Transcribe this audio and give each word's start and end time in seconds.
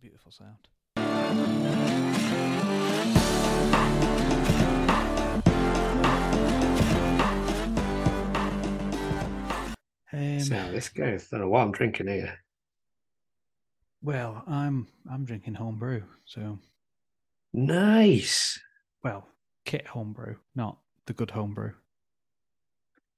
a 0.00 0.02
beautiful 0.02 0.30
sound. 0.32 1.70
Um, 10.12 10.40
See 10.40 10.54
how 10.54 10.70
this 10.70 10.88
goes. 10.88 11.28
Don't 11.28 11.40
know 11.40 11.48
what 11.48 11.60
I'm 11.62 11.72
drinking 11.72 12.08
here. 12.08 12.38
well, 14.02 14.42
I'm 14.46 14.88
I'm 15.10 15.24
drinking 15.24 15.54
homebrew, 15.54 16.02
so 16.26 16.58
Nice. 17.52 18.58
well, 19.04 19.26
kit 19.64 19.86
homebrew, 19.86 20.36
not 20.54 20.78
the 21.06 21.12
good 21.12 21.30
homebrew. 21.30 21.72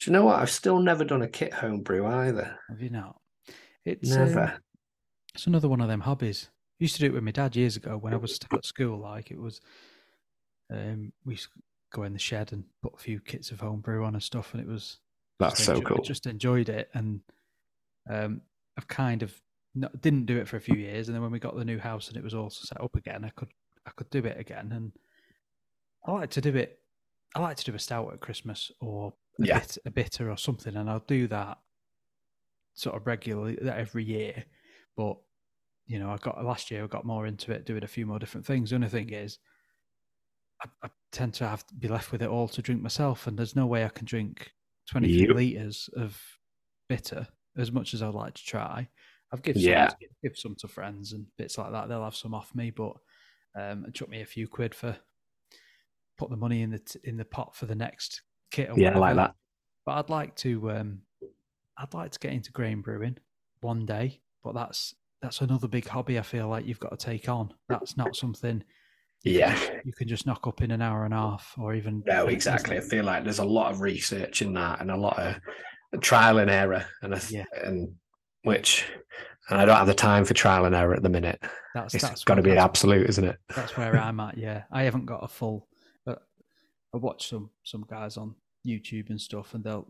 Do 0.01 0.11
you 0.11 0.12
know 0.12 0.25
what? 0.25 0.41
I've 0.41 0.51
still 0.51 0.80
never 0.80 1.05
done 1.05 1.23
a 1.23 1.29
kit 1.29 1.53
homebrew 1.55 2.07
either. 2.07 2.59
Have 2.69 2.80
you 2.83 2.91
not? 2.91 3.17
It's 3.85 4.12
um, 4.12 4.19
Never. 4.27 4.59
it's 5.35 5.46
another 5.46 5.69
one 5.69 5.80
of 5.80 5.89
them 5.89 6.00
hobbies. 6.00 6.49
Used 6.82 6.95
to 6.96 7.00
do 7.00 7.07
it 7.07 7.13
with 7.14 7.22
my 7.25 7.31
dad 7.31 7.57
years 7.57 7.77
ago 7.77 7.96
when 7.96 8.13
I 8.13 8.17
was 8.17 8.35
still 8.35 8.59
at 8.59 8.64
school. 8.64 8.99
Like 8.99 9.31
it 9.31 9.39
was, 9.39 9.61
um, 10.71 11.13
we 11.25 11.35
used 11.35 11.53
to 11.53 11.61
go 11.93 12.03
in 12.05 12.13
the 12.13 12.18
shed 12.18 12.53
and 12.53 12.64
put 12.82 12.95
a 12.95 12.99
few 12.99 13.21
kits 13.21 13.50
of 13.50 13.61
homebrew 13.61 14.05
on 14.05 14.14
and 14.14 14.22
stuff, 14.22 14.53
and 14.55 14.63
it 14.63 14.68
was 14.68 14.99
That's 15.39 15.64
so 15.64 15.81
cool. 15.81 16.03
Just 16.03 16.27
enjoyed 16.27 16.68
it, 16.68 16.91
and 16.95 17.21
um, 18.08 18.41
I've 18.77 18.89
kind 18.89 19.22
of 19.22 19.35
not, 19.75 20.00
didn't 20.00 20.27
do 20.27 20.39
it 20.39 20.49
for 20.49 20.57
a 20.57 20.61
few 20.61 20.77
years, 20.77 21.08
and 21.08 21.14
then 21.14 21.22
when 21.22 21.32
we 21.32 21.39
got 21.39 21.57
the 21.57 21.64
new 21.64 21.79
house 21.79 22.08
and 22.08 22.17
it 22.17 22.25
was 22.25 22.35
all 22.35 22.50
set 22.50 22.81
up 22.81 22.96
again, 22.96 23.25
I 23.25 23.30
could 23.30 23.49
I 23.86 23.91
could 23.91 24.11
do 24.11 24.19
it 24.21 24.39
again, 24.39 24.72
and 24.72 24.93
I 26.05 26.13
like 26.13 26.30
to 26.30 26.41
do 26.41 26.55
it. 26.57 26.79
I 27.35 27.41
like 27.41 27.57
to 27.58 27.64
do 27.64 27.75
a 27.75 27.79
stout 27.79 28.13
at 28.13 28.21
Christmas 28.21 28.71
or 28.80 29.14
a, 29.41 29.46
Yeah. 29.46 29.58
bit, 29.61 29.79
a 29.86 29.91
bitter 29.91 30.30
or 30.30 30.36
something, 30.36 30.77
and 30.77 30.91
I'll 30.91 31.00
do 31.07 31.27
that 31.29 31.58
sort 32.75 32.97
of 32.97 33.06
regularly 33.06 33.58
every 33.62 34.05
year. 34.05 34.44
But 34.97 35.17
you 35.86 35.98
know, 35.98 36.11
I 36.11 36.17
got 36.19 36.42
last 36.45 36.70
year 36.70 36.84
I 36.84 36.86
got 36.86 37.05
more 37.05 37.27
into 37.27 37.52
it, 37.52 37.66
doing 37.66 37.84
a 37.84 37.88
few 37.88 38.06
more 38.06 38.19
different 38.19 38.47
things. 38.47 38.70
The 38.70 38.77
only 38.77 38.88
thing 38.88 39.11
is, 39.11 39.38
I, 40.62 40.69
I 40.86 40.91
tend 41.11 41.34
to 41.34 41.48
have 41.48 41.66
to 41.66 41.75
be 41.75 41.88
left 41.88 42.12
with 42.12 42.22
it 42.22 42.28
all 42.28 42.48
to 42.48 42.62
drink 42.62 42.83
myself, 42.83 43.27
and 43.27 43.38
there's 43.38 43.56
no 43.56 43.66
way 43.66 43.84
I 43.84 43.88
can 43.88 44.06
drink 44.06 44.53
23 44.91 45.27
Yep. 45.27 45.36
liters 45.36 45.88
of 45.97 46.20
bitter 46.88 47.27
as 47.56 47.70
much 47.72 47.94
as 47.94 48.03
I'd 48.03 48.14
like 48.14 48.34
to 48.34 48.44
try. 48.44 48.88
I've 49.33 49.42
given 49.42 49.62
Yeah. 49.62 49.88
some, 49.88 49.98
give 50.22 50.36
some 50.36 50.55
to 50.60 50.69
friends 50.69 51.12
and 51.12 51.27
bits 51.38 51.58
like 51.58 51.72
that. 51.72 51.88
They'll 51.88 52.05
have 52.05 52.14
some 52.16 52.34
off 52.34 52.55
me, 52.55 52.70
but 52.70 52.92
um, 53.58 53.84
it 53.86 53.94
took 53.94 54.08
me 54.08 54.20
a 54.22 54.27
few 54.27 54.47
quid 54.48 54.75
for 54.75 54.97
put 56.19 56.30
the 56.30 56.36
money 56.36 56.62
in 56.62 56.70
the 56.70 56.78
t- 56.78 57.00
in 57.05 57.16
the 57.16 57.25
pot 57.25 57.55
for 57.56 57.66
the 57.66 57.75
next 57.75 58.22
kit. 58.50 58.70
Or 58.70 58.78
Yeah, 58.78 58.98
like 58.98 59.16
that. 59.16 59.34
But 59.84 59.92
I'd 59.98 60.10
like 60.10 60.36
to 60.36 60.70
um, 60.70 60.98
I'd 61.77 61.94
like 61.94 62.12
to 62.12 62.19
get 62.19 62.33
into 62.33 62.53
grain 62.53 62.83
brewing 62.83 63.16
one 63.62 63.84
day, 63.86 64.20
but 64.44 64.55
that's 64.55 64.94
that's 65.23 65.41
another 65.41 65.69
big 65.69 65.87
hobby. 65.87 66.19
I 66.19 66.23
feel 66.23 66.48
like 66.48 66.67
you've 66.67 66.81
got 66.81 66.98
to 66.98 67.03
take 67.03 67.28
on. 67.28 67.55
That's 67.69 67.97
not 67.97 68.17
something 68.17 68.62
you 69.25 69.33
can 69.33 69.39
Yeah. 69.41 69.55
just- 69.55 69.73
you 69.87 69.92
can 69.92 70.09
just 70.09 70.27
knock 70.27 70.47
up 70.47 70.61
in 70.62 70.70
an 70.73 70.83
hour 70.83 71.05
and 71.05 71.15
a 71.15 71.17
half 71.17 71.55
or 71.56 71.75
even 71.75 72.03
No, 72.06 72.27
exactly. 72.27 72.77
I 72.77 72.81
feel 72.81 73.05
like 73.05 73.23
there's 73.25 73.39
a 73.39 73.45
lot 73.45 73.70
of 73.70 73.81
research 73.81 74.43
in 74.43 74.53
that 74.55 74.81
and 74.81 74.91
a 74.91 74.97
lot 74.97 75.19
of 75.19 76.00
trial 76.00 76.39
and 76.39 76.50
error, 76.50 76.84
and 77.03 77.12
th- 77.15 77.31
Yeah. 77.31 77.45
and 77.65 77.95
which, 78.43 78.84
and 79.48 79.61
I 79.61 79.65
don't 79.65 79.77
have 79.77 79.87
the 79.87 79.95
time 79.95 80.25
for 80.25 80.34
trial 80.34 80.65
and 80.65 80.75
error 80.75 80.95
at 80.95 81.03
the 81.05 81.09
minute. 81.09 81.41
That's 81.75 81.95
It's 81.95 82.03
that's 82.03 82.25
got 82.25 82.34
to 82.34 82.43
be 82.43 82.56
absolute, 82.56 83.09
isn't 83.09 83.25
it? 83.25 83.39
that's 83.55 83.77
where 83.77 83.97
I'm 83.97 84.19
at. 84.20 84.37
Yeah, 84.37 84.65
I 84.73 84.83
haven't 84.83 85.06
got 85.06 85.23
a 85.23 85.28
full. 85.28 85.69
But 86.05 86.23
I 86.93 86.97
watch 86.97 87.28
some 87.28 87.50
some 87.62 87.84
guys 87.89 88.17
on 88.17 88.34
YouTube 88.67 89.11
and 89.11 89.20
stuff, 89.20 89.55
and 89.55 89.62
they'll 89.62 89.87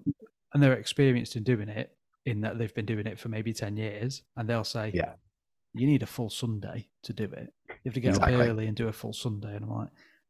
and 0.53 0.63
they're 0.63 0.75
experienced 0.75 1.37
in 1.37 1.43
doing 1.43 1.69
it. 1.71 1.97
In 2.25 2.41
that 2.43 2.57
they've 2.59 2.75
been 2.75 2.87
doing 2.87 3.07
it 3.07 3.19
for 3.19 3.29
maybe 3.29 3.53
ten 3.53 3.77
years, 3.77 4.23
and 4.37 4.49
they'll 4.49 4.63
say, 4.65 4.93
Yeah. 4.95 5.15
you 5.75 5.87
need 5.87 6.03
a 6.03 6.07
full 6.07 6.31
Sunday 6.31 6.89
to 7.03 7.13
do 7.13 7.25
it. 7.25 7.53
You 7.69 7.75
have 7.87 7.95
to 7.95 8.01
get 8.01 8.11
Exactly. 8.11 8.35
up 8.37 8.41
early 8.49 8.67
and 8.69 8.77
do 8.77 8.89
a 8.89 8.93
full 8.93 9.13
Sunday." 9.13 9.57
And 9.57 9.65
I'm 9.65 9.71
like, 9.71 9.89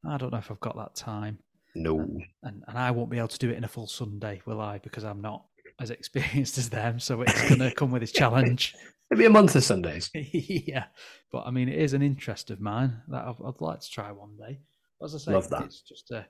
I 0.08 0.16
don't 0.16 0.32
know 0.32 0.38
if 0.38 0.50
I've 0.50 0.60
got 0.60 0.76
that 0.76 0.94
time, 0.94 1.38
No. 1.74 2.00
and 2.42 2.64
and 2.66 2.78
I 2.78 2.90
won't 2.92 3.10
be 3.10 3.18
able 3.18 3.28
to 3.28 3.38
do 3.38 3.50
it 3.50 3.56
in 3.56 3.64
a 3.64 3.68
full 3.68 3.86
Sunday, 3.86 4.40
will 4.46 4.60
I? 4.60 4.78
Because 4.78 5.04
I'm 5.04 5.20
not 5.20 5.44
as 5.80 5.90
experienced 5.90 6.56
as 6.62 6.70
them. 6.70 6.98
So 6.98 7.20
it's 7.22 7.48
going 7.48 7.60
to 7.60 7.72
come 7.74 7.90
with 7.90 8.02
its 8.02 8.12
challenge. 8.22 8.74
Maybe 9.10 9.26
a 9.26 9.30
month 9.30 9.54
of 9.56 9.62
Sundays. 9.64 10.08
yeah, 10.14 10.84
but 11.30 11.46
I 11.46 11.50
mean, 11.50 11.68
it 11.68 11.78
is 11.78 11.92
an 11.92 12.00
interest 12.02 12.50
of 12.50 12.60
mine 12.60 13.02
that 13.08 13.24
I'd, 13.26 13.36
I'd 13.44 13.60
like 13.60 13.80
to 13.80 13.90
try 13.90 14.10
one 14.10 14.36
day. 14.38 14.60
As 15.04 15.14
I 15.14 15.18
say, 15.18 15.32
Love 15.32 15.50
that. 15.50 15.64
it's 15.64 15.82
just 15.82 16.10
a, 16.12 16.26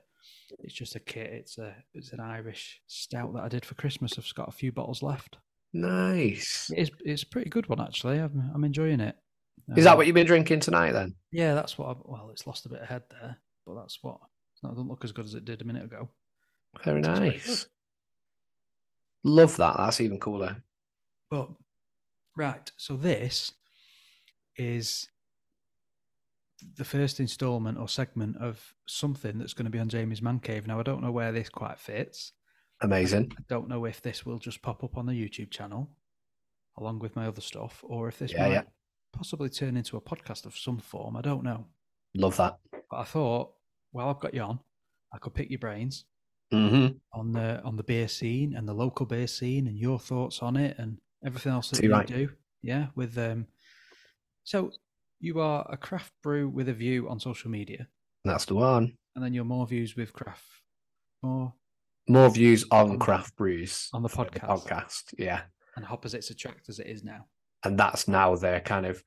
it's 0.59 0.73
just 0.73 0.95
a 0.95 0.99
kit. 0.99 1.29
It's 1.31 1.57
a, 1.57 1.73
it's 1.93 2.11
an 2.11 2.19
Irish 2.19 2.81
stout 2.87 3.33
that 3.35 3.43
I 3.43 3.47
did 3.47 3.63
for 3.63 3.75
Christmas. 3.75 4.17
I've 4.17 4.33
got 4.35 4.49
a 4.49 4.51
few 4.51 4.73
bottles 4.73 5.01
left. 5.01 5.37
Nice. 5.73 6.71
It's, 6.75 6.91
it's 7.03 7.23
a 7.23 7.27
pretty 7.27 7.49
good 7.49 7.67
one 7.67 7.81
actually. 7.81 8.19
I'm, 8.19 8.51
I'm 8.53 8.63
enjoying 8.63 8.99
it. 8.99 9.15
Is 9.75 9.85
that 9.85 9.91
Um, 9.91 9.97
what 9.97 10.07
you've 10.07 10.13
been 10.13 10.27
drinking 10.27 10.59
tonight 10.59 10.91
then? 10.91 11.15
Yeah, 11.31 11.53
that's 11.55 11.77
what. 11.77 11.89
I, 11.89 11.99
well, 12.03 12.29
it's 12.31 12.45
lost 12.45 12.65
a 12.65 12.69
bit 12.69 12.81
of 12.81 12.87
head 12.87 13.03
there, 13.09 13.37
but 13.65 13.75
that's 13.75 13.97
what. 14.01 14.17
It 14.63 14.67
doesn't 14.67 14.87
look 14.87 15.03
as 15.03 15.11
good 15.11 15.25
as 15.25 15.33
it 15.33 15.45
did 15.45 15.61
a 15.61 15.65
minute 15.65 15.83
ago. 15.85 16.09
Very 16.83 17.01
nice. 17.01 17.67
Love 19.23 19.57
that. 19.57 19.77
That's 19.77 20.01
even 20.01 20.19
cooler. 20.19 20.63
But 21.29 21.49
right, 22.35 22.71
so 22.77 22.95
this 22.95 23.53
is 24.57 25.09
the 26.77 26.85
first 26.85 27.19
instalment 27.19 27.77
or 27.77 27.87
segment 27.89 28.37
of 28.37 28.73
something 28.85 29.37
that's 29.37 29.53
going 29.53 29.65
to 29.65 29.71
be 29.71 29.79
on 29.79 29.89
Jamie's 29.89 30.21
Man 30.21 30.39
Cave. 30.39 30.67
Now, 30.67 30.79
I 30.79 30.83
don't 30.83 31.01
know 31.01 31.11
where 31.11 31.31
this 31.31 31.49
quite 31.49 31.79
fits. 31.79 32.33
Amazing. 32.81 33.31
I 33.37 33.41
don't 33.47 33.69
know 33.69 33.85
if 33.85 34.01
this 34.01 34.25
will 34.25 34.39
just 34.39 34.61
pop 34.61 34.83
up 34.83 34.97
on 34.97 35.05
the 35.05 35.13
YouTube 35.13 35.51
channel 35.51 35.89
along 36.77 36.99
with 36.99 37.15
my 37.15 37.27
other 37.27 37.41
stuff, 37.41 37.83
or 37.83 38.07
if 38.07 38.19
this 38.19 38.31
Yeah, 38.33 38.39
might 38.47 38.51
yeah. 38.51 38.61
possibly 39.13 39.49
turn 39.49 39.77
into 39.77 39.95
a 39.95 40.01
podcast 40.01 40.45
of 40.45 40.57
some 40.57 40.79
form. 40.79 41.15
I 41.15 41.21
don't 41.21 41.43
know. 41.43 41.65
Love 42.15 42.35
that. 42.37 42.57
But 42.89 42.97
I 42.97 43.03
thought, 43.03 43.53
well, 43.91 44.09
I've 44.09 44.19
got 44.19 44.33
you 44.33 44.41
on. 44.41 44.59
I 45.13 45.17
could 45.19 45.33
pick 45.33 45.49
your 45.49 45.59
brains 45.59 46.05
hmm 46.51 46.87
on 47.13 47.31
the 47.31 47.61
on 47.63 47.75
the 47.77 47.83
beer 47.83 48.07
scene 48.07 48.55
and 48.55 48.67
the 48.67 48.73
local 48.73 49.05
beer 49.05 49.27
scene 49.27 49.67
and 49.67 49.77
your 49.77 49.99
thoughts 49.99 50.41
on 50.41 50.55
it 50.57 50.77
and 50.79 50.97
everything 51.25 51.51
else 51.51 51.69
that 51.69 51.77
Too 51.81 51.87
you 51.87 51.93
right. 51.93 52.07
do. 52.07 52.29
Yeah, 52.61 52.87
with 52.95 53.17
um. 53.17 53.47
So 54.43 54.71
you 55.19 55.39
are 55.39 55.65
a 55.69 55.77
craft 55.77 56.11
brew 56.21 56.49
with 56.49 56.67
a 56.69 56.73
view 56.73 57.07
on 57.07 57.19
social 57.19 57.49
media, 57.49 57.87
That's 58.25 58.45
the 58.45 58.55
one. 58.55 58.97
and 59.15 59.23
then 59.23 59.33
you're 59.33 59.45
more 59.45 59.65
views 59.67 59.95
with 59.95 60.11
craft, 60.11 60.43
more 61.21 61.53
More 62.07 62.29
views 62.29 62.65
on 62.71 62.99
craft 62.99 63.35
brews 63.35 63.89
on 63.93 64.03
the 64.03 64.09
podcast. 64.09 64.41
podcast. 64.47 65.03
Yeah. 65.17 65.41
and 65.75 65.85
Hopposites 65.85 66.29
Attract 66.29 66.69
as 66.69 66.79
it 66.79 66.87
is 66.87 67.03
now. 67.03 67.25
and 67.63 67.77
that's 67.79 68.07
now 68.07 68.35
they're 68.35 68.59
kind 68.59 68.85
of 68.85 69.01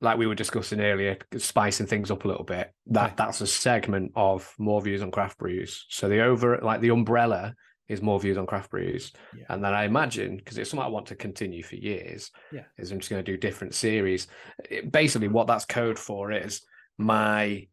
like 0.00 0.18
we 0.18 0.26
were 0.26 0.34
discussing 0.34 0.80
earlier, 0.80 1.16
spicing 1.36 1.86
things 1.86 2.10
up 2.10 2.24
a 2.24 2.28
little 2.28 2.42
bit. 2.44 2.72
That 2.86 3.16
that's 3.16 3.40
a 3.40 3.46
segment 3.46 4.12
of 4.16 4.52
more 4.58 4.80
views 4.82 5.02
on 5.02 5.10
craft 5.12 5.38
brews. 5.38 5.86
So 5.90 6.08
the 6.08 6.22
over 6.22 6.58
like 6.62 6.80
the 6.80 6.88
umbrella 6.90 7.54
is 7.88 8.00
more 8.02 8.18
views 8.18 8.38
on 8.38 8.46
craft 8.46 8.70
brews, 8.70 9.12
Yeah. 9.36 9.44
and 9.50 9.62
then 9.62 9.74
I 9.74 9.84
imagine 9.84 10.36
because 10.38 10.56
it's 10.56 10.70
something 10.70 10.84
I 10.86 10.88
want 10.88 11.06
to 11.08 11.14
continue 11.14 11.62
for 11.62 11.76
years. 11.76 12.30
Yeah. 12.50 12.64
is 12.78 12.90
I'm 12.90 12.98
just 13.00 13.10
going 13.10 13.22
to 13.24 13.30
do 13.32 13.36
different 13.36 13.74
series. 13.74 14.26
It- 14.70 14.90
basically, 14.90 15.28
what 15.28 15.46
that's 15.46 15.66
code 15.66 15.98
for 15.98 16.32
is 16.32 16.62
my 16.98 17.68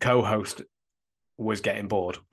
co-host 0.00 0.62
was 1.38 1.60
getting 1.60 1.88
bored. 1.88 2.18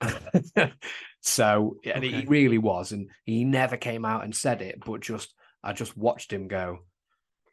so 1.22 1.76
and 1.84 2.04
he 2.04 2.24
really 2.26 2.58
was, 2.58 2.92
and 2.92 3.08
he 3.24 3.44
never 3.44 3.76
came 3.76 4.04
out 4.04 4.24
and 4.24 4.34
said 4.36 4.60
it, 4.60 4.78
but 4.84 5.00
just 5.00 5.32
I 5.64 5.72
just 5.72 5.96
watched 5.96 6.32
him 6.32 6.48
go. 6.48 6.80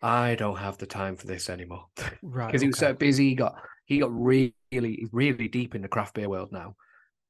I 0.02 0.36
don't 0.36 0.58
have 0.58 0.78
the 0.78 0.86
time 0.86 1.16
for 1.18 1.28
this 1.28 1.50
anymore 1.50 1.86
Right. 2.24 2.48
because 2.48 2.62
he 2.62 2.68
was 2.68 2.78
okay. 2.82 2.92
so 2.92 2.94
busy. 2.94 3.30
He 3.30 3.36
got 3.36 3.56
he 3.86 4.00
got 4.00 4.12
really 4.14 4.54
really 5.12 5.48
deep 5.48 5.76
in 5.76 5.82
the 5.82 5.88
craft 5.88 6.16
beer 6.16 6.30
world 6.30 6.52
now, 6.52 6.76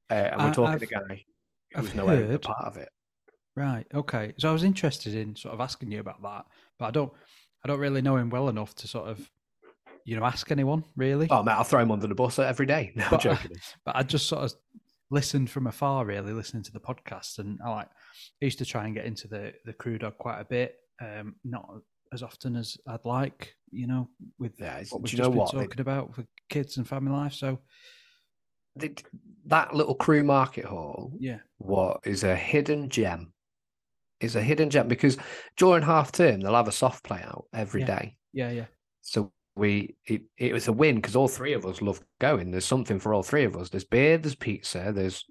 uh, 0.09 0.13
and 0.13 0.41
we're 0.41 0.47
I- 0.49 0.51
talking 0.53 0.73
I've- 0.73 0.85
to 0.85 0.95
a 0.95 0.99
guy 1.17 1.23
who's 1.75 1.89
heard- 1.91 2.41
part 2.41 2.65
of 2.65 2.77
it. 2.77 2.89
Right. 3.55 3.85
Okay. 3.93 4.33
So 4.37 4.49
I 4.49 4.53
was 4.53 4.63
interested 4.63 5.15
in 5.15 5.35
sort 5.35 5.53
of 5.53 5.59
asking 5.59 5.91
you 5.91 5.99
about 5.99 6.21
that, 6.23 6.45
but 6.77 6.85
I 6.85 6.91
don't. 6.91 7.11
I 7.63 7.67
don't 7.67 7.79
really 7.81 8.01
know 8.01 8.15
him 8.15 8.29
well 8.29 8.47
enough 8.47 8.73
to 8.75 8.87
sort 8.87 9.09
of, 9.09 9.29
you 10.05 10.17
know, 10.17 10.23
ask 10.23 10.49
anyone 10.49 10.85
really. 10.95 11.27
Oh 11.29 11.43
man, 11.43 11.57
I'll 11.57 11.65
throw 11.65 11.81
him 11.81 11.91
under 11.91 12.07
the 12.07 12.15
bus 12.15 12.39
every 12.39 12.65
day. 12.65 12.93
No, 12.95 13.05
But, 13.09 13.25
uh, 13.25 13.35
joking. 13.35 13.57
but 13.83 13.97
I 13.97 14.03
just 14.03 14.27
sort 14.27 14.43
of 14.45 14.53
listened 15.11 15.49
from 15.49 15.67
afar, 15.67 16.05
really, 16.05 16.33
listening 16.33 16.63
to 16.63 16.71
the 16.71 16.79
podcast, 16.79 17.39
and 17.39 17.59
I 17.65 17.69
like 17.69 17.87
I 18.41 18.45
used 18.45 18.59
to 18.59 18.65
try 18.65 18.85
and 18.85 18.95
get 18.95 19.05
into 19.05 19.27
the 19.27 19.53
the 19.65 19.73
crew 19.73 19.97
dog 19.97 20.17
quite 20.17 20.39
a 20.39 20.45
bit, 20.45 20.75
um, 21.01 21.35
not 21.43 21.67
as 22.11 22.23
often 22.23 22.55
as 22.55 22.75
I'd 22.87 23.05
like, 23.05 23.53
you 23.71 23.85
know, 23.87 24.09
with 24.39 24.53
Yeah, 24.59 24.75
it's- 24.77 24.91
what 24.91 25.01
we've 25.01 25.11
you 25.11 25.17
just 25.17 25.27
know 25.27 25.31
been 25.31 25.39
what? 25.39 25.51
Talking 25.51 25.81
about 25.81 26.15
for 26.15 26.25
kids 26.49 26.77
and 26.77 26.87
family 26.87 27.11
life. 27.11 27.33
So 27.33 27.59
They- 28.75 28.95
that 29.45 29.75
little 29.75 29.95
Crewe 29.95 30.23
market 30.23 30.65
hall 30.65 31.13
yeah, 31.19 31.39
what 31.57 31.99
is 32.05 32.23
a 32.23 32.35
hidden 32.35 32.89
gem 32.89 33.33
is 34.19 34.35
a 34.35 34.41
hidden 34.41 34.69
gem 34.69 34.87
because 34.87 35.17
during 35.57 35.83
half 35.83 36.11
term 36.11 36.39
they'll 36.41 36.53
have 36.55 36.67
a 36.67 36.71
soft 36.71 37.03
play 37.03 37.21
out 37.21 37.45
every 37.53 37.81
Yeah. 37.81 37.87
day. 37.99 38.17
yeah, 38.33 38.51
yeah, 38.51 38.65
so 39.01 39.31
we 39.55 39.95
it, 40.05 40.21
it 40.37 40.53
was 40.53 40.67
a 40.67 40.73
win 40.73 40.95
because 40.95 41.15
all 41.15 41.27
three 41.27 41.53
of 41.53 41.65
us 41.65 41.81
love 41.81 42.01
going 42.19 42.51
there's 42.51 42.65
something 42.65 42.99
for 42.99 43.13
all 43.13 43.23
three 43.23 43.43
of 43.43 43.57
us 43.57 43.69
there's 43.69 43.83
beer 43.83 44.17
there's 44.17 44.35
pizza 44.35 44.91
there's 44.93 45.25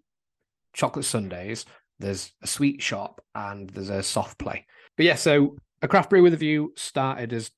chocolate 0.75 1.05
sundays 1.05 1.65
there's 1.99 2.33
a 2.43 2.47
sweet 2.47 2.83
shop 2.83 3.23
and 3.35 3.71
there's 3.71 3.89
a 3.89 4.03
soft 4.03 4.39
play 4.39 4.67
but 4.97 5.07
yeah 5.07 5.15
so 5.15 5.57
a 5.83 5.89
craft 5.89 6.11
brew 6.11 6.23
with 6.23 6.35
a 6.35 6.39
view 6.39 6.73
started 6.77 7.33
as 7.33 7.51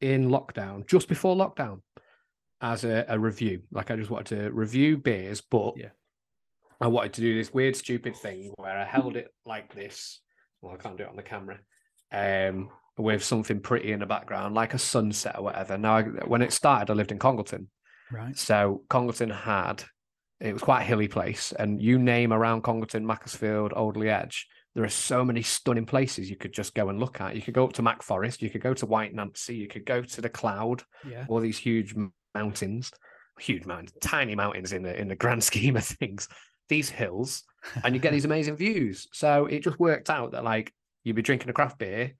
in 0.00 0.28
lockdown, 0.28 0.86
just 0.86 1.08
before 1.08 1.36
lockdown, 1.36 1.80
as 2.60 2.84
a, 2.84 3.04
a 3.08 3.18
review. 3.18 3.62
Like 3.70 3.90
I 3.90 3.96
just 3.96 4.10
wanted 4.10 4.36
to 4.36 4.50
review 4.52 4.96
beers, 4.96 5.40
but 5.40 5.74
Yeah. 5.76 5.90
I 6.80 6.88
wanted 6.88 7.14
to 7.14 7.20
do 7.22 7.34
this 7.34 7.54
weird, 7.54 7.74
stupid 7.74 8.16
thing 8.16 8.52
where 8.56 8.76
I 8.76 8.84
held 8.84 9.16
it 9.16 9.32
like 9.46 9.74
this. 9.74 10.20
Well, 10.60 10.74
I 10.74 10.76
can't 10.76 10.96
do 10.96 11.04
it 11.04 11.08
on 11.08 11.16
the 11.16 11.22
camera. 11.22 11.58
Um, 12.12 12.68
with 12.98 13.22
something 13.22 13.60
pretty 13.60 13.92
in 13.92 14.00
the 14.00 14.06
background, 14.06 14.54
like 14.54 14.74
a 14.74 14.78
sunset 14.78 15.36
or 15.38 15.44
whatever. 15.44 15.76
Now, 15.76 15.96
I, 15.96 16.02
when 16.02 16.42
it 16.42 16.52
started, 16.52 16.90
I 16.90 16.94
lived 16.94 17.12
in 17.12 17.18
Congleton, 17.18 17.68
Right. 18.10 18.36
so 18.36 18.82
Congleton 18.88 19.30
had 19.30 19.82
it 20.40 20.52
was 20.52 20.62
quite 20.62 20.82
a 20.82 20.84
hilly 20.84 21.08
place, 21.08 21.52
and 21.58 21.80
you 21.80 21.98
name 21.98 22.32
around 22.32 22.62
Congleton, 22.62 23.06
Macclesfield, 23.06 23.72
Alderley 23.72 24.10
Edge, 24.10 24.46
there 24.74 24.84
are 24.84 24.88
so 24.90 25.24
many 25.24 25.40
stunning 25.40 25.86
places 25.86 26.28
you 26.28 26.36
could 26.36 26.52
just 26.52 26.74
go 26.74 26.90
and 26.90 27.00
look 27.00 27.22
at. 27.22 27.34
You 27.34 27.40
could 27.40 27.54
go 27.54 27.64
up 27.64 27.72
to 27.74 27.82
Mac 27.82 28.02
Forest, 28.02 28.42
you 28.42 28.50
could 28.50 28.60
go 28.60 28.74
to 28.74 28.84
White 28.84 29.14
Nancy, 29.14 29.56
you 29.56 29.66
could 29.68 29.86
go 29.86 30.02
to 30.02 30.20
the 30.20 30.28
Cloud, 30.28 30.82
Yeah. 31.08 31.24
all 31.28 31.40
these 31.40 31.56
huge 31.56 31.94
mountains, 32.34 32.92
huge 33.40 33.64
mountains, 33.64 33.92
tiny 34.02 34.34
mountains 34.34 34.72
in 34.72 34.82
the 34.82 34.98
in 35.00 35.08
the 35.08 35.16
grand 35.16 35.42
scheme 35.50 35.76
of 35.76 35.84
things. 35.84 36.28
These 36.68 36.90
hills, 36.90 37.44
and 37.84 37.94
you 37.94 38.00
get 38.00 38.12
these 38.16 38.24
amazing 38.26 38.56
views. 38.56 39.06
So 39.12 39.46
it 39.46 39.62
just 39.64 39.78
worked 39.80 40.10
out 40.10 40.32
that 40.32 40.44
like 40.44 40.72
you'd 41.04 41.16
be 41.16 41.22
drinking 41.22 41.48
a 41.48 41.54
craft 41.54 41.78
beer 41.78 42.12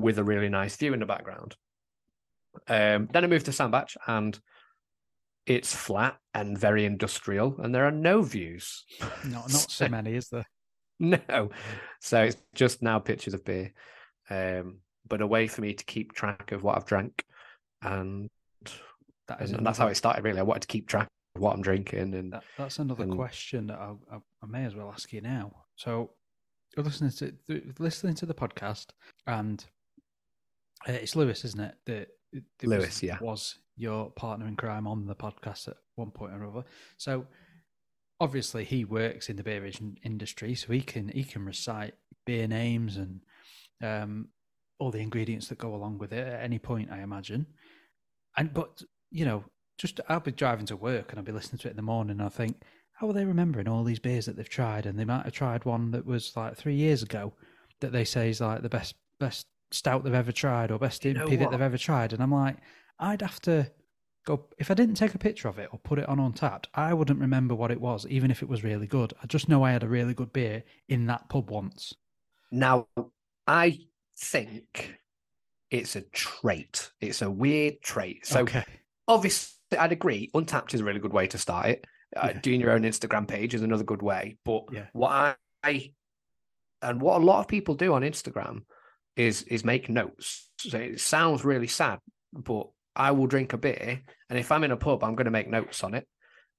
with 0.00 0.18
a 0.18 0.24
really 0.24 0.48
nice 0.48 0.76
view 0.76 0.92
in 0.92 1.00
the 1.00 1.06
background. 1.06 1.56
Um, 2.68 3.08
then 3.12 3.24
I 3.24 3.26
moved 3.26 3.46
to 3.46 3.52
Sandbach 3.52 3.90
and 4.06 4.38
it's 5.46 5.74
flat 5.74 6.16
and 6.32 6.56
very 6.56 6.84
industrial, 6.86 7.56
and 7.60 7.74
there 7.74 7.84
are 7.86 7.90
no 7.90 8.22
views. 8.22 8.84
Not 9.24 9.50
not 9.52 9.70
so 9.70 9.88
many, 9.88 10.14
is 10.14 10.28
there? 10.28 10.46
No. 11.00 11.50
So 12.00 12.22
it's 12.22 12.36
just 12.54 12.80
now 12.80 12.98
pictures 13.00 13.34
of 13.34 13.44
beer. 13.44 13.72
Um, 14.30 14.78
but 15.06 15.20
a 15.20 15.26
way 15.26 15.48
for 15.48 15.60
me 15.60 15.74
to 15.74 15.84
keep 15.84 16.12
track 16.12 16.52
of 16.52 16.62
what 16.62 16.76
I've 16.76 16.86
drank. 16.86 17.24
And, 17.82 18.30
That 19.28 19.42
is 19.42 19.50
and, 19.50 19.58
and 19.58 19.66
that's 19.66 19.76
how 19.76 19.88
it 19.88 19.96
started, 19.96 20.24
really. 20.24 20.38
I 20.38 20.44
wanted 20.44 20.62
to 20.62 20.68
keep 20.68 20.88
track 20.88 21.08
of 21.34 21.42
what 21.42 21.52
I'm 21.54 21.62
drinking. 21.62 22.14
And 22.14 22.32
That, 22.32 22.44
that's 22.56 22.78
another 22.78 23.02
and- 23.02 23.16
question 23.16 23.66
that 23.66 23.78
I, 23.78 23.92
I, 24.10 24.16
I 24.42 24.46
may 24.46 24.64
as 24.64 24.74
well 24.76 24.90
ask 24.90 25.12
you 25.12 25.20
now. 25.20 25.52
So, 25.76 26.12
listening 26.76 27.10
to 27.10 27.34
listening 27.80 28.14
to 28.14 28.26
the 28.26 28.34
podcast, 28.34 28.86
and 29.26 29.64
uh, 30.88 30.92
it's 30.92 31.16
Lewis, 31.16 31.44
isn't 31.44 31.60
it? 31.60 31.74
That 31.86 32.08
that 32.32 32.68
was- 32.68 32.78
Lewis, 32.78 33.02
yeah. 33.02 33.18
was 33.20 33.58
your 33.76 34.10
partner 34.10 34.46
in 34.46 34.56
crime 34.56 34.86
on 34.86 35.06
the 35.06 35.14
podcast 35.14 35.68
at 35.68 35.76
one 35.96 36.10
point 36.10 36.32
or 36.32 36.42
another. 36.42 36.64
So, 36.96 37.26
obviously, 38.20 38.64
he 38.64 38.84
works 38.84 39.28
in 39.28 39.36
the 39.36 39.42
beer 39.42 39.68
industry, 40.04 40.54
so 40.54 40.72
he 40.72 40.80
can 40.80 41.08
he 41.08 41.24
can 41.24 41.44
recite 41.44 41.94
beer 42.26 42.46
names 42.46 42.96
and 42.96 43.20
um, 43.82 44.28
all 44.78 44.90
the 44.90 45.00
ingredients 45.00 45.48
that 45.48 45.58
go 45.58 45.74
along 45.74 45.98
with 45.98 46.12
it 46.12 46.26
at 46.26 46.42
any 46.42 46.58
point, 46.58 46.90
I 46.90 47.00
imagine. 47.00 47.46
And 48.36 48.52
but 48.52 48.82
you 49.10 49.24
know, 49.24 49.44
just 49.78 50.00
I'll 50.08 50.20
be 50.20 50.32
driving 50.32 50.66
to 50.66 50.76
work 50.76 51.10
and 51.10 51.18
I'll 51.18 51.24
be 51.24 51.32
listening 51.32 51.58
to 51.60 51.68
it 51.68 51.72
in 51.72 51.76
the 51.76 51.82
morning. 51.82 52.18
And 52.18 52.22
I 52.22 52.28
think, 52.28 52.62
how 52.94 53.08
are 53.08 53.12
they 53.12 53.24
remembering 53.24 53.68
all 53.68 53.84
these 53.84 53.98
beers 53.98 54.26
that 54.26 54.36
they've 54.36 54.48
tried? 54.48 54.86
And 54.86 54.98
they 54.98 55.04
might 55.04 55.24
have 55.24 55.32
tried 55.32 55.64
one 55.64 55.90
that 55.92 56.06
was 56.06 56.36
like 56.36 56.56
three 56.56 56.74
years 56.76 57.02
ago 57.02 57.32
that 57.80 57.92
they 57.92 58.04
say 58.04 58.30
is 58.30 58.40
like 58.40 58.62
the 58.62 58.68
best 58.68 58.94
best 59.20 59.46
stout 59.74 60.04
they've 60.04 60.14
ever 60.14 60.32
tried 60.32 60.70
or 60.70 60.78
best 60.78 61.04
You 61.04 61.14
what? 61.14 61.50
they've 61.50 61.60
ever 61.60 61.78
tried. 61.78 62.12
And 62.12 62.22
I'm 62.22 62.32
like, 62.32 62.56
I'd 62.98 63.22
have 63.22 63.40
to 63.42 63.70
go 64.24 64.46
if 64.58 64.70
I 64.70 64.74
didn't 64.74 64.94
take 64.94 65.14
a 65.14 65.18
picture 65.18 65.48
of 65.48 65.58
it 65.58 65.68
or 65.72 65.78
put 65.78 65.98
it 65.98 66.08
on 66.08 66.18
Untappd, 66.18 66.66
I 66.74 66.94
wouldn't 66.94 67.20
remember 67.20 67.54
what 67.54 67.70
it 67.70 67.80
was, 67.80 68.06
even 68.08 68.30
if 68.30 68.42
it 68.42 68.48
was 68.48 68.64
really 68.64 68.86
good. 68.86 69.12
I 69.22 69.26
just 69.26 69.48
know 69.48 69.62
I 69.64 69.72
had 69.72 69.82
a 69.82 69.88
really 69.88 70.14
good 70.14 70.32
beer 70.32 70.62
in 70.88 71.06
that 71.06 71.28
pub 71.28 71.50
once. 71.50 71.94
now 72.50 72.86
I 73.46 73.78
think 74.18 74.98
it's 75.70 75.96
a 75.96 76.00
trait. 76.02 76.90
It's 77.00 77.20
a 77.20 77.30
weird 77.30 77.82
trait. 77.82 78.24
So 78.26 78.40
okay. 78.40 78.64
obviously, 79.08 79.76
I'd 79.76 79.92
agree. 79.92 80.30
Untappd 80.34 80.72
is 80.72 80.80
a 80.80 80.84
really 80.84 81.00
good 81.00 81.12
way 81.12 81.26
to 81.26 81.36
start 81.38 81.66
it. 81.66 81.86
Uh, 82.16 82.28
Yeah. 82.32 82.40
Doing 82.40 82.60
your 82.60 82.70
own 82.70 82.82
Instagram 82.82 83.26
page 83.28 83.54
is 83.54 83.62
another 83.62 83.84
good 83.84 84.00
way. 84.02 84.38
But 84.44 84.64
Yeah. 84.72 84.86
what 84.92 85.36
I 85.62 85.92
and 86.80 87.00
what 87.00 87.20
a 87.20 87.24
lot 87.24 87.40
of 87.40 87.48
people 87.48 87.74
do 87.74 87.92
on 87.94 88.02
Instagram 88.02 88.62
is 89.16 89.42
is 89.44 89.64
make 89.64 89.88
notes. 89.88 90.48
So 90.58 90.78
it 90.78 91.00
sounds 91.00 91.44
really 91.44 91.66
sad, 91.66 91.98
but 92.32 92.68
I 92.96 93.10
will 93.10 93.26
drink 93.26 93.52
a 93.52 93.58
beer, 93.58 94.02
and 94.30 94.38
if 94.38 94.52
I'm 94.52 94.64
in 94.64 94.72
a 94.72 94.76
pub, 94.76 95.02
I'm 95.02 95.14
going 95.14 95.26
to 95.26 95.30
make 95.30 95.48
notes 95.48 95.84
on 95.84 95.94
it. 95.94 96.06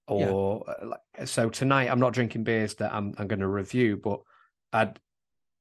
Or 0.07 0.69
uh, 0.69 0.88
like, 0.88 1.28
so 1.28 1.50
tonight, 1.50 1.90
I'm 1.90 2.00
not 2.00 2.13
drinking 2.13 2.44
beers 2.44 2.75
that 2.75 2.94
I'm 2.94 3.13
I'm 3.18 3.28
going 3.28 3.40
to 3.40 3.48
review, 3.48 3.98
but 3.98 4.19
I'd 4.72 5.00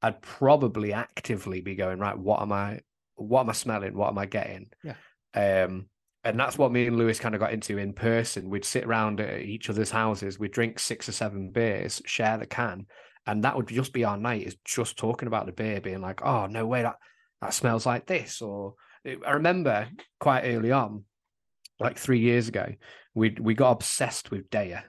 I'd 0.02 0.20
probably 0.20 0.92
actively 0.92 1.60
be 1.60 1.74
going 1.74 1.98
right. 1.98 2.18
What 2.18 2.42
am 2.42 2.52
I? 2.52 2.80
What 3.14 3.40
am 3.40 3.50
I 3.50 3.54
smelling? 3.54 3.96
What 3.96 4.08
am 4.08 4.18
I 4.18 4.26
getting? 4.26 4.70
Yeah. 4.82 4.96
Um, 5.34 5.86
and 6.24 6.40
that's 6.40 6.56
what 6.56 6.72
me 6.72 6.86
and 6.86 6.96
Lewis 6.96 7.18
kind 7.18 7.34
of 7.34 7.40
got 7.40 7.52
into 7.52 7.78
in 7.78 7.92
person. 7.92 8.48
We'd 8.48 8.64
sit 8.64 8.84
around 8.84 9.20
at 9.20 9.42
each 9.42 9.68
other's 9.68 9.90
houses, 9.90 10.38
we'd 10.38 10.52
drink 10.52 10.78
six 10.78 11.08
or 11.08 11.12
seven 11.12 11.50
beers, 11.50 12.00
share 12.06 12.38
the 12.38 12.46
can, 12.46 12.86
and 13.26 13.44
that 13.44 13.56
would 13.56 13.68
just 13.68 13.92
be 13.92 14.04
our 14.04 14.16
night. 14.16 14.46
Is 14.46 14.56
just 14.64 14.96
talking 14.98 15.28
about 15.28 15.46
the 15.46 15.52
beer, 15.52 15.80
being 15.80 16.00
like, 16.00 16.24
"Oh 16.24 16.46
no 16.46 16.66
way, 16.66 16.82
that 16.82 16.96
that 17.40 17.54
smells 17.54 17.86
like 17.86 18.06
this." 18.06 18.42
Or 18.42 18.74
I 19.04 19.32
remember 19.32 19.88
quite 20.20 20.42
early 20.42 20.72
on, 20.72 21.04
like 21.80 21.98
three 21.98 22.20
years 22.20 22.48
ago, 22.48 22.74
we 23.14 23.36
we 23.40 23.54
got 23.54 23.72
obsessed 23.72 24.30
with 24.30 24.50
Deya, 24.50 24.82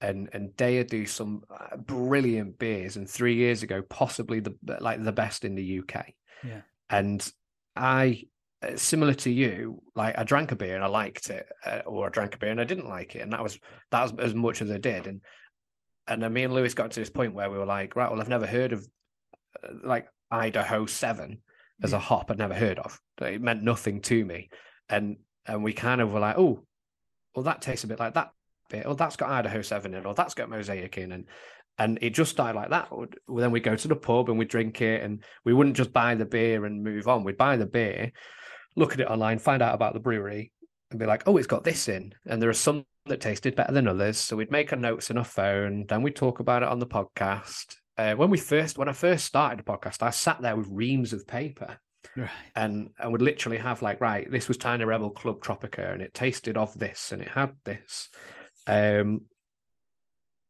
and 0.00 0.28
and 0.32 0.50
Deya 0.50 0.86
do 0.86 1.06
some 1.06 1.42
uh, 1.50 1.76
brilliant 1.76 2.58
beers. 2.58 2.96
And 2.96 3.08
three 3.08 3.34
years 3.34 3.62
ago, 3.62 3.82
possibly 3.82 4.40
the 4.40 4.54
like 4.80 5.02
the 5.02 5.12
best 5.12 5.44
in 5.44 5.54
the 5.54 5.80
UK. 5.80 6.12
Yeah. 6.44 6.60
And 6.88 7.28
I, 7.74 8.22
uh, 8.62 8.76
similar 8.76 9.14
to 9.14 9.30
you, 9.30 9.82
like 9.94 10.16
I 10.16 10.24
drank 10.24 10.52
a 10.52 10.56
beer 10.56 10.76
and 10.76 10.84
I 10.84 10.88
liked 10.88 11.30
it, 11.30 11.46
uh, 11.64 11.82
or 11.84 12.06
I 12.06 12.10
drank 12.10 12.34
a 12.34 12.38
beer 12.38 12.50
and 12.50 12.60
I 12.60 12.64
didn't 12.64 12.88
like 12.88 13.16
it, 13.16 13.20
and 13.20 13.32
that 13.32 13.42
was 13.42 13.58
that 13.90 14.02
was 14.02 14.12
as 14.18 14.34
much 14.34 14.62
as 14.62 14.70
I 14.70 14.78
did. 14.78 15.06
And 15.06 15.20
and 16.08 16.22
then 16.22 16.32
me 16.32 16.44
and 16.44 16.54
Lewis 16.54 16.74
got 16.74 16.92
to 16.92 17.00
this 17.00 17.10
point 17.10 17.34
where 17.34 17.50
we 17.50 17.58
were 17.58 17.66
like, 17.66 17.96
right, 17.96 18.10
well, 18.10 18.20
I've 18.20 18.28
never 18.28 18.46
heard 18.46 18.72
of 18.72 18.86
uh, 19.62 19.68
like 19.84 20.06
Idaho 20.30 20.86
Seven 20.86 21.42
as 21.82 21.92
a 21.92 21.98
hop. 21.98 22.30
I'd 22.30 22.38
never 22.38 22.54
heard 22.54 22.78
of. 22.78 23.00
It 23.20 23.42
meant 23.42 23.62
nothing 23.62 24.00
to 24.02 24.24
me, 24.24 24.50
and 24.88 25.16
and 25.46 25.62
we 25.62 25.72
kind 25.72 26.00
of 26.00 26.12
were 26.12 26.20
like, 26.20 26.38
oh, 26.38 26.64
well, 27.34 27.44
that 27.44 27.62
tastes 27.62 27.84
a 27.84 27.88
bit 27.88 28.00
like 28.00 28.14
that 28.14 28.32
bit. 28.68 28.84
Oh, 28.86 28.94
that's 28.94 29.16
got 29.16 29.30
Idaho 29.30 29.62
Seven 29.62 29.94
in, 29.94 30.06
or 30.06 30.14
that's 30.14 30.34
got 30.34 30.50
Mosaic 30.50 30.98
in, 30.98 31.12
and 31.12 31.24
and 31.78 31.98
it 32.00 32.10
just 32.10 32.30
started 32.30 32.58
like 32.58 32.70
that. 32.70 32.88
Well, 32.90 33.06
then 33.40 33.50
we 33.50 33.60
go 33.60 33.76
to 33.76 33.88
the 33.88 33.96
pub 33.96 34.28
and 34.28 34.38
we 34.38 34.44
drink 34.44 34.80
it, 34.80 35.02
and 35.02 35.22
we 35.44 35.52
wouldn't 35.52 35.76
just 35.76 35.92
buy 35.92 36.14
the 36.14 36.24
beer 36.24 36.64
and 36.64 36.82
move 36.82 37.08
on. 37.08 37.24
We'd 37.24 37.36
buy 37.36 37.56
the 37.56 37.66
beer, 37.66 38.12
look 38.76 38.92
at 38.92 39.00
it 39.00 39.08
online, 39.08 39.38
find 39.38 39.62
out 39.62 39.74
about 39.74 39.94
the 39.94 40.00
brewery, 40.00 40.52
and 40.90 40.98
be 41.00 41.06
like, 41.06 41.24
oh, 41.26 41.36
it's 41.36 41.46
got 41.46 41.64
this 41.64 41.88
in, 41.88 42.14
and 42.26 42.40
there 42.40 42.50
are 42.50 42.54
some 42.54 42.84
that 43.06 43.20
tasted 43.20 43.56
better 43.56 43.72
than 43.72 43.88
others. 43.88 44.18
So 44.18 44.36
we'd 44.36 44.50
make 44.50 44.72
our 44.72 44.78
notes 44.78 45.10
in 45.10 45.18
our 45.18 45.24
phone, 45.24 45.86
then 45.88 46.02
we'd 46.02 46.16
talk 46.16 46.40
about 46.40 46.62
it 46.62 46.68
on 46.68 46.78
the 46.78 46.86
podcast. 46.86 47.76
Uh, 47.98 48.14
when 48.14 48.30
we 48.30 48.38
first, 48.38 48.76
when 48.78 48.88
I 48.88 48.92
first 48.92 49.24
started 49.24 49.58
the 49.58 49.62
podcast, 49.64 50.02
I 50.02 50.10
sat 50.10 50.42
there 50.42 50.56
with 50.56 50.68
reams 50.70 51.12
of 51.12 51.26
paper 51.26 51.78
Right. 52.16 52.30
and 52.54 52.90
and 52.98 53.12
would 53.12 53.20
literally 53.20 53.58
have 53.58 53.82
like 53.82 54.00
right 54.00 54.30
this 54.30 54.48
was 54.48 54.56
tiny 54.56 54.84
rebel 54.84 55.10
club 55.10 55.42
tropica 55.42 55.92
and 55.92 56.00
it 56.00 56.14
tasted 56.14 56.56
of 56.56 56.72
this 56.78 57.12
and 57.12 57.20
it 57.20 57.28
had 57.28 57.52
this 57.64 58.08
um 58.66 59.22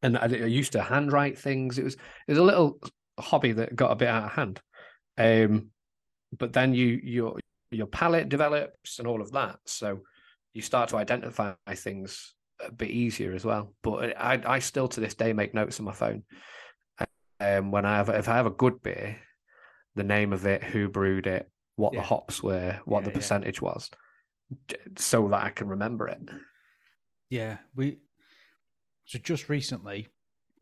and 0.03 0.17
I, 0.17 0.25
I 0.25 0.47
used 0.47 0.73
to 0.73 0.83
handwrite 0.83 1.39
things 1.39 1.79
it 1.79 1.85
was 1.85 1.95
it 1.95 2.33
was 2.33 2.39
a 2.39 2.45
little 2.45 2.79
hobby 3.19 3.53
that 3.53 3.75
got 3.75 3.91
a 3.91 3.97
bit 3.97 4.09
out 4.09 4.25
of 4.25 4.33
hand 4.33 4.61
um 5.19 5.71
but 6.39 6.53
then 6.53 6.75
you 6.75 7.01
your 7.03 7.41
your 7.71 7.87
palate 7.87 8.29
develops 8.29 8.99
and 8.99 9.09
all 9.09 9.21
of 9.21 9.33
that 9.33 9.59
so 9.65 10.01
you 10.53 10.63
start 10.63 10.91
to 10.91 10.97
identify 10.97 11.55
things 11.75 12.35
a 12.65 12.73
bit 12.73 12.91
easier 12.91 13.35
as 13.35 13.45
well 13.45 13.75
but 13.83 14.17
i 14.19 14.41
i 14.47 14.59
still 14.59 14.89
to 14.89 15.01
this 15.01 15.15
day 15.15 15.33
make 15.33 15.53
notes 15.55 15.79
on 15.79 15.85
my 15.87 15.93
phone 15.93 16.23
um 17.41 17.71
when 17.71 17.85
i 17.85 17.97
have 17.97 18.09
if 18.09 18.29
i 18.29 18.37
have 18.37 18.47
a 18.47 18.51
good 18.51 18.83
beer 18.83 19.17
the 19.95 20.03
name 20.05 20.33
of 20.33 20.47
it 20.47 20.63
who 20.63 20.89
brewed 20.89 21.27
it 21.27 21.51
what 21.77 21.93
Yeah. 21.93 22.01
the 22.01 22.07
hops 22.07 22.43
were 22.43 22.81
what 22.87 23.01
Yeah, 23.01 23.05
the 23.05 23.11
yeah. 23.11 23.17
percentage 23.17 23.61
was 23.61 23.91
so 24.97 25.29
that 25.29 25.43
i 25.45 25.51
can 25.51 25.69
remember 25.69 26.09
it 26.09 26.21
Yeah, 27.29 27.59
we 27.75 27.99
so 29.05 29.19
just 29.21 29.49
recently, 29.49 30.09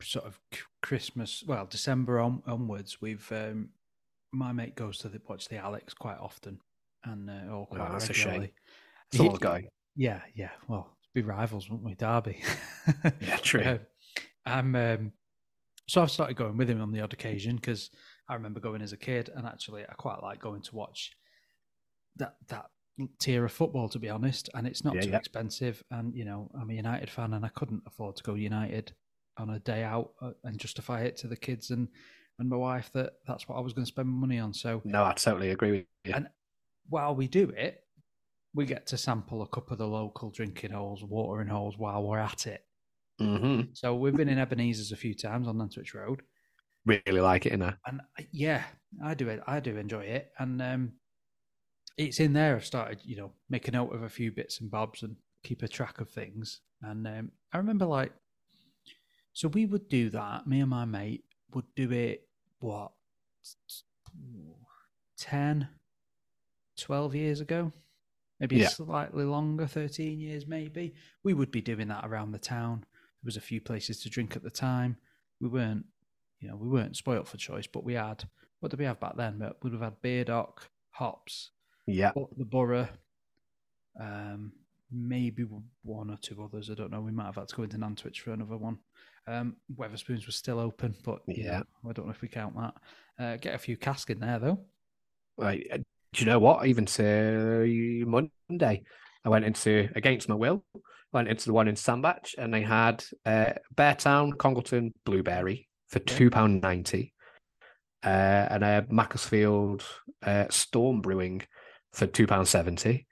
sort 0.03 0.27
of 0.27 0.39
Christmas, 0.83 1.43
well, 1.47 1.65
December 1.65 2.21
on, 2.21 2.43
onwards, 2.47 3.01
we've 3.01 3.31
um, 3.33 3.71
my 4.33 4.53
mate 4.53 4.75
goes 4.77 4.99
to 4.99 5.09
the, 5.09 5.19
watch 5.27 5.49
the 5.49 5.57
Alex 5.57 5.95
quite 5.95 6.19
often, 6.19 6.59
and 7.05 7.31
uh, 7.31 7.51
or 7.55 7.67
quite 7.67 7.81
Oh, 7.89 7.93
that's 7.93 8.11
a 8.11 8.13
shame. 8.13 8.27
regularly. 8.41 8.53
someone's 9.15 9.39
He- 9.39 9.43
going 9.43 9.69
Yeah, 9.97 10.21
yeah. 10.35 10.51
Well, 10.69 10.95
be 11.15 11.23
rivals, 11.23 11.69
wouldn't 11.71 11.87
we, 11.87 11.95
Derby? 11.95 12.43
yeah 13.21 13.37
true 13.39 13.63
Um, 13.63 13.79
I'm 14.47 14.77
um, 14.77 15.13
so 15.89 16.03
I've 16.03 16.11
started 16.11 16.37
going 16.37 16.57
with 16.57 16.69
him 16.69 16.81
on 16.83 16.93
the 16.93 17.01
odd 17.01 17.13
occasion 17.13 17.57
because 17.57 17.91
I 18.29 18.35
remember 18.35 18.61
going 18.61 18.83
as 18.83 18.93
a 18.93 18.97
kid, 18.97 19.31
and 19.35 19.47
actually 19.47 19.83
I 19.85 19.93
quite 19.95 20.23
like 20.23 20.41
going 20.41 20.63
to 20.63 20.75
watch 20.75 21.13
that 22.17 22.37
that 22.49 22.67
tier 23.19 23.45
of 23.45 23.53
football, 23.53 23.89
to 23.91 23.99
be 23.99 24.09
honest. 24.11 24.51
And 24.55 24.67
it's 24.67 24.85
not 24.85 24.95
Yeah, 24.95 25.01
too 25.03 25.11
yeah. 25.11 25.17
expensive, 25.19 25.83
and 25.91 26.15
you 26.15 26.25
know 26.25 26.51
I'm 26.61 26.71
a 26.71 26.75
United 26.75 27.11
fan, 27.11 27.33
and 27.35 27.45
I 27.45 27.49
couldn't 27.51 27.83
afford 27.87 28.17
to 28.17 28.23
go 28.23 28.35
United 28.35 28.93
on 29.39 29.51
a 29.51 29.59
day 29.61 29.83
out 29.83 30.13
uh, 30.23 30.31
and 30.45 30.59
justify 30.59 31.03
it 31.03 31.17
to 31.19 31.27
the 31.29 31.37
kids 31.37 31.71
and 31.71 31.89
and 32.39 32.49
my 32.49 32.57
wife 32.57 32.91
that 32.93 33.15
that's 33.27 33.49
what 33.49 33.57
I 33.57 33.61
was 33.61 33.73
going 33.73 33.85
to 33.85 33.89
spend 33.89 34.09
money 34.09 34.39
on. 34.39 34.53
So 34.55 34.83
no 34.85 35.05
i 35.05 35.13
totally 35.13 35.51
agree 35.51 35.71
with 35.71 35.85
you 36.05 36.15
And- 36.15 36.29
while 36.89 37.15
we 37.15 37.29
do 37.29 37.49
it, 37.51 37.84
we 38.55 38.65
get 38.67 38.87
to 38.87 38.97
sample 38.97 39.43
a 39.43 39.49
couple 39.49 39.73
of 39.73 39.79
the 39.79 39.87
local 39.87 40.31
drinking 40.31 40.71
holes, 40.71 41.03
watering 41.05 41.49
holes 41.49 41.77
while 41.77 42.03
we're 42.03 42.19
at 42.19 42.47
it. 42.47 42.65
Mm-hmm. 43.21 43.71
So 43.75 43.95
we've 43.95 44.17
been 44.17 44.29
in 44.29 44.39
Ebenezer's 44.39 44.93
a 44.93 44.97
few 44.97 45.15
times 45.15 45.47
on 45.49 45.59
Nantwich 45.59 45.95
Road, 45.95 46.23
Really 46.87 47.21
like 47.21 47.47
it 47.47 47.53
in 47.53 47.61
there. 47.61 47.79
and 47.87 48.01
yeah, 48.33 48.63
I 49.03 49.15
do 49.15 49.29
it. 49.29 49.43
I 49.47 49.61
do 49.61 49.77
enjoy 49.77 50.03
it, 50.05 50.31
and 50.39 50.61
um, 50.61 50.93
it's 51.97 52.21
in 52.21 52.33
there. 52.33 52.57
I've 52.57 52.65
started, 52.65 53.01
you 53.05 53.17
know, 53.17 53.33
make 53.49 53.69
a 53.69 53.73
note 53.73 53.95
of 53.95 54.03
a 54.03 54.09
few 54.09 54.31
bits 54.33 54.61
and 54.61 54.71
bobs 54.71 55.03
and 55.03 55.17
keep 55.43 55.63
a 55.63 55.69
track 55.69 56.01
of 56.01 56.11
things. 56.11 56.61
And 56.83 57.07
um, 57.07 57.31
I 57.53 57.59
remember 57.59 57.87
like, 57.87 58.13
so 59.33 59.49
we 59.49 59.65
would 59.67 59.89
do 59.89 60.11
that. 60.11 60.47
Me 60.47 60.61
and 60.61 60.71
my 60.71 60.85
mate 60.85 61.25
would 61.55 61.65
do 61.75 61.91
it. 61.93 62.27
What, 62.61 62.93
10, 65.19 65.69
12 66.79 67.15
years 67.15 67.41
ago? 67.41 67.73
Maybe 68.41 68.57
Yeah. 68.57 68.69
slightly 68.69 69.25
longer, 69.25 69.67
13 69.67 70.21
years 70.21 70.47
maybe. 70.47 70.95
We 71.23 71.35
would 71.35 71.51
be 71.51 71.61
doing 71.63 71.89
that 71.89 72.05
around 72.05 72.33
the 72.33 72.39
town. 72.39 72.81
There 72.81 73.27
was 73.29 73.37
a 73.37 73.41
few 73.41 73.61
places 73.61 74.01
to 74.03 74.11
drink 74.11 74.37
at 74.37 74.43
the 74.43 74.51
time. 74.51 74.97
We 75.41 75.49
weren't, 75.49 75.87
you 76.41 76.49
know, 76.49 76.57
we 76.57 76.69
weren't 76.69 76.97
spoilt 76.97 77.29
for 77.29 77.37
choice, 77.37 77.67
but 77.67 77.85
we 77.85 77.95
had, 77.95 78.25
what 78.61 78.71
did 78.71 78.79
we 78.79 78.85
have 78.87 79.01
back 79.01 79.17
then? 79.17 79.39
But 79.39 79.63
We'd 79.63 79.73
have 79.73 79.83
had 79.83 80.03
Beer 80.03 80.25
Dock, 80.25 80.69
Hops, 80.91 81.51
Yeah. 81.87 82.13
The 82.37 82.45
Borough, 82.45 82.89
um, 84.01 84.53
maybe 84.91 85.47
one 85.83 86.11
or 86.11 86.17
two 86.17 86.43
others. 86.43 86.71
I 86.71 86.75
don't 86.75 86.91
know. 86.91 87.01
We 87.01 87.13
might 87.13 87.27
have 87.27 87.37
had 87.37 87.49
to 87.49 87.57
go 87.57 87.63
into 87.63 87.79
Nantwich 87.79 88.21
for 88.21 88.33
another 88.33 88.57
one. 88.57 88.79
Um, 89.27 89.57
Wetherspoons 89.75 90.27
was 90.27 90.37
still 90.37 90.59
open, 90.59 90.95
but 91.05 91.23
Yeah. 91.27 91.61
know, 91.83 91.91
I 91.91 91.93
don't 91.93 92.07
know 92.07 92.13
if 92.13 92.21
we 92.21 92.29
count 92.29 92.57
that. 92.57 92.75
Uh, 93.19 93.37
get 93.37 93.55
a 93.55 93.59
few 93.59 93.77
cask 93.77 94.11
in 94.11 94.21
there 94.21 94.39
though. 94.39 94.65
Like, 95.37 95.67
uh, 95.73 95.79
do 96.15 96.21
you 96.21 96.31
know 96.31 96.39
what? 96.39 96.67
Even 96.67 96.87
to 96.87 98.05
Monday, 98.49 98.83
I 99.25 99.29
went 99.29 99.45
into 99.45 99.89
against 99.95 100.29
my 100.29 100.35
will. 100.35 100.65
Went 101.13 101.29
into 101.29 101.47
the 101.47 101.53
one 101.53 101.69
in 101.69 101.77
Sandbach, 101.77 102.27
and 102.39 102.53
they 102.53 102.63
had 102.63 103.05
uh, 103.25 103.53
Beartown, 103.75 104.37
Congleton, 104.37 104.93
Blueberry 105.05 105.69
for 105.89 105.99
two 106.01 106.31
pound 106.31 106.63
ninety, 106.63 107.13
uh, 108.05 108.49
and 108.51 108.65
a 108.65 108.87
Macclesfield 108.89 109.85
uh, 110.23 110.47
Storm 110.51 111.01
Brewing 111.01 111.43
for 111.93 112.07
two 112.07 112.27
pound 112.27 112.49
seventy. 112.49 113.07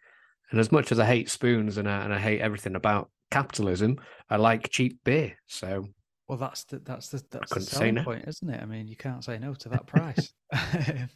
And 0.50 0.60
as 0.60 0.72
much 0.72 0.92
as 0.92 0.98
I 0.98 1.06
hate 1.06 1.30
spoons 1.30 1.78
and 1.78 1.88
I, 1.88 2.04
and 2.04 2.12
I 2.12 2.18
hate 2.18 2.40
everything 2.40 2.74
about 2.76 3.10
capitalism, 3.30 3.98
I 4.28 4.36
like 4.36 4.68
cheap 4.70 4.98
beer. 5.04 5.34
So 5.46 5.86
Well, 6.28 6.38
that's 6.38 6.64
the 6.64 6.80
that's 6.80 7.08
the 7.08 7.22
that's 7.30 7.54
the 7.54 7.60
say 7.60 7.76
selling 7.76 7.94
no. 7.94 8.04
point, 8.04 8.24
isn't 8.26 8.50
it? 8.50 8.60
I 8.60 8.66
mean, 8.66 8.86
you 8.86 8.96
can't 8.96 9.24
say 9.24 9.38
no 9.38 9.54
to 9.54 9.68
that 9.70 9.86
price. 9.86 10.32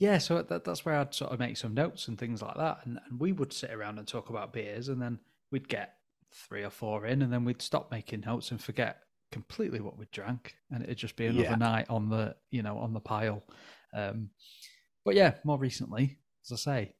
yeah, 0.00 0.18
so 0.18 0.42
that, 0.42 0.64
that's 0.64 0.84
where 0.84 0.96
I'd 0.96 1.14
sort 1.14 1.30
of 1.32 1.38
make 1.38 1.56
some 1.56 1.74
notes 1.74 2.08
and 2.08 2.18
things 2.18 2.42
like 2.42 2.56
that, 2.56 2.80
and, 2.86 2.98
and 3.06 3.20
we 3.20 3.32
would 3.32 3.52
sit 3.52 3.70
around 3.70 3.98
and 3.98 4.08
talk 4.08 4.30
about 4.30 4.52
beers, 4.52 4.88
and 4.88 5.00
then 5.00 5.20
we'd 5.52 5.68
get 5.68 5.98
three 6.32 6.64
or 6.64 6.70
four 6.70 7.06
in, 7.06 7.22
and 7.22 7.32
then 7.32 7.44
we'd 7.44 7.62
stop 7.62 7.90
making 7.92 8.22
notes 8.22 8.50
and 8.50 8.60
forget 8.62 9.04
completely 9.30 9.80
what 9.80 9.98
we'd 9.98 10.10
drank, 10.10 10.56
and 10.72 10.82
it'd 10.82 10.98
just 10.98 11.16
be 11.16 11.26
another 11.26 11.54
Yeah. 11.54 11.56
night 11.56 11.86
on 11.90 12.08
the 12.08 12.36
you 12.50 12.62
know 12.62 12.78
on 12.78 12.94
the 12.94 13.00
pile. 13.00 13.44
Um, 13.94 14.30
but 15.04 15.14
yeah, 15.16 15.36
more 15.44 15.58
recently, 15.58 16.18
as 16.44 16.52
I 16.52 16.56
say, 16.56 16.96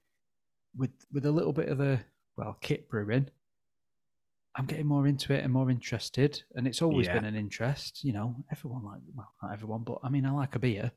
with 0.77 0.93
with 1.13 1.27
a 1.27 1.33
little 1.33 1.53
bit 1.55 1.71
of 1.71 1.79
the 1.79 2.01
well 2.37 2.59
kit 2.61 2.89
brewing, 2.89 3.31
I'm 4.57 4.67
getting 4.67 4.87
more 4.87 5.07
into 5.07 5.33
it 5.33 5.45
and 5.45 5.53
more 5.53 5.71
interested, 5.71 6.43
and 6.55 6.67
it's 6.67 6.83
always 6.83 7.09
Yeah. 7.09 7.15
been 7.15 7.25
an 7.25 7.37
interest. 7.37 8.03
You 8.05 8.13
know, 8.13 8.45
everyone 8.51 8.85
like 8.85 9.01
well, 9.15 9.33
not 9.43 9.53
everyone, 9.53 9.85
but 9.85 9.99
I 10.03 10.09
mean, 10.09 10.27
I 10.27 10.31
like 10.33 10.55
a 10.57 10.59
beer, 10.59 10.93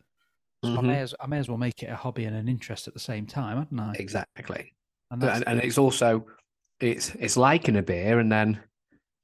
so 0.63 0.77
I 0.77 0.81
may 0.81 0.99
as 0.99 1.13
I 1.19 1.27
may 1.27 1.39
as 1.39 1.49
well 1.49 1.57
make 1.57 1.83
it 1.83 1.87
a 1.87 1.95
hobby 1.95 2.23
and 2.25 2.35
an 2.35 2.47
interest 2.47 2.87
at 2.87 2.93
the 2.93 2.99
same 2.99 3.25
time, 3.25 3.57
hadn't 3.57 3.79
I? 3.79 3.93
exactly. 3.99 4.73
And 5.11 5.23
and, 5.23 5.43
and 5.45 5.59
it's 5.59 5.77
also 5.77 6.25
it's 6.79 7.13
it's 7.15 7.37
liking 7.37 7.75
a 7.75 7.83
beer 7.83 8.19
and 8.19 8.31
then 8.31 8.61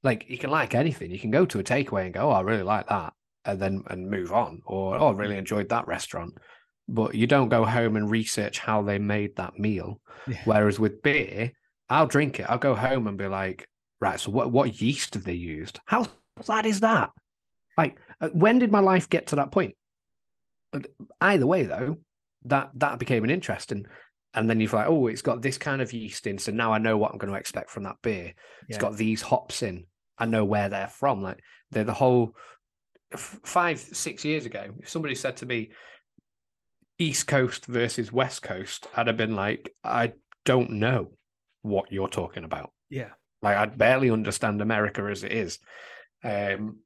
like 0.03 0.25
you 0.27 0.37
can 0.37 0.49
like 0.49 0.75
anything. 0.75 1.11
You 1.11 1.19
can 1.19 1.31
go 1.31 1.45
to 1.45 1.59
a 1.59 1.63
takeaway 1.63 2.05
and 2.05 2.13
go 2.13 2.29
oh 2.29 2.31
i 2.31 2.41
really 2.41 2.63
like 2.63 2.87
that 2.89 3.13
and 3.45 3.59
then 3.59 3.83
and 3.87 4.09
move 4.09 4.31
on 4.31 4.61
or 4.65 4.97
oh 4.97 5.07
i 5.07 5.11
really 5.11 5.37
enjoyed 5.37 5.69
that 5.69 5.87
restaurant. 5.87 6.33
But 6.87 7.15
you 7.15 7.27
don't 7.27 7.49
go 7.49 7.63
home 7.63 7.95
and 7.95 8.09
research 8.09 8.59
how 8.59 8.81
they 8.81 8.97
made 8.97 9.35
that 9.35 9.57
meal. 9.59 10.01
Yeah, 10.27 10.41
whereas 10.45 10.79
with 10.79 11.01
beer 11.01 11.51
i'll 11.89 12.07
drink 12.07 12.39
it. 12.39 12.47
I'll 12.49 12.57
go 12.57 12.75
home 12.75 13.07
and 13.07 13.17
be 13.17 13.27
like 13.27 13.67
right 14.01 14.19
so 14.19 14.31
what 14.31 14.51
what 14.51 14.81
yeast 14.81 15.13
have 15.13 15.23
they 15.23 15.33
used? 15.33 15.79
How 15.85 16.05
sad 16.41 16.65
is 16.65 16.81
that? 16.81 17.11
Like 17.77 17.97
uh, 18.19 18.29
when 18.29 18.59
did 18.59 18.71
my 18.71 18.81
life 18.81 19.09
get 19.09 19.27
to 19.27 19.37
that 19.37 19.51
point 19.51 19.75
either 21.21 21.47
way 21.47 21.63
though 21.63 21.97
that 22.45 22.71
that 22.75 22.99
became 22.99 23.23
an 23.23 23.29
interest 23.29 23.71
and 23.71 23.87
and 24.35 24.47
then 24.47 24.59
you're 24.61 24.69
like, 24.69 24.87
oh, 24.87 25.07
it's 25.07 25.23
got 25.23 25.41
this 25.41 25.57
kind 25.57 25.81
of 25.81 25.91
yeast 25.91 26.27
in, 26.27 26.37
so 26.37 26.51
now 26.51 26.71
I 26.71 26.77
know 26.77 26.97
what 26.97 27.11
I'm 27.11 27.17
going 27.17 27.33
to 27.33 27.39
expect 27.39 27.71
from 27.71 27.83
that 27.83 27.95
beer. 28.03 28.33
It's 28.67 28.77
got 28.77 28.95
these 28.95 29.23
hops 29.23 29.63
in. 29.63 29.85
I 30.19 30.25
know 30.27 30.45
where 30.45 30.69
they're 30.69 30.87
from. 30.87 31.23
Like 31.23 31.39
they're 31.71 31.83
the 31.83 31.93
whole 31.93 32.35
five, 33.15 33.79
six 33.79 34.23
years 34.23 34.45
ago. 34.45 34.67
If 34.79 34.89
somebody 34.89 35.15
said 35.15 35.37
to 35.37 35.47
me, 35.47 35.71
East 36.99 37.25
Coast 37.25 37.65
versus 37.65 38.11
West 38.11 38.43
Coast, 38.43 38.87
I'd 38.95 39.07
have 39.07 39.17
been 39.17 39.35
like, 39.35 39.73
I 39.83 40.13
don't 40.45 40.71
know 40.73 41.13
what 41.63 41.91
you're 41.91 42.07
talking 42.07 42.43
about. 42.43 42.71
yeah, 42.89 43.09
Like 43.41 43.57
I'd 43.57 43.77
barely 43.77 44.11
understand 44.11 44.61
America 44.61 45.01
as 45.09 45.23
it 45.23 45.31
is. 45.31 45.57
Um, 46.23 46.79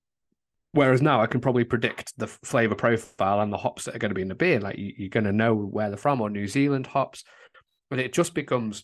whereas 0.73 1.01
now 1.01 1.21
I 1.21 1.27
can 1.27 1.39
probably 1.41 1.63
predict 1.63 2.13
the 2.17 2.27
flavor 2.27 2.75
profile 2.75 3.39
and 3.41 3.51
the 3.51 3.57
hops 3.57 3.85
that 3.85 3.95
are 3.95 3.99
going 3.99 4.09
to 4.11 4.15
be 4.15 4.21
in 4.21 4.27
the 4.27 4.35
beer. 4.35 4.59
Like 4.59 4.77
you, 4.77 4.93
you're 4.97 5.09
going 5.09 5.23
to 5.23 5.31
know 5.31 5.55
where 5.55 5.89
they're 5.89 5.97
from, 5.97 6.19
or 6.21 6.29
New 6.29 6.47
Zealand 6.47 6.85
hops, 6.87 7.23
but 7.89 7.99
it 7.99 8.11
just 8.13 8.33
becomes 8.33 8.83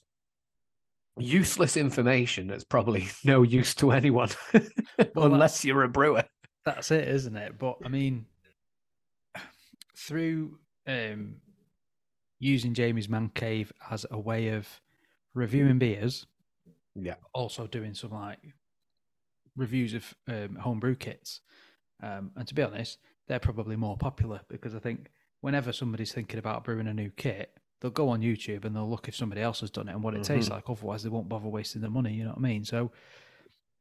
useless 1.17 1.75
information 1.75 2.47
that's 2.47 2.63
probably 2.63 3.09
no 3.25 3.41
use 3.43 3.75
to 3.75 3.91
anyone 3.91 4.29
Well, 5.15 5.25
unless 5.33 5.65
you're 5.65 5.83
a 5.83 5.89
brewer. 5.89 6.23
that's 6.63 6.91
it, 6.91 7.07
isn't 7.07 7.35
it? 7.35 7.57
But 7.59 7.77
I 7.83 7.89
mean, 7.89 8.25
through 9.97 10.59
um, 10.87 11.35
using 12.39 12.73
Jamie's 12.73 13.09
man 13.09 13.29
cave 13.33 13.71
as 13.89 14.05
a 14.11 14.19
way 14.19 14.49
of 14.49 14.67
reviewing 15.33 15.77
beers, 15.79 16.25
Yeah. 16.95 17.15
also 17.33 17.67
doing 17.67 17.93
some 17.93 18.11
like 18.11 18.39
reviews 19.55 19.93
of 19.93 20.13
um, 20.27 20.55
homebrew 20.55 20.95
kits. 20.95 21.41
Um, 22.01 22.31
and 22.35 22.47
to 22.47 22.53
be 22.55 22.63
honest, 22.63 22.99
they're 23.27 23.39
probably 23.39 23.75
more 23.75 23.97
popular 23.97 24.41
because 24.47 24.73
I 24.75 24.79
think 24.79 25.09
whenever 25.41 25.71
somebody's 25.71 26.11
thinking 26.13 26.39
about 26.39 26.63
brewing 26.63 26.87
a 26.87 26.93
new 26.93 27.11
kit, 27.11 27.57
they'll 27.81 27.91
go 27.91 28.09
on 28.09 28.21
YouTube 28.21 28.65
and 28.65 28.75
they'll 28.75 28.89
look 28.89 29.07
if 29.07 29.15
somebody 29.15 29.41
else 29.41 29.61
has 29.61 29.71
done 29.71 29.87
it 29.87 29.93
and 29.93 30.03
what 30.03 30.13
it 30.13 30.23
tastes 30.23 30.49
Mhm. 30.49 30.53
like. 30.55 30.69
Otherwise, 30.69 31.03
they 31.03 31.09
won't 31.09 31.29
bother 31.29 31.47
wasting 31.47 31.81
their 31.81 31.89
money. 31.91 32.13
You 32.13 32.23
know 32.23 32.29
what 32.31 32.39
I 32.39 32.41
mean? 32.41 32.65
So 32.65 32.91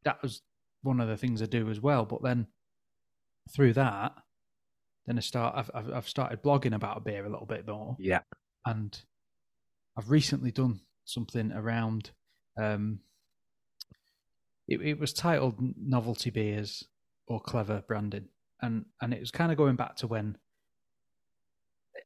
that 0.04 0.20
was 0.22 0.42
one 0.82 1.00
of 1.00 1.08
the 1.08 1.16
things 1.16 1.42
I 1.42 1.46
do 1.46 1.68
as 1.70 1.80
well. 1.80 2.04
But 2.04 2.22
then 2.22 2.46
through 3.50 3.72
that, 3.74 4.14
then 5.06 5.16
I 5.16 5.20
start. 5.20 5.54
I've 5.56 5.70
I've, 5.74 5.92
I've 5.92 6.08
started 6.08 6.42
blogging 6.42 6.74
about 6.74 7.04
beer 7.04 7.24
a 7.24 7.28
little 7.30 7.46
bit 7.46 7.66
more 7.66 7.96
Yeah. 7.98 8.20
and 8.66 9.00
I've 9.96 10.10
recently 10.10 10.52
done 10.52 10.80
something 11.04 11.50
around. 11.52 12.10
Um, 12.56 13.00
it, 14.68 14.80
it 14.82 14.98
was 15.00 15.12
titled 15.12 15.56
"Novelty 15.76 16.30
Beers" 16.30 16.84
or 17.28 17.40
"Clever 17.40 17.82
Branding," 17.86 18.28
and 18.62 18.84
and 19.00 19.12
it 19.14 19.20
was 19.20 19.30
kind 19.30 19.52
of 19.52 19.58
going 19.58 19.76
back 19.76 19.96
to 19.96 20.06
when 20.06 20.36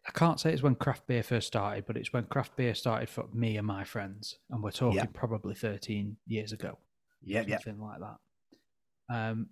I 0.06 0.10
can't 0.12 0.40
say 0.40 0.52
it's 0.52 0.62
when 0.62 0.74
craft 0.74 1.06
beer 1.06 1.22
first 1.22 1.46
started, 1.46 1.86
but 1.86 1.96
it's 1.96 2.12
when 2.12 2.24
craft 2.24 2.56
beer 2.56 2.74
started 2.74 3.08
for 3.08 3.28
me 3.32 3.56
and 3.56 3.66
my 3.66 3.84
friends, 3.84 4.38
and 4.50 4.62
we're 4.62 4.70
talking 4.72 4.96
Yeah. 4.98 5.06
probably 5.12 5.54
thirteen 5.54 6.16
years 6.26 6.52
ago 6.52 6.78
Yeah. 7.22 7.42
Yeah. 7.46 7.58
something 7.58 7.80
like 7.80 8.00
that. 8.00 8.16
Um, 9.08 9.50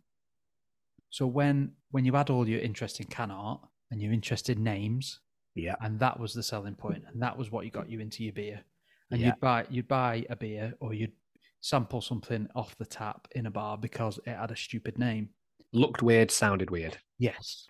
so 1.10 1.26
when 1.26 1.76
when 1.90 2.04
you 2.04 2.16
add 2.16 2.30
all 2.30 2.48
your 2.48 2.60
interest 2.60 3.00
in 3.00 3.06
can 3.06 3.30
art 3.30 3.60
and 3.90 4.00
your 4.00 4.12
interest 4.12 4.48
in 4.48 4.62
names, 4.64 5.20
Yeah. 5.54 5.76
and 5.80 6.00
that 6.00 6.18
was 6.18 6.34
the 6.34 6.42
selling 6.42 6.74
point, 6.76 7.04
and 7.06 7.20
that 7.22 7.36
was 7.36 7.50
what 7.50 7.64
you 7.64 7.70
got 7.70 7.88
you 7.88 8.00
into 8.00 8.24
your 8.24 8.32
beer. 8.32 8.64
And 9.10 9.20
Yeah. 9.20 9.28
you'd 9.28 9.40
buy 9.40 9.66
you'd 9.70 9.88
buy 9.88 10.24
a 10.30 10.36
beer 10.36 10.74
or 10.80 10.94
you'd 10.94 11.16
sample 11.60 12.00
something 12.00 12.48
off 12.54 12.76
the 12.78 12.86
tap 12.86 13.28
in 13.32 13.44
a 13.46 13.50
bar 13.50 13.76
because 13.76 14.18
it 14.26 14.34
had 14.34 14.50
a 14.50 14.56
stupid 14.56 14.98
name. 14.98 15.34
Looked 15.72 16.02
weird, 16.02 16.30
sounded 16.30 16.70
weird. 16.70 16.98
Yes. 17.18 17.66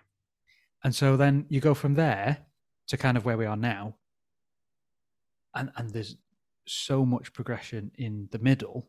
And 0.83 0.93
so 0.95 1.15
then 1.17 1.45
you 1.49 1.59
go 1.61 1.73
from 1.73 1.93
there 1.93 2.37
to 2.87 2.97
kind 2.97 3.15
of 3.17 3.25
where 3.25 3.37
we 3.37 3.45
are 3.45 3.55
now. 3.57 3.95
And 5.53 5.71
and 5.75 5.89
there's 5.91 6.15
so 6.67 7.05
much 7.05 7.33
progression 7.33 7.91
in 7.95 8.29
the 8.31 8.39
middle 8.39 8.87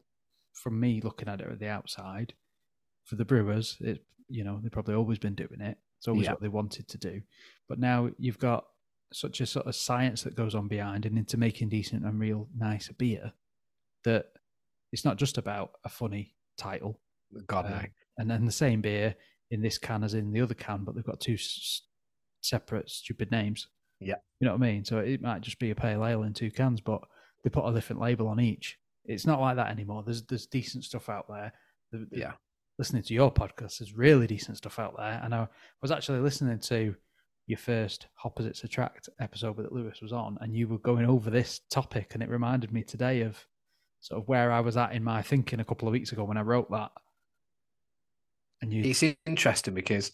from 0.52 0.78
me 0.78 1.00
looking 1.02 1.28
at 1.28 1.40
it 1.40 1.48
at 1.50 1.58
the 1.58 1.68
outside. 1.68 2.34
For 3.04 3.16
the 3.16 3.24
brewers, 3.24 3.76
it 3.80 4.04
you 4.28 4.44
know, 4.44 4.60
they've 4.62 4.72
probably 4.72 4.94
always 4.94 5.18
been 5.18 5.34
doing 5.34 5.60
it. 5.60 5.76
It's 5.98 6.08
always 6.08 6.24
Yeah. 6.24 6.32
what 6.32 6.40
they 6.40 6.48
wanted 6.48 6.88
to 6.88 6.98
do. 6.98 7.20
But 7.68 7.78
now 7.78 8.10
you've 8.18 8.38
got 8.38 8.66
such 9.12 9.40
a 9.42 9.46
sort 9.46 9.66
of 9.66 9.74
science 9.74 10.22
that 10.22 10.34
goes 10.36 10.54
on 10.54 10.68
behind 10.68 11.04
and 11.04 11.18
into 11.18 11.36
making 11.36 11.68
decent 11.68 12.04
and 12.06 12.18
real 12.18 12.48
nice 12.56 12.88
beer 12.88 13.32
that 14.04 14.32
it's 14.90 15.04
not 15.04 15.18
just 15.18 15.36
about 15.36 15.72
a 15.84 15.88
funny 15.90 16.34
title. 16.56 16.98
God, 17.46 17.66
Uh, 17.66 17.68
no. 17.70 17.84
And 18.18 18.30
then 18.30 18.44
the 18.44 18.52
same 18.52 18.80
beer 18.80 19.14
in 19.50 19.62
this 19.62 19.78
can 19.78 20.02
as 20.04 20.14
in 20.14 20.32
the 20.32 20.40
other 20.40 20.54
can, 20.54 20.84
but 20.84 20.94
they've 20.94 21.04
got 21.04 21.20
two 21.20 21.34
s- 21.34 21.82
separate 22.40 22.90
stupid 22.90 23.30
names. 23.30 23.68
Yeah. 24.00 24.16
you 24.40 24.46
know 24.46 24.52
what 24.54 24.62
I 24.62 24.70
mean. 24.72 24.84
So 24.84 24.98
it 24.98 25.22
might 25.22 25.42
just 25.42 25.58
be 25.60 25.70
a 25.70 25.74
pale 25.76 26.04
ale 26.04 26.24
in 26.24 26.32
two 26.34 26.50
cans, 26.50 26.80
but 26.80 27.00
they 27.44 27.50
put 27.50 27.68
a 27.68 27.72
different 27.72 28.00
label 28.02 28.26
on 28.28 28.40
each. 28.40 28.78
It's 29.04 29.26
not 29.26 29.40
like 29.40 29.56
that 29.56 29.70
anymore. 29.70 30.02
There's 30.04 30.22
there's 30.24 30.46
decent 30.46 30.84
stuff 30.84 31.08
out 31.08 31.26
there. 31.28 31.52
The- 31.92 32.06
the- 32.10 32.18
Yeah. 32.18 32.32
listening 32.78 33.02
to 33.04 33.14
your 33.14 33.32
podcast, 33.32 33.78
there's 33.78 33.94
really 33.94 34.26
decent 34.26 34.56
stuff 34.56 34.78
out 34.78 34.96
there. 34.96 35.20
And 35.22 35.34
I 35.34 35.46
was 35.80 35.90
actually 35.92 36.18
listening 36.20 36.58
to 36.60 36.96
your 37.46 37.58
first 37.58 38.06
Hopposites 38.14 38.64
Attract 38.64 39.08
episode 39.20 39.56
that 39.58 39.72
Lewis 39.72 40.00
was 40.00 40.12
on, 40.12 40.38
and 40.40 40.54
you 40.56 40.66
were 40.68 40.78
going 40.78 41.06
over 41.06 41.28
this 41.30 41.60
topic, 41.70 42.14
and 42.14 42.22
it 42.22 42.28
reminded 42.28 42.72
me 42.72 42.82
today 42.82 43.20
of 43.22 43.46
sort 44.00 44.20
of 44.20 44.28
where 44.28 44.50
I 44.50 44.60
was 44.60 44.76
at 44.76 44.92
in 44.94 45.04
my 45.04 45.22
thinking 45.22 45.60
a 45.60 45.64
couple 45.64 45.86
of 45.86 45.92
weeks 45.92 46.10
ago 46.12 46.24
when 46.24 46.36
I 46.38 46.42
wrote 46.42 46.70
that. 46.70 46.90
And 48.62 48.72
you, 48.72 48.82
It's 48.84 49.02
interesting 49.26 49.74
because 49.74 50.12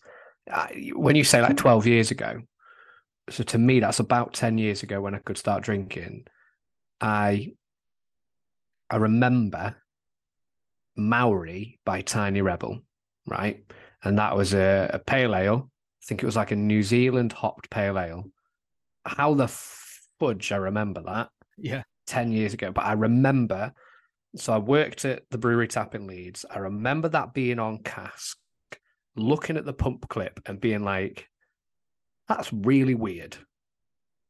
uh, 0.51 0.67
when 0.95 1.15
you 1.15 1.23
say 1.23 1.41
like 1.41 1.57
12 1.57 1.87
years 1.87 2.11
ago, 2.11 2.41
so 3.31 3.45
to 3.45 3.59
me, 3.59 3.81
that's 3.81 4.01
about 4.01 4.33
10 4.33 4.59
years 4.59 4.83
ago 4.83 5.01
when 5.01 5.15
I 5.15 5.19
could 5.19 5.37
start 5.39 5.63
drinking. 5.63 6.25
I 7.01 7.53
I 8.91 8.97
remember 8.97 9.77
Maori 10.97 11.79
by 11.85 12.01
Tiny 12.01 12.41
Rebel, 12.41 12.81
right? 13.27 13.63
And 14.03 14.19
that 14.19 14.35
was 14.35 14.55
a, 14.55 14.91
a 14.95 14.99
pale 14.99 15.37
ale. 15.37 15.71
I 15.71 16.05
think 16.07 16.23
it 16.23 16.27
was 16.27 16.37
like 16.37 16.51
a 16.51 16.57
New 16.57 16.83
Zealand 16.83 17.33
hopped 17.35 17.69
pale 17.69 17.99
ale. 17.99 18.25
How 19.05 19.35
the 19.35 19.49
fudge 20.19 20.51
I 20.51 20.57
remember 20.57 21.03
that 21.03 21.29
yeah, 21.59 21.83
10 22.07 22.33
years 22.33 22.55
ago, 22.55 22.73
but 22.73 22.85
I 22.85 22.93
remember. 22.93 23.73
So 24.41 24.53
I 24.53 24.59
worked 24.59 25.05
at 25.05 25.23
the 25.31 25.39
brewery 25.39 25.69
tap 25.69 25.95
in 25.95 26.07
Leeds. 26.07 26.45
I 26.51 26.59
remember 26.59 27.09
that 27.09 27.35
being 27.35 27.59
on 27.59 27.79
cask, 27.79 28.39
looking 29.17 29.57
at 29.57 29.65
the 29.65 29.73
pump 29.73 30.09
clip 30.09 30.41
and 30.47 30.61
being 30.61 30.83
like, 30.85 31.29
that's 32.29 32.53
really 32.53 32.95
weird. 32.95 33.37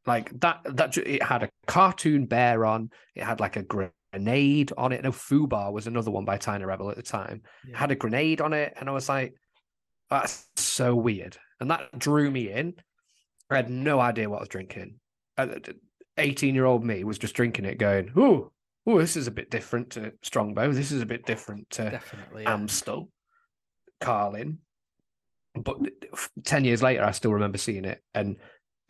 Like 0.07 0.38
that, 0.41 0.61
that 0.65 0.97
it 0.97 1.23
had 1.23 1.43
a 1.43 1.50
cartoon 1.67 2.27
bear 2.27 2.65
on, 2.65 2.91
it 3.15 3.25
had 3.25 3.41
like 3.41 3.57
a 3.57 3.62
grenade 3.62 4.73
on 4.79 4.93
it. 4.93 5.03
No, 5.03 5.12
Fubar 5.12 5.73
was 5.73 5.87
another 5.87 6.11
one 6.11 6.25
by 6.25 6.38
Tiny 6.38 6.65
Rebel 6.65 6.91
at 6.91 6.97
the 6.97 7.03
time. 7.03 7.43
Yeah. 7.67 7.79
had 7.79 7.91
a 7.91 7.97
grenade 7.97 8.41
on 8.41 8.53
it, 8.53 8.75
and 8.79 8.88
I 8.88 8.93
was 8.93 9.09
like, 9.09 9.35
that's 10.09 10.47
so 10.57 10.95
weird. 10.95 11.37
And 11.61 11.71
that 11.71 11.99
drew 11.99 12.31
me 12.31 12.50
in. 12.50 12.75
I 13.50 13.57
had 13.57 13.71
no 13.71 14.00
idea 14.00 14.31
what 14.31 14.38
I 14.38 14.41
was 14.41 14.49
drinking. 14.49 15.00
Uh, 15.37 15.49
18 16.17 16.55
year 16.55 16.65
old 16.65 16.85
me 16.85 17.05
was 17.05 17.19
just 17.19 17.35
drinking 17.35 17.65
it, 17.65 17.79
going, 17.79 18.11
oh, 18.17 18.53
oh, 18.87 18.99
this 18.99 19.17
is 19.17 19.27
a 19.27 19.31
bit 19.33 19.51
different 19.51 19.91
to 19.91 20.13
Strongbow. 20.23 20.73
This 20.73 20.93
is 20.93 21.03
a 21.03 21.07
bit 21.07 21.27
different 21.27 21.69
to 21.71 21.91
definitely. 21.91 22.45
Yeah. 22.45 22.55
Amstel, 22.55 23.11
Carling. 24.01 24.59
But 25.55 25.79
10 26.45 26.65
years 26.65 26.83
later, 26.83 27.05
I 27.05 27.11
still 27.11 27.33
remember 27.33 27.59
seeing 27.59 27.85
it. 27.85 28.03
And 28.15 28.37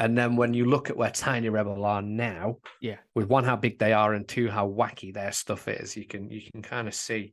and 0.01 0.17
then 0.17 0.37
when 0.37 0.55
you 0.55 0.65
look 0.65 0.91
at 0.91 0.97
where 0.97 1.11
Tiny 1.11 1.49
Rebel 1.49 1.85
are 1.85 2.03
now, 2.03 2.59
Yeah. 2.81 2.99
with 3.17 3.27
one, 3.29 3.43
how 3.43 3.57
big 3.57 3.81
they 3.81 3.93
are, 3.93 4.15
and 4.15 4.29
two, 4.29 4.49
how 4.49 4.69
wacky 4.69 5.13
their 5.13 5.33
stuff 5.33 5.67
is, 5.67 5.97
you 5.97 6.07
can 6.07 6.31
you 6.31 6.43
can 6.53 6.63
kind 6.63 6.87
of 6.87 6.95
see 6.95 7.33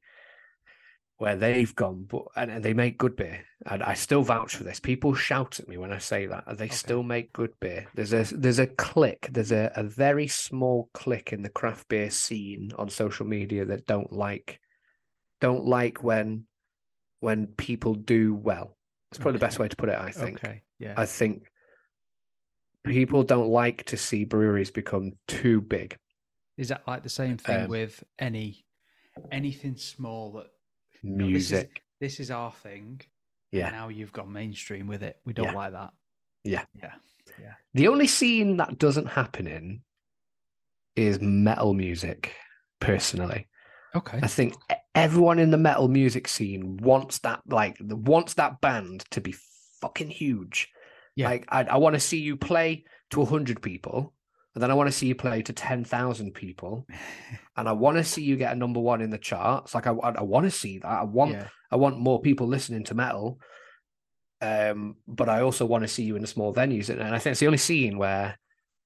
where 1.17 1.35
they've 1.35 1.73
gone. 1.75 2.05
But 2.09 2.23
and, 2.35 2.51
and 2.51 2.63
they 2.63 2.73
make 2.73 2.97
good 2.97 3.15
beer. 3.15 3.45
And 3.65 3.81
I 3.81 3.93
still 3.93 4.21
vouch 4.21 4.55
for 4.55 4.63
this. 4.63 4.79
People 4.79 5.15
shout 5.15 5.59
at 5.59 5.67
me 5.67 5.77
when 5.77 5.91
I 5.93 5.97
say 5.97 6.25
that. 6.27 6.45
They 6.57 6.65
Okay. 6.65 6.75
still 6.75 7.03
make 7.03 7.33
good 7.33 7.53
beer. 7.59 7.87
There's 7.95 8.13
a 8.13 8.23
there's 8.35 8.59
a 8.59 8.67
click, 8.67 9.29
there's 9.31 9.51
a, 9.51 9.71
a 9.75 9.83
very 9.83 10.27
small 10.27 10.89
click 10.93 11.31
in 11.33 11.41
the 11.41 11.49
craft 11.49 11.87
beer 11.87 12.09
scene 12.09 12.71
on 12.77 12.89
social 12.89 13.25
media 13.25 13.65
that 13.65 13.85
don't 13.85 14.11
like 14.11 14.59
don't 15.41 15.65
like 15.65 16.03
when 16.03 16.45
when 17.19 17.47
people 17.47 17.95
do 17.95 18.35
well. 18.35 18.77
It's 19.11 19.17
probably 19.19 19.39
the 19.39 19.45
best 19.45 19.59
way 19.59 19.67
to 19.67 19.75
put 19.75 19.89
it, 19.89 19.97
I 19.97 20.11
think. 20.11 20.43
Okay. 20.43 20.61
Yeah. 20.79 20.93
I 20.97 21.05
think 21.05 21.47
people 22.83 23.23
don't 23.23 23.47
like 23.49 23.85
to 23.85 23.97
see 23.97 24.25
breweries 24.25 24.71
become 24.71 25.13
too 25.27 25.61
big. 25.61 25.97
Is 26.57 26.69
that 26.69 26.87
like 26.87 27.03
the 27.03 27.09
same 27.09 27.37
thing 27.37 27.63
Um, 27.63 27.69
with 27.69 28.03
any 28.19 28.65
anything 29.31 29.77
small 29.77 30.33
that 30.33 30.47
you 31.05 31.11
know, 31.15 31.27
this 31.31 31.45
is- 31.45 31.51
Music. 31.51 31.83
this 31.99 32.19
is 32.19 32.31
our 32.31 32.51
thing? 32.51 33.01
Yeah. 33.51 33.69
Now 33.69 33.89
you've 33.89 34.11
gone 34.11 34.31
mainstream 34.31 34.87
with 34.87 35.03
it. 35.03 35.19
We 35.25 35.33
don't 35.33 35.45
Yeah. 35.45 35.53
like 35.53 35.71
that. 35.73 35.91
Yeah. 36.43 36.65
Yeah. 36.73 36.93
Yeah. 37.39 37.53
The 37.73 37.87
only 37.87 38.07
scene 38.07 38.57
that 38.57 38.77
doesn't 38.77 39.07
happen 39.07 39.47
in 39.47 39.81
is 40.95 41.19
metal 41.21 41.73
music, 41.73 42.33
personally. 42.79 43.47
Okay. 43.95 44.19
I 44.21 44.27
think 44.27 44.55
everyone 44.93 45.39
in 45.39 45.51
the 45.51 45.57
metal 45.57 45.87
music 45.87 46.27
scene 46.27 46.77
wants 46.77 47.19
that, 47.19 47.41
like, 47.47 47.77
wants 47.81 48.33
that 48.35 48.59
band 48.61 49.05
to 49.11 49.21
be 49.21 49.35
fucking 49.81 50.09
huge. 50.09 50.69
Yeah. 51.15 51.29
Like, 51.29 51.45
I, 51.49 51.63
I 51.63 51.77
want 51.77 51.93
to 51.95 51.99
see 51.99 52.19
you 52.19 52.35
play 52.37 52.83
to 53.11 53.21
100 53.21 53.61
people, 53.61 54.13
and 54.55 54.63
then 54.63 54.71
I 54.71 54.73
want 54.73 54.87
to 54.87 54.97
see 54.97 55.07
you 55.07 55.15
play 55.15 55.41
to 55.43 55.53
10,000 55.53 56.33
people, 56.33 56.87
and 57.57 57.69
I 57.69 57.73
want 57.73 57.97
to 57.97 58.03
see 58.03 58.23
you 58.23 58.37
get 58.37 58.53
a 58.53 58.55
number 58.55 58.79
one 58.79 59.01
in 59.01 59.09
the 59.09 59.17
charts. 59.17 59.75
Like, 59.75 59.85
I, 59.85 59.91
I, 59.91 60.11
I 60.11 60.23
want 60.23 60.45
to 60.45 60.51
see 60.51 60.79
that. 60.79 60.87
I 60.87 61.03
want 61.03 61.31
yeah. 61.31 61.47
I 61.71 61.75
want 61.75 61.99
more 61.99 62.21
people 62.21 62.47
listening 62.47 62.85
to 62.85 62.95
metal. 62.95 63.39
Um, 64.41 64.95
but 65.07 65.29
I 65.29 65.41
also 65.41 65.65
want 65.65 65.83
to 65.83 65.87
see 65.87 66.03
you 66.03 66.15
in 66.15 66.21
the 66.21 66.27
small 66.27 66.53
venues. 66.53 66.89
And 66.89 67.01
I 67.01 67.19
think 67.19 67.31
it's 67.31 67.39
the 67.39 67.47
only 67.47 67.57
scene 67.57 67.97
where 67.97 68.37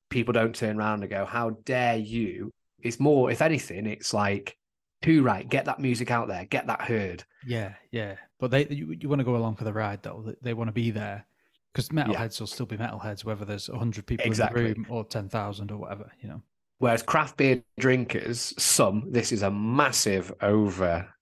people 0.10 0.34
don't 0.34 0.56
turn 0.56 0.78
around 0.78 1.02
and 1.02 1.10
go, 1.10 1.26
How 1.26 1.52
dare 1.66 1.98
you? 1.98 2.52
It's 2.82 3.00
more, 3.00 3.30
if 3.30 3.42
anything, 3.42 3.86
it's 3.86 4.14
like, 4.14 4.56
too 5.02 5.22
right, 5.24 5.48
get 5.48 5.66
that 5.66 5.80
music 5.80 6.12
out 6.12 6.28
there, 6.28 6.46
get 6.46 6.68
that 6.68 6.82
heard. 6.82 7.24
Yeah, 7.46 7.74
yeah. 7.92 8.16
But 8.40 8.52
they 8.52 8.68
you, 8.68 8.96
you 9.00 9.10
want 9.10 9.20
to 9.20 9.26
go 9.26 9.36
along 9.36 9.56
for 9.56 9.64
the 9.64 9.74
ride 9.74 10.02
though. 10.02 10.24
They, 10.26 10.36
they 10.42 10.54
want 10.54 10.70
to 10.70 10.74
be 10.74 10.92
there 10.92 11.26
because 11.74 11.90
metalheads 11.90 12.40
Yeah. 12.40 12.42
will 12.42 12.48
still 12.48 12.66
be 12.66 12.78
metalheads 12.78 13.24
whether 13.24 13.46
there's 13.46 13.68
hundred 13.68 14.06
people 14.08 14.26
Exactly. 14.26 14.62
in 14.66 14.68
the 14.70 14.74
room 14.80 14.86
or 14.90 15.06
ten 15.06 15.30
thousand 15.30 15.72
or 15.72 15.78
whatever. 15.78 16.12
You 16.22 16.30
know. 16.30 16.42
Whereas 16.80 17.04
craft 17.04 17.38
beer 17.38 17.62
drinkers, 17.80 18.54
some, 18.62 19.12
this 19.12 19.32
is 19.32 19.42
a 19.44 19.52
massive 19.52 20.32
over 20.42 21.14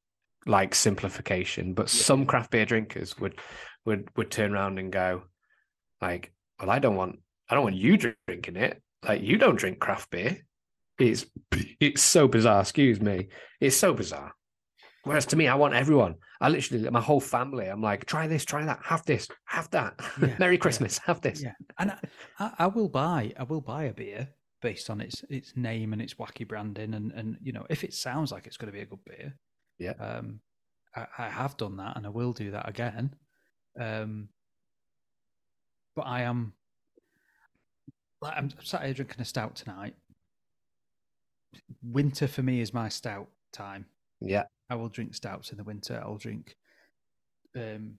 like 0.45 0.75
simplification, 0.75 1.73
but 1.73 1.83
Yeah. 1.93 2.01
some 2.03 2.25
craft 2.25 2.51
beer 2.51 2.65
drinkers 2.65 3.17
would 3.19 3.39
would 3.85 4.09
would 4.15 4.29
turn 4.31 4.53
around 4.53 4.79
and 4.79 4.91
go, 4.91 5.23
like, 6.01 6.31
well, 6.59 6.69
I 6.69 6.79
don't 6.79 6.95
want 6.95 7.19
I 7.49 7.55
don't 7.55 7.63
want 7.63 7.75
you 7.75 7.97
drinking 7.97 8.55
it. 8.57 8.81
Like 9.07 9.21
you 9.21 9.37
don't 9.37 9.55
drink 9.57 9.79
craft 9.79 10.09
beer. 10.09 10.37
It's 10.99 11.25
it's 11.79 12.01
so 12.01 12.27
bizarre, 12.27 12.61
excuse 12.61 12.99
me. 13.01 13.27
It's 13.59 13.75
so 13.77 13.93
bizarre. 13.93 14.33
Whereas 15.07 15.25
to 15.27 15.35
me, 15.35 15.47
I 15.47 15.55
want 15.55 15.73
everyone. 15.73 16.15
I 16.41 16.49
literally 16.49 16.89
my 16.89 17.01
whole 17.01 17.19
family, 17.21 17.67
I'm 17.67 17.81
like, 17.81 18.05
try 18.05 18.27
this, 18.27 18.45
try 18.45 18.65
that, 18.65 18.79
have 18.83 19.05
this, 19.05 19.27
have 19.45 19.69
that. 19.71 19.99
Yeah, 20.21 20.35
Merry 20.39 20.55
yeah. 20.55 20.59
Christmas, 20.59 20.97
have 20.99 21.21
this. 21.21 21.41
Yeah, 21.41 21.53
and 21.79 21.91
I, 21.91 21.99
I, 22.39 22.51
I 22.59 22.67
will 22.67 22.89
buy 22.89 23.33
I 23.39 23.43
will 23.43 23.61
buy 23.61 23.85
a 23.85 23.93
beer 23.93 24.27
based 24.61 24.89
on 24.89 25.01
its 25.01 25.23
its 25.29 25.55
name 25.55 25.93
and 25.93 26.01
its 26.01 26.15
wacky 26.15 26.47
branding 26.47 26.93
and 26.93 27.11
and 27.11 27.37
you 27.41 27.53
know 27.53 27.65
if 27.69 27.83
it 27.83 27.93
sounds 27.93 28.31
like 28.31 28.47
it's 28.47 28.57
going 28.57 28.71
to 28.71 28.77
be 28.77 28.81
a 28.81 28.85
good 28.85 29.03
beer. 29.05 29.33
Yeah. 29.79 29.93
Um, 29.99 30.41
I, 30.95 31.07
I 31.17 31.29
have 31.29 31.57
done 31.57 31.77
that 31.77 31.95
and 31.95 32.05
I 32.05 32.09
will 32.09 32.33
do 32.33 32.51
that 32.51 32.67
again. 32.67 33.15
Um, 33.79 34.29
but 35.95 36.03
I 36.03 36.23
am 36.23 36.53
like 38.21 38.33
I'm 38.35 38.51
sat 38.63 38.83
here 38.83 38.93
drinking 38.93 39.21
a 39.21 39.25
stout 39.25 39.55
tonight. 39.55 39.95
Winter 41.81 42.27
for 42.27 42.43
me 42.43 42.61
is 42.61 42.73
my 42.73 42.89
stout 42.89 43.29
time. 43.51 43.85
Yeah. 44.19 44.43
I 44.69 44.75
will 44.75 44.89
drink 44.89 45.15
stouts 45.15 45.51
in 45.51 45.57
the 45.57 45.63
winter. 45.63 46.01
I'll 46.03 46.17
drink 46.17 46.55
um, 47.55 47.93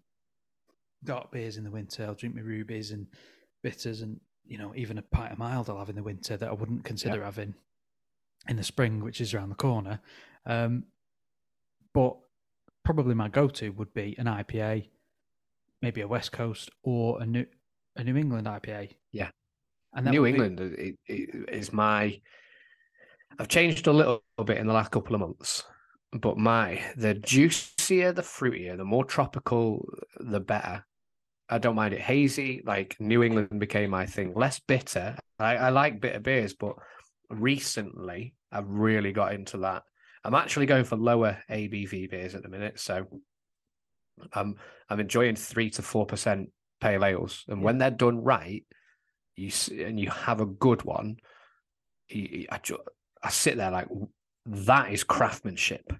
dark 1.04 1.30
beers 1.30 1.56
in 1.56 1.64
the 1.64 1.70
winter. 1.70 2.04
I'll 2.04 2.14
drink 2.14 2.34
my 2.34 2.42
rubies 2.42 2.90
and 2.90 3.06
bitters, 3.62 4.02
and 4.02 4.20
you 4.46 4.58
know, 4.58 4.72
even 4.76 4.98
a 4.98 5.02
pint 5.02 5.32
of 5.32 5.38
mild 5.38 5.68
I'll 5.70 5.78
have 5.78 5.88
in 5.90 5.96
the 5.96 6.02
winter 6.02 6.36
that 6.36 6.48
I 6.48 6.52
wouldn't 6.52 6.84
consider 6.84 7.22
having 7.24 7.54
in 8.48 8.56
the 8.56 8.62
spring, 8.64 9.02
which 9.02 9.20
is 9.20 9.34
around 9.34 9.48
the 9.50 9.54
corner. 9.54 10.00
Um, 10.46 10.84
but 11.94 12.16
probably 12.84 13.14
my 13.14 13.28
go-to 13.28 13.70
would 13.70 13.92
be 13.92 14.14
an 14.18 14.26
IPA, 14.26 14.88
maybe 15.82 16.00
a 16.00 16.08
West 16.08 16.32
Coast 16.32 16.70
or 16.82 17.20
a 17.20 17.26
New 17.26 17.46
a 17.96 18.04
New 18.04 18.16
England 18.16 18.46
IPA. 18.46 18.90
Yeah. 19.12 19.30
and 19.94 20.06
New 20.06 20.22
be- 20.24 20.30
England 20.30 20.60
i- 20.78 20.94
is 21.08 21.72
my. 21.72 22.20
I've 23.38 23.48
changed 23.48 23.86
a 23.86 23.92
little 23.92 24.22
bit 24.44 24.58
in 24.58 24.66
the 24.66 24.72
last 24.72 24.90
couple 24.90 25.14
of 25.14 25.20
months, 25.20 25.64
but 26.12 26.38
my 26.38 26.82
the 26.96 27.14
juicier, 27.14 28.12
the 28.12 28.22
fruitier, 28.22 28.76
the 28.76 28.84
more 28.84 29.04
tropical, 29.04 29.88
the 30.18 30.40
better. 30.40 30.84
I 31.50 31.58
don't 31.58 31.76
mind 31.76 31.94
it 31.94 32.00
hazy. 32.00 32.62
Like 32.64 32.96
New 33.00 33.22
England 33.22 33.58
became 33.58 33.90
my 33.90 34.06
thing. 34.06 34.34
Less 34.34 34.58
bitter. 34.60 35.16
I, 35.38 35.56
I 35.56 35.68
like 35.70 36.00
bitter 36.00 36.20
beers, 36.20 36.54
but 36.54 36.74
recently 37.30 38.34
I've 38.52 38.68
really 38.68 39.12
got 39.12 39.32
into 39.34 39.58
that. 39.58 39.82
I'm 40.24 40.34
actually 40.34 40.66
going 40.66 40.84
for 40.84 40.96
lower 40.96 41.38
ABV 41.50 42.10
beers 42.10 42.34
at 42.34 42.42
the 42.42 42.48
minute, 42.48 42.78
so 42.80 43.06
I'm 44.32 44.56
I'm 44.90 45.00
enjoying 45.00 45.36
three 45.36 45.70
to 45.70 45.82
four 45.82 46.06
percent 46.06 46.50
pale 46.80 47.04
ales, 47.04 47.44
and 47.48 47.60
Yeah. 47.60 47.64
when 47.64 47.78
they're 47.78 47.90
done 47.90 48.22
right, 48.22 48.64
you 49.36 49.50
and 49.84 49.98
you 49.98 50.10
have 50.10 50.40
a 50.40 50.46
good 50.46 50.82
one. 50.82 51.16
I, 52.10 52.58
ju- 52.62 52.78
I 53.22 53.28
sit 53.28 53.56
there 53.56 53.70
like 53.70 53.88
that 54.48 54.92
is 54.92 55.04
craftsmanship. 55.04 55.92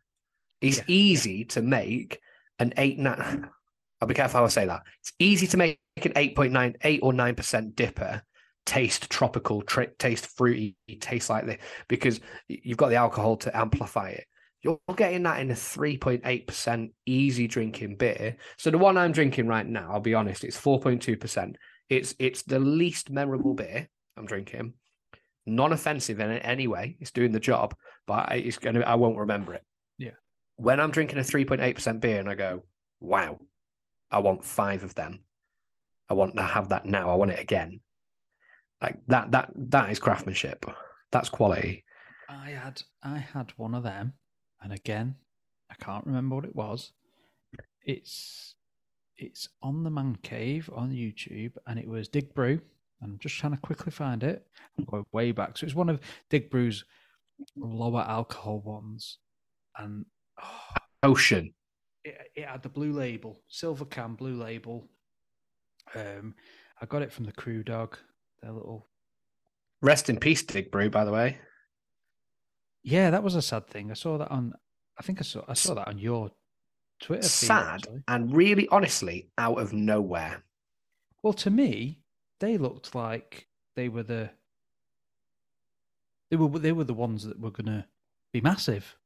It's 0.60 0.78
Yeah, 0.78 0.84
easy 0.88 1.44
to 1.46 1.62
make 1.62 2.20
an 2.58 2.74
eight 2.76 2.98
nine. 2.98 3.48
I'll 4.00 4.08
be 4.08 4.14
careful 4.14 4.38
how 4.38 4.44
I 4.44 4.48
say 4.48 4.66
that. 4.66 4.82
It's 5.00 5.12
easy 5.18 5.48
to 5.48 5.56
make 5.56 5.80
an 6.04 6.12
8.9, 6.14 6.76
8 6.84 7.00
or 7.02 7.12
9% 7.12 7.74
DIPA 7.74 8.22
taste 8.64 9.10
tropical, 9.10 9.62
tra- 9.62 9.92
taste 9.96 10.26
fruity, 10.36 10.76
taste 11.00 11.30
like 11.30 11.46
this 11.46 11.58
because 11.88 12.20
you've 12.48 12.76
got 12.78 12.90
the 12.90 12.94
alcohol 12.96 13.36
to 13.38 13.56
amplify 13.56 14.10
it. 14.10 14.24
You're 14.62 14.78
getting 14.94 15.24
that 15.24 15.40
in 15.40 15.50
a 15.50 15.56
3.8% 15.56 16.92
easy 17.06 17.48
drinking 17.48 17.96
beer. 17.96 18.36
So 18.56 18.70
the 18.70 18.78
one 18.78 18.96
I'm 18.96 19.10
drinking 19.12 19.48
right 19.48 19.66
now, 19.66 19.90
I'll 19.92 20.00
be 20.00 20.14
honest, 20.14 20.44
it's 20.44 20.56
4.2%. 20.56 21.56
It's 21.88 22.14
it's 22.20 22.42
the 22.42 22.60
least 22.60 23.10
memorable 23.10 23.54
beer 23.54 23.88
I'm 24.16 24.26
drinking. 24.26 24.74
Non-offensive 25.48 26.20
in 26.20 26.30
any 26.30 26.66
way. 26.66 26.96
It's 27.00 27.10
doing 27.10 27.32
the 27.32 27.40
job, 27.40 27.74
but 28.06 28.30
it's 28.32 28.58
gonna 28.58 28.80
I 28.80 28.94
won't 28.94 29.18
remember 29.18 29.54
it. 29.54 29.64
Yeah. 29.98 30.12
When 30.56 30.80
I'm 30.80 30.90
drinking 30.90 31.18
a 31.18 31.22
3.8% 31.22 32.00
beer 32.00 32.20
and 32.20 32.28
I 32.28 32.34
go, 32.34 32.64
wow, 33.00 33.38
I 34.10 34.18
want 34.18 34.44
five 34.44 34.82
of 34.82 34.94
them. 34.94 35.20
I 36.08 36.14
want 36.14 36.36
to 36.36 36.42
have 36.42 36.70
that 36.70 36.86
now. 36.86 37.10
I 37.10 37.14
want 37.14 37.30
it 37.30 37.40
again. 37.40 37.80
Like 38.80 38.98
that 39.08 39.32
that 39.32 39.50
that 39.56 39.90
is 39.90 39.98
craftsmanship. 39.98 40.64
That's 41.10 41.28
quality. 41.28 41.84
I 42.28 42.50
had 42.50 42.82
I 43.02 43.18
had 43.18 43.52
one 43.56 43.74
of 43.74 43.82
them, 43.82 44.14
and 44.62 44.72
again, 44.72 45.16
I 45.70 45.74
can't 45.74 46.06
remember 46.06 46.36
what 46.36 46.44
it 46.44 46.54
was. 46.54 46.92
It's 47.82 48.54
it's 49.16 49.48
on 49.62 49.82
the 49.82 49.90
man 49.90 50.18
cave 50.22 50.70
on 50.74 50.90
YouTube, 50.90 51.52
and 51.66 51.78
it 51.78 51.88
was 51.88 52.08
Dig 52.08 52.34
Brew. 52.34 52.60
I'm 53.02 53.18
just 53.18 53.36
trying 53.36 53.52
to 53.52 53.58
quickly 53.58 53.92
find 53.92 54.22
it. 54.22 54.46
I'm 54.76 54.84
going 54.84 55.04
way 55.12 55.32
back, 55.32 55.56
so 55.56 55.66
it's 55.66 55.74
one 55.74 55.88
of 55.88 56.00
Dig 56.30 56.50
Brew's 56.50 56.84
lower 57.56 58.02
alcohol 58.02 58.60
ones, 58.60 59.18
and 59.76 60.04
oh, 60.42 60.60
Ocean. 61.02 61.54
It, 62.04 62.16
it 62.34 62.46
had 62.46 62.62
the 62.62 62.68
blue 62.68 62.92
label, 62.92 63.40
silver 63.48 63.84
can, 63.84 64.14
blue 64.14 64.36
label. 64.36 64.88
Um, 65.94 66.34
I 66.80 66.86
got 66.86 67.02
it 67.02 67.12
from 67.12 67.24
the 67.24 67.32
Crew 67.32 67.62
Dog. 67.62 67.96
Their 68.42 68.52
little. 68.52 68.88
Rest 69.80 70.10
in 70.10 70.18
peace, 70.18 70.42
Dig 70.42 70.70
Brew. 70.70 70.90
By 70.90 71.04
the 71.04 71.12
way. 71.12 71.38
Yeah, 72.82 73.10
that 73.10 73.22
was 73.22 73.34
a 73.34 73.42
sad 73.42 73.66
thing. 73.66 73.90
I 73.90 73.94
saw 73.94 74.18
that 74.18 74.30
on. 74.30 74.54
I 74.98 75.02
think 75.02 75.20
I 75.20 75.22
saw. 75.22 75.42
I 75.48 75.54
saw 75.54 75.74
that 75.74 75.88
on 75.88 75.98
your 75.98 76.30
Twitter. 77.00 77.22
Sad 77.22 77.86
feed, 77.86 78.02
and 78.08 78.34
really, 78.34 78.68
honestly, 78.68 79.30
out 79.38 79.60
of 79.60 79.72
nowhere. 79.72 80.42
Well, 81.22 81.32
to 81.34 81.50
me, 81.50 82.00
they 82.40 82.58
looked 82.58 82.94
like 82.94 83.46
they 83.76 83.88
were 83.88 84.02
the. 84.02 84.30
They 86.30 86.36
were 86.36 86.58
they 86.58 86.72
were 86.72 86.84
the 86.84 86.94
ones 86.94 87.24
that 87.24 87.40
were 87.40 87.50
going 87.50 87.66
to 87.66 87.84
be 88.32 88.40
massive. 88.40 88.96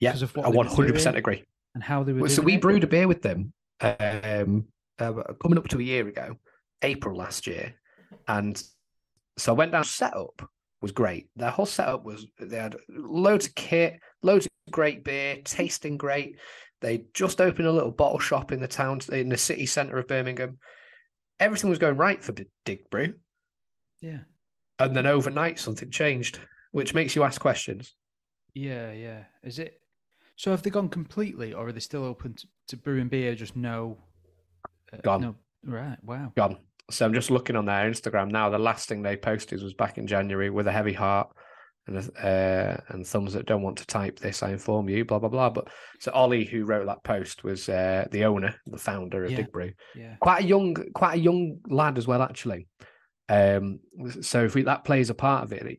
Yeah, 0.00 0.16
I 0.42 0.48
one 0.48 0.66
hundred 0.66 0.94
percent 0.94 1.16
agree. 1.16 1.44
And 1.74 1.82
how 1.82 2.02
they 2.02 2.12
were. 2.12 2.28
so 2.28 2.42
we 2.42 2.54
it. 2.54 2.60
brewed 2.60 2.84
a 2.84 2.86
beer 2.86 3.08
with 3.08 3.22
them 3.22 3.52
um, 3.80 4.66
uh, 4.98 5.12
coming 5.40 5.58
up 5.58 5.68
to 5.68 5.78
a 5.78 5.82
year 5.82 6.06
ago, 6.06 6.36
April 6.82 7.16
last 7.16 7.46
year, 7.46 7.74
and 8.28 8.62
so 9.38 9.52
I 9.52 9.56
went 9.56 9.72
down. 9.72 9.84
Setup 9.84 10.48
was 10.80 10.92
great. 10.92 11.28
Their 11.36 11.50
whole 11.50 11.66
setup 11.66 12.04
was 12.04 12.26
they 12.40 12.58
had 12.58 12.76
loads 12.88 13.46
of 13.46 13.54
kit, 13.54 14.00
loads 14.22 14.46
of 14.46 14.72
great 14.72 15.04
beer, 15.04 15.38
tasting 15.44 15.96
great. 15.96 16.38
They 16.80 17.04
just 17.14 17.40
opened 17.40 17.68
a 17.68 17.72
little 17.72 17.92
bottle 17.92 18.18
shop 18.18 18.50
in 18.50 18.60
the 18.60 18.68
town 18.68 19.00
in 19.12 19.28
the 19.28 19.38
city 19.38 19.66
centre 19.66 19.98
of 19.98 20.08
Birmingham. 20.08 20.58
Everything 21.42 21.70
was 21.70 21.78
going 21.78 21.96
right 21.96 22.22
for 22.22 22.32
Dig 22.64 22.88
Brew. 22.88 23.14
Yeah. 24.00 24.18
And 24.78 24.96
then 24.96 25.06
overnight 25.06 25.58
something 25.58 25.90
changed, 25.90 26.38
which 26.70 26.94
makes 26.94 27.16
you 27.16 27.24
ask 27.24 27.40
questions. 27.40 27.94
Yeah, 28.54 28.92
yeah. 28.92 29.24
Is 29.42 29.58
it 29.58 29.80
so 30.36 30.52
have 30.52 30.62
they 30.62 30.70
gone 30.70 30.88
completely 30.88 31.52
or 31.52 31.68
are 31.68 31.72
they 31.72 31.80
still 31.80 32.04
open 32.04 32.34
to, 32.34 32.46
to 32.68 32.76
brewing 32.76 33.08
beer, 33.08 33.34
just 33.34 33.56
no 33.56 33.98
uh, 34.92 34.98
Gone. 35.02 35.20
No. 35.20 35.34
Right. 35.64 35.98
Wow. 36.02 36.32
Gone. 36.36 36.58
So 36.90 37.04
I'm 37.04 37.14
just 37.14 37.30
looking 37.30 37.56
on 37.56 37.66
their 37.66 37.90
Instagram 37.90 38.30
now. 38.30 38.50
The 38.50 38.58
last 38.58 38.88
thing 38.88 39.02
they 39.02 39.16
posted 39.16 39.62
was 39.62 39.74
back 39.74 39.98
in 39.98 40.06
January 40.06 40.50
with 40.50 40.66
a 40.66 40.72
heavy 40.72 40.92
heart 40.92 41.28
and 41.86 41.98
uh, 42.22 42.76
and 42.88 43.06
thumbs 43.06 43.32
that 43.32 43.46
don't 43.46 43.62
want 43.62 43.78
to 43.78 43.86
type 43.86 44.18
this. 44.18 44.42
I 44.42 44.50
inform 44.50 44.88
you. 44.88 45.04
Blah 45.04 45.18
blah 45.18 45.28
blah. 45.28 45.50
But 45.50 45.68
so 46.00 46.12
Ollie, 46.12 46.44
who 46.44 46.64
wrote 46.64 46.86
that 46.86 47.02
post, 47.04 47.44
was 47.44 47.68
uh, 47.68 48.06
the 48.10 48.24
owner, 48.24 48.54
the 48.66 48.78
founder 48.78 49.24
of 49.24 49.30
yeah. 49.30 49.38
Dig 49.38 49.52
Brew. 49.52 49.72
Yeah. 49.94 50.16
Quite 50.20 50.44
a 50.44 50.46
young, 50.46 50.74
quite 50.94 51.14
a 51.14 51.20
young 51.20 51.58
lad 51.68 51.98
as 51.98 52.06
well, 52.06 52.22
actually. 52.22 52.68
Um, 53.28 53.80
so 54.20 54.44
if 54.44 54.54
we, 54.54 54.62
that 54.62 54.84
plays 54.84 55.10
a 55.10 55.14
part 55.14 55.44
of 55.44 55.52
it, 55.52 55.64
you 55.64 55.78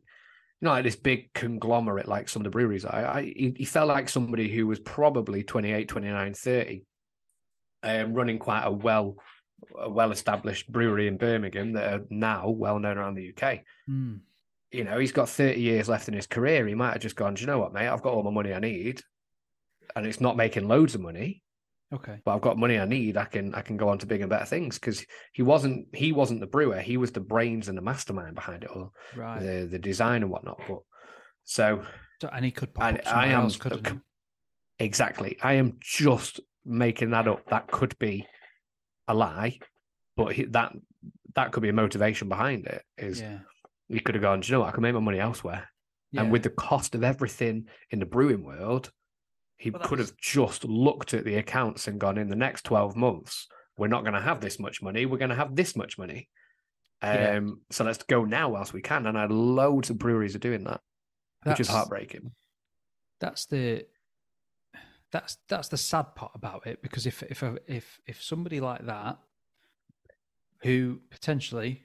know, 0.61 0.71
like 0.71 0.83
this 0.83 0.95
big 0.95 1.31
conglomerate 1.33 2.07
like 2.07 2.29
some 2.29 2.41
of 2.41 2.45
the 2.45 2.49
breweries. 2.49 2.85
I, 2.85 3.19
I 3.19 3.21
he, 3.23 3.53
he 3.57 3.65
felt 3.65 3.89
like 3.89 4.09
somebody 4.09 4.49
who 4.49 4.67
was 4.67 4.79
probably 4.79 5.43
28, 5.43 5.87
29, 5.87 6.33
30, 6.33 6.85
um, 7.83 8.13
running 8.13 8.39
quite 8.39 8.63
a 8.63 8.71
well 8.71 9.17
a 9.77 9.89
well 9.89 10.11
established 10.11 10.71
brewery 10.71 11.07
in 11.07 11.17
Birmingham 11.17 11.73
that 11.73 11.93
are 11.93 12.05
now 12.09 12.49
well 12.49 12.79
known 12.79 12.97
around 12.97 13.15
the 13.15 13.29
UK. 13.29 13.59
Mm. 13.89 14.19
You 14.73 14.83
know, 14.83 14.97
he's 14.97 15.11
got 15.11 15.29
30 15.29 15.59
years 15.59 15.87
left 15.87 16.07
in 16.07 16.13
his 16.13 16.27
career. 16.27 16.67
He 16.67 16.75
might 16.75 16.93
have 16.93 17.01
just 17.01 17.15
gone, 17.15 17.35
Do 17.35 17.41
you 17.41 17.47
know 17.47 17.59
what, 17.59 17.73
mate? 17.73 17.87
I've 17.87 18.01
got 18.01 18.13
all 18.13 18.23
the 18.23 18.31
money 18.31 18.53
I 18.53 18.59
need. 18.59 19.01
And 19.95 20.05
it's 20.05 20.21
not 20.21 20.35
making 20.35 20.67
loads 20.67 20.95
of 20.95 21.01
money. 21.01 21.43
Okay. 21.93 22.19
But 22.25 22.33
I've 22.33 22.41
got 22.41 22.57
money 22.57 22.79
I 22.79 22.85
need. 22.85 23.17
I 23.17 23.25
can 23.25 23.53
I 23.53 23.61
can 23.61 23.77
go 23.77 23.89
on 23.89 23.99
to 23.99 24.07
bigger 24.07 24.23
and 24.23 24.29
better 24.29 24.45
things 24.45 24.79
because 24.79 25.05
he 25.31 25.43
wasn't 25.43 25.87
he 25.93 26.11
wasn't 26.11 26.39
the 26.39 26.47
brewer. 26.47 26.79
He 26.79 26.97
was 26.97 27.11
the 27.11 27.19
brains 27.19 27.69
and 27.69 27.77
the 27.77 27.83
mastermind 27.83 28.33
behind 28.33 28.63
it 28.63 28.71
all. 28.71 28.93
Right. 29.15 29.39
The 29.39 29.67
the 29.69 29.79
design 29.79 30.23
and 30.23 30.31
whatnot. 30.31 30.59
But 30.67 30.79
so, 31.43 31.83
so 32.19 32.29
and 32.33 32.43
he 32.43 32.49
could 32.49 32.73
pop 32.73 32.99
I 33.05 33.27
am 33.27 33.43
else, 33.43 33.59
exactly. 34.79 35.37
I 35.43 35.53
am 35.53 35.77
just 35.81 36.39
making 36.65 37.11
that 37.11 37.27
up. 37.27 37.45
That 37.49 37.69
could 37.69 37.97
be 37.99 38.25
a 39.07 39.13
lie, 39.13 39.59
but 40.17 40.33
he, 40.33 40.45
that 40.45 40.73
that 41.35 41.51
could 41.51 41.61
be 41.61 41.69
a 41.69 41.73
motivation 41.73 42.27
behind 42.27 42.65
it. 42.65 42.83
Is 42.97 43.21
yeah. 43.21 43.39
He 43.93 43.99
could 43.99 44.15
have 44.15 44.21
gone, 44.21 44.39
Do 44.39 44.47
you 44.47 44.51
know 44.53 44.61
what? 44.61 44.69
I 44.69 44.71
can 44.71 44.81
make 44.81 44.93
my 44.93 44.99
money 44.99 45.19
elsewhere. 45.19 45.69
Yeah. 46.11 46.21
And 46.21 46.31
with 46.31 46.43
the 46.43 46.49
cost 46.49 46.95
of 46.95 47.03
everything 47.03 47.67
in 47.89 47.99
the 47.99 48.05
brewing 48.05 48.43
world, 48.43 48.91
he 49.57 49.71
well, 49.71 49.81
could 49.83 49.99
have 49.99 50.15
just 50.17 50.65
looked 50.65 51.13
at 51.13 51.25
the 51.25 51.35
accounts 51.35 51.87
and 51.87 51.99
gone, 51.99 52.17
in 52.17 52.29
the 52.29 52.35
next 52.35 52.63
12 52.65 52.95
months, 52.95 53.47
we're 53.77 53.87
not 53.87 54.03
going 54.03 54.13
to 54.13 54.21
have 54.21 54.41
this 54.41 54.59
much 54.59 54.81
money. 54.81 55.05
We're 55.05 55.17
going 55.17 55.29
to 55.29 55.35
have 55.35 55.55
this 55.55 55.75
much 55.75 55.97
money. 55.97 56.29
Um, 57.01 57.15
yeah. 57.17 57.39
So 57.71 57.83
let's 57.83 58.03
go 58.03 58.23
now 58.25 58.49
whilst 58.49 58.73
we 58.73 58.81
can. 58.81 59.07
And 59.07 59.17
I 59.17 59.25
loads 59.25 59.89
of 59.89 59.97
breweries 59.97 60.35
are 60.35 60.39
doing 60.39 60.63
that, 60.65 60.81
that's, 61.43 61.59
which 61.59 61.67
is 61.67 61.73
heartbreaking. 61.73 62.31
That's 63.19 63.45
the 63.45 63.85
that's 65.11 65.37
that's 65.47 65.67
the 65.67 65.77
sad 65.77 66.15
part 66.15 66.31
about 66.33 66.65
it 66.65 66.81
because 66.81 67.05
if 67.05 67.21
if 67.23 67.43
if 67.67 67.99
if 68.07 68.21
somebody 68.21 68.59
like 68.59 68.85
that 68.87 69.19
who 70.63 70.99
potentially 71.11 71.83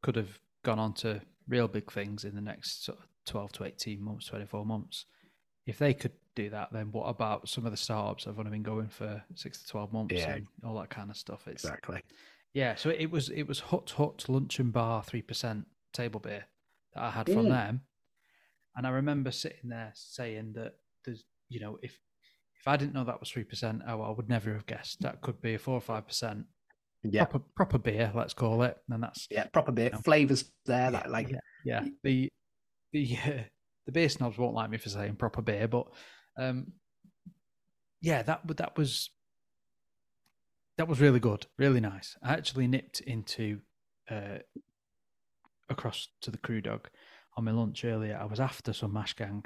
could 0.00 0.16
have 0.16 0.38
gone 0.62 0.78
on 0.78 0.94
to 0.94 1.20
real 1.48 1.68
big 1.68 1.90
things 1.90 2.24
in 2.24 2.34
the 2.34 2.40
next 2.40 2.84
sort 2.84 2.98
of 2.98 3.04
12 3.26 3.52
to 3.52 3.64
18 3.64 4.02
months 4.02 4.26
24 4.26 4.66
months 4.66 5.06
if 5.66 5.78
they 5.78 5.94
could 5.94 6.12
do 6.34 6.50
that 6.50 6.72
then 6.72 6.90
what 6.92 7.04
about 7.04 7.48
some 7.48 7.66
of 7.66 7.70
the 7.70 7.76
startups 7.76 8.24
that 8.24 8.30
have 8.30 8.38
only 8.38 8.50
been 8.50 8.62
going 8.62 8.88
for 8.88 9.22
6 9.34 9.62
to 9.62 9.68
12 9.68 9.92
months 9.92 10.14
yeah. 10.14 10.34
and 10.34 10.46
all 10.64 10.74
that 10.74 10.90
kind 10.90 11.10
of 11.10 11.16
stuff 11.16 11.46
it's, 11.46 11.64
exactly 11.64 12.02
yeah 12.54 12.74
so 12.74 12.90
it 12.90 13.10
was 13.10 13.28
it 13.30 13.44
was 13.44 13.60
hut 13.60 13.90
hut 13.96 14.24
lunch 14.28 14.58
and 14.58 14.72
bar 14.72 15.02
3% 15.02 15.64
table 15.92 16.20
beer 16.20 16.46
that 16.94 17.02
i 17.02 17.10
had 17.10 17.26
from 17.26 17.46
mm. 17.46 17.50
them 17.50 17.82
and 18.76 18.86
i 18.86 18.90
remember 18.90 19.30
sitting 19.30 19.68
there 19.68 19.92
saying 19.94 20.52
that 20.54 20.74
there's 21.04 21.24
you 21.48 21.60
know 21.60 21.78
if 21.82 21.98
if 22.62 22.68
I 22.68 22.76
didn't 22.76 22.94
know 22.94 23.02
that 23.02 23.18
was 23.18 23.28
three 23.28 23.42
percent, 23.42 23.82
oh, 23.88 24.02
I 24.02 24.10
would 24.10 24.28
never 24.28 24.52
have 24.52 24.66
guessed 24.66 25.02
that 25.02 25.20
could 25.20 25.42
be 25.42 25.54
a 25.54 25.58
four 25.58 25.74
or 25.74 25.80
five 25.80 26.06
percent. 26.06 26.46
Yeah, 27.04 27.24
proper, 27.24 27.44
proper 27.56 27.78
beer, 27.78 28.12
let's 28.14 28.34
call 28.34 28.62
it, 28.62 28.78
and 28.88 29.02
that's 29.02 29.26
yeah, 29.30 29.46
proper 29.46 29.72
beer. 29.72 29.86
You 29.86 29.92
know, 29.92 29.98
Flavors 29.98 30.44
there, 30.66 30.90
yeah, 30.92 31.04
like 31.08 31.30
yeah, 31.30 31.38
yeah. 31.64 31.84
The 32.04 32.28
the 32.92 33.18
uh, 33.26 33.42
the 33.86 33.92
beer 33.92 34.08
snobs 34.08 34.38
won't 34.38 34.54
like 34.54 34.70
me 34.70 34.78
for 34.78 34.88
saying 34.88 35.16
proper 35.16 35.42
beer, 35.42 35.66
but 35.66 35.86
um, 36.38 36.72
yeah, 38.00 38.22
that 38.22 38.42
that 38.56 38.76
was 38.76 39.10
that 40.78 40.88
was 40.88 41.00
really 41.00 41.20
good, 41.20 41.46
really 41.58 41.80
nice. 41.80 42.16
I 42.22 42.34
actually 42.34 42.68
nipped 42.68 43.00
into 43.00 43.60
uh, 44.10 44.38
across 45.68 46.08
to 46.20 46.30
the 46.30 46.38
Crewe 46.38 46.60
dog 46.60 46.88
on 47.36 47.44
my 47.44 47.50
lunch 47.50 47.84
earlier. 47.84 48.18
I 48.20 48.26
was 48.26 48.40
after 48.40 48.72
some 48.72 48.92
mash 48.92 49.14
gang 49.14 49.44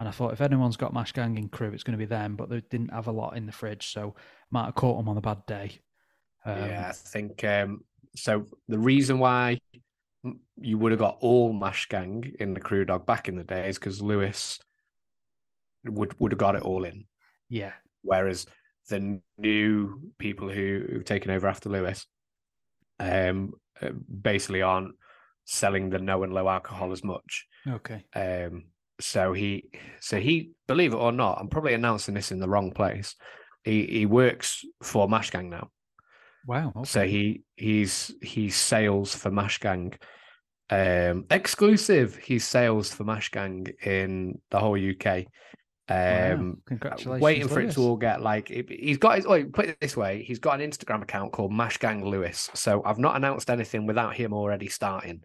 and 0.00 0.08
I 0.08 0.12
thought 0.12 0.32
if 0.32 0.40
anyone's 0.40 0.78
got 0.78 0.94
mash 0.94 1.12
gang 1.12 1.36
in 1.36 1.50
crew, 1.50 1.70
it's 1.72 1.82
going 1.82 1.92
to 1.92 1.98
be 1.98 2.06
them. 2.06 2.34
But 2.34 2.48
they 2.48 2.62
didn't 2.62 2.92
have 2.92 3.06
a 3.06 3.12
lot 3.12 3.36
in 3.36 3.44
the 3.44 3.52
fridge, 3.52 3.92
so 3.92 4.14
might 4.50 4.64
have 4.64 4.74
caught 4.74 4.96
them 4.96 5.10
on 5.10 5.18
a 5.18 5.20
bad 5.20 5.44
day. 5.46 5.78
Um, 6.44 6.58
yeah, 6.58 6.86
I 6.88 6.92
think 6.92 7.44
um, 7.44 7.84
so. 8.16 8.46
The 8.68 8.78
reason 8.78 9.18
why 9.18 9.58
you 10.56 10.78
would 10.78 10.92
have 10.92 10.98
got 10.98 11.18
all 11.20 11.52
mash 11.52 11.88
gang 11.88 12.32
in 12.40 12.54
the 12.54 12.60
crew 12.60 12.84
dog 12.84 13.06
back 13.06 13.28
in 13.28 13.36
the 13.36 13.44
day 13.44 13.68
is 13.68 13.78
because 13.78 14.02
Lewis 14.02 14.58
would 15.84 16.18
would 16.20 16.32
have 16.32 16.38
got 16.38 16.56
it 16.56 16.62
all 16.62 16.84
in. 16.84 17.04
Yeah. 17.48 17.72
Whereas 18.02 18.46
the 18.88 19.20
new 19.38 20.12
people 20.18 20.48
who, 20.48 20.84
who've 20.90 21.04
taken 21.04 21.30
over 21.30 21.46
after 21.48 21.68
Lewis, 21.68 22.06
um, 22.98 23.52
uh, 23.80 23.90
basically 23.90 24.62
aren't 24.62 24.94
selling 25.44 25.90
the 25.90 25.98
no 25.98 26.22
and 26.22 26.32
low 26.32 26.48
alcohol 26.48 26.92
as 26.92 27.04
much. 27.04 27.46
Okay. 27.68 28.04
Um, 28.14 28.64
so 29.00 29.32
he, 29.32 29.70
so 30.00 30.20
he, 30.20 30.52
believe 30.66 30.92
it 30.92 30.98
or 30.98 31.12
not, 31.12 31.38
I'm 31.40 31.48
probably 31.48 31.74
announcing 31.74 32.14
this 32.14 32.32
in 32.32 32.40
the 32.40 32.48
wrong 32.48 32.72
place. 32.72 33.16
He 33.64 33.84
he 33.86 34.06
works 34.06 34.64
for 34.82 35.06
Mashgang 35.06 35.50
now. 35.50 35.70
Wow. 36.46 36.72
Okay. 36.76 36.84
So 36.84 37.06
he 37.06 37.42
he's 37.56 38.12
he 38.22 38.50
sales 38.50 39.14
for 39.14 39.30
Mashgang, 39.30 39.94
Um, 40.70 41.26
exclusive. 41.30 42.16
He's 42.16 42.44
sales 42.46 42.92
for 42.92 43.04
Mashgang 43.04 43.68
in 43.84 44.40
the 44.50 44.58
whole 44.58 44.76
UK. 44.78 45.26
Wow. 45.88 46.32
Um, 46.34 46.58
Congratulations. 46.66 47.20
waiting 47.20 47.48
for 47.48 47.60
it 47.60 47.72
to 47.72 47.80
all 47.80 47.96
get 47.96 48.22
like 48.22 48.46
he's 48.48 48.98
got 48.98 49.16
his 49.16 49.26
wait, 49.26 49.52
put 49.52 49.66
it 49.66 49.76
this 49.80 49.96
way 49.96 50.22
he's 50.22 50.38
got 50.38 50.60
an 50.60 50.70
instagram 50.70 51.02
account 51.02 51.32
called 51.32 51.50
Mashgang 51.50 52.04
lewis 52.04 52.48
so 52.54 52.80
i've 52.84 53.00
not 53.00 53.16
announced 53.16 53.50
anything 53.50 53.86
without 53.86 54.14
him 54.14 54.32
already 54.32 54.68
starting 54.68 55.24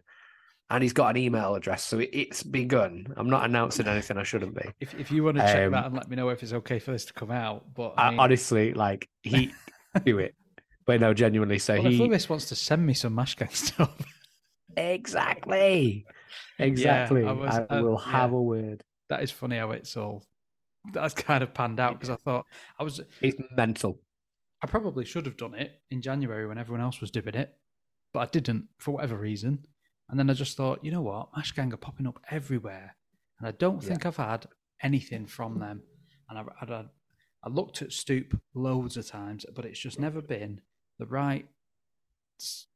and 0.68 0.82
he's 0.82 0.92
got 0.92 1.10
an 1.14 1.22
email 1.22 1.54
address 1.54 1.84
so 1.84 2.00
it's 2.00 2.42
begun 2.42 3.06
i'm 3.16 3.30
not 3.30 3.44
announcing 3.44 3.86
anything 3.86 4.18
i 4.18 4.24
shouldn't 4.24 4.56
be 4.56 4.68
If, 4.80 4.92
if 4.98 5.12
you 5.12 5.22
want 5.22 5.36
to 5.36 5.44
check 5.44 5.66
Um, 5.66 5.70
that 5.70 5.84
and 5.86 5.94
let 5.94 6.10
me 6.10 6.16
know 6.16 6.30
if 6.30 6.42
it's 6.42 6.52
okay 6.52 6.80
for 6.80 6.90
this 6.90 7.04
to 7.04 7.12
come 7.12 7.30
out, 7.30 7.62
but 7.72 7.94
I, 7.96 8.08
I 8.08 8.10
mean, 8.10 8.18
honestly 8.18 8.74
like 8.74 9.08
he 9.22 9.52
do 10.04 10.18
it 10.18 10.34
but 10.86 11.00
no 11.00 11.12
genuinely 11.14 11.58
so 11.58 11.74
well, 11.74 11.86
if 11.86 11.92
he 11.92 11.98
Lewis 11.98 12.28
wants 12.28 12.46
to 12.48 12.54
send 12.54 12.86
me 12.86 12.94
some 12.94 13.14
Mashgang 13.14 13.52
stuff, 13.64 13.96
exactly 14.76 16.04
exactly 16.58 17.24
I 17.24 17.32
was- 17.32 17.54
I 17.54 17.62
uh, 17.78 17.82
will 17.82 17.98
have 17.98 18.30
yeah. 18.30 18.36
a 18.36 18.40
word 18.42 18.84
that 19.08 19.22
is 19.22 19.30
funny 19.30 19.56
how 19.58 19.70
it's 19.72 19.96
all 19.96 20.24
that's 20.92 21.14
kind 21.14 21.42
of 21.42 21.52
panned 21.52 21.80
out 21.80 21.94
because 21.94 22.10
I 22.10 22.16
thought 22.16 22.46
I 22.78 22.84
was 22.84 23.00
it's 23.20 23.40
mental 23.56 24.00
I 24.62 24.66
probably 24.66 25.04
should 25.04 25.26
have 25.26 25.36
done 25.36 25.54
it 25.54 25.82
in 25.90 26.00
January 26.00 26.46
when 26.46 26.56
everyone 26.56 26.80
else 26.80 27.00
was 27.02 27.10
doing 27.10 27.34
it, 27.34 27.54
but 28.14 28.20
I 28.20 28.26
didn't 28.26 28.68
for 28.78 28.92
whatever 28.92 29.14
reason. 29.14 29.66
And 30.08 30.18
then 30.18 30.30
I 30.30 30.32
just 30.32 30.56
thought, 30.56 30.82
you 30.82 30.90
know 30.90 31.02
what, 31.02 31.30
Mashgang 31.34 31.74
are 31.74 31.76
popping 31.76 32.06
up 32.06 32.18
everywhere, 32.30 32.96
and 33.38 33.46
I 33.46 33.50
don't 33.50 33.82
Yeah. 33.82 33.88
think 33.90 34.06
I've 34.06 34.16
had 34.16 34.46
anything 34.82 35.26
from 35.26 35.58
them. 35.58 35.82
And 36.30 36.38
I, 36.38 36.44
I, 36.62 36.84
I 37.44 37.48
looked 37.50 37.82
at 37.82 37.92
Stoop 37.92 38.40
loads 38.54 38.96
of 38.96 39.06
times, 39.06 39.44
but 39.54 39.66
it's 39.66 39.78
just 39.78 40.00
never 40.00 40.22
been 40.22 40.62
the 40.98 41.06
right 41.06 41.46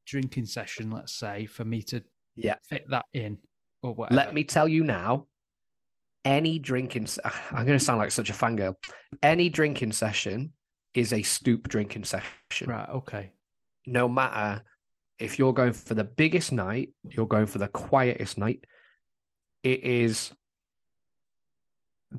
drinking 0.07 0.47
session, 0.47 0.91
let's 0.91 1.13
say, 1.13 1.47
for 1.47 1.65
me 1.65 1.83
to 1.83 2.03
yeah 2.37 2.57
fit 2.69 2.85
that 2.91 3.07
in 3.13 3.39
or 3.83 3.95
whatever. 3.95 4.17
Let 4.17 4.35
me 4.35 4.45
tell 4.45 4.69
you 4.69 4.85
now, 4.85 5.27
any 6.25 6.59
drinking, 6.59 7.09
ah, 7.25 7.43
I'm 7.53 7.67
going 7.67 7.79
to 7.79 7.85
sound 7.85 7.99
like 7.99 8.11
such 8.11 8.31
a 8.31 8.35
fangirl. 8.35 8.75
Any 9.23 9.49
drinking 9.49 9.93
session 9.93 10.53
is 10.95 11.13
a 11.13 11.23
stoop 11.23 11.69
drinking 11.69 12.05
session. 12.05 12.69
Right. 12.69 12.89
Okay. 12.89 13.33
No 13.87 14.09
matter 14.09 14.63
if 15.19 15.39
you're 15.39 15.53
going 15.53 15.73
for 15.73 15.95
the 15.95 16.05
biggest 16.05 16.53
night, 16.53 16.91
you're 17.09 17.27
going 17.27 17.47
for 17.47 17.59
the 17.59 17.69
quietest 17.69 18.39
night, 18.39 18.65
it 19.63 19.85
is 19.85 20.33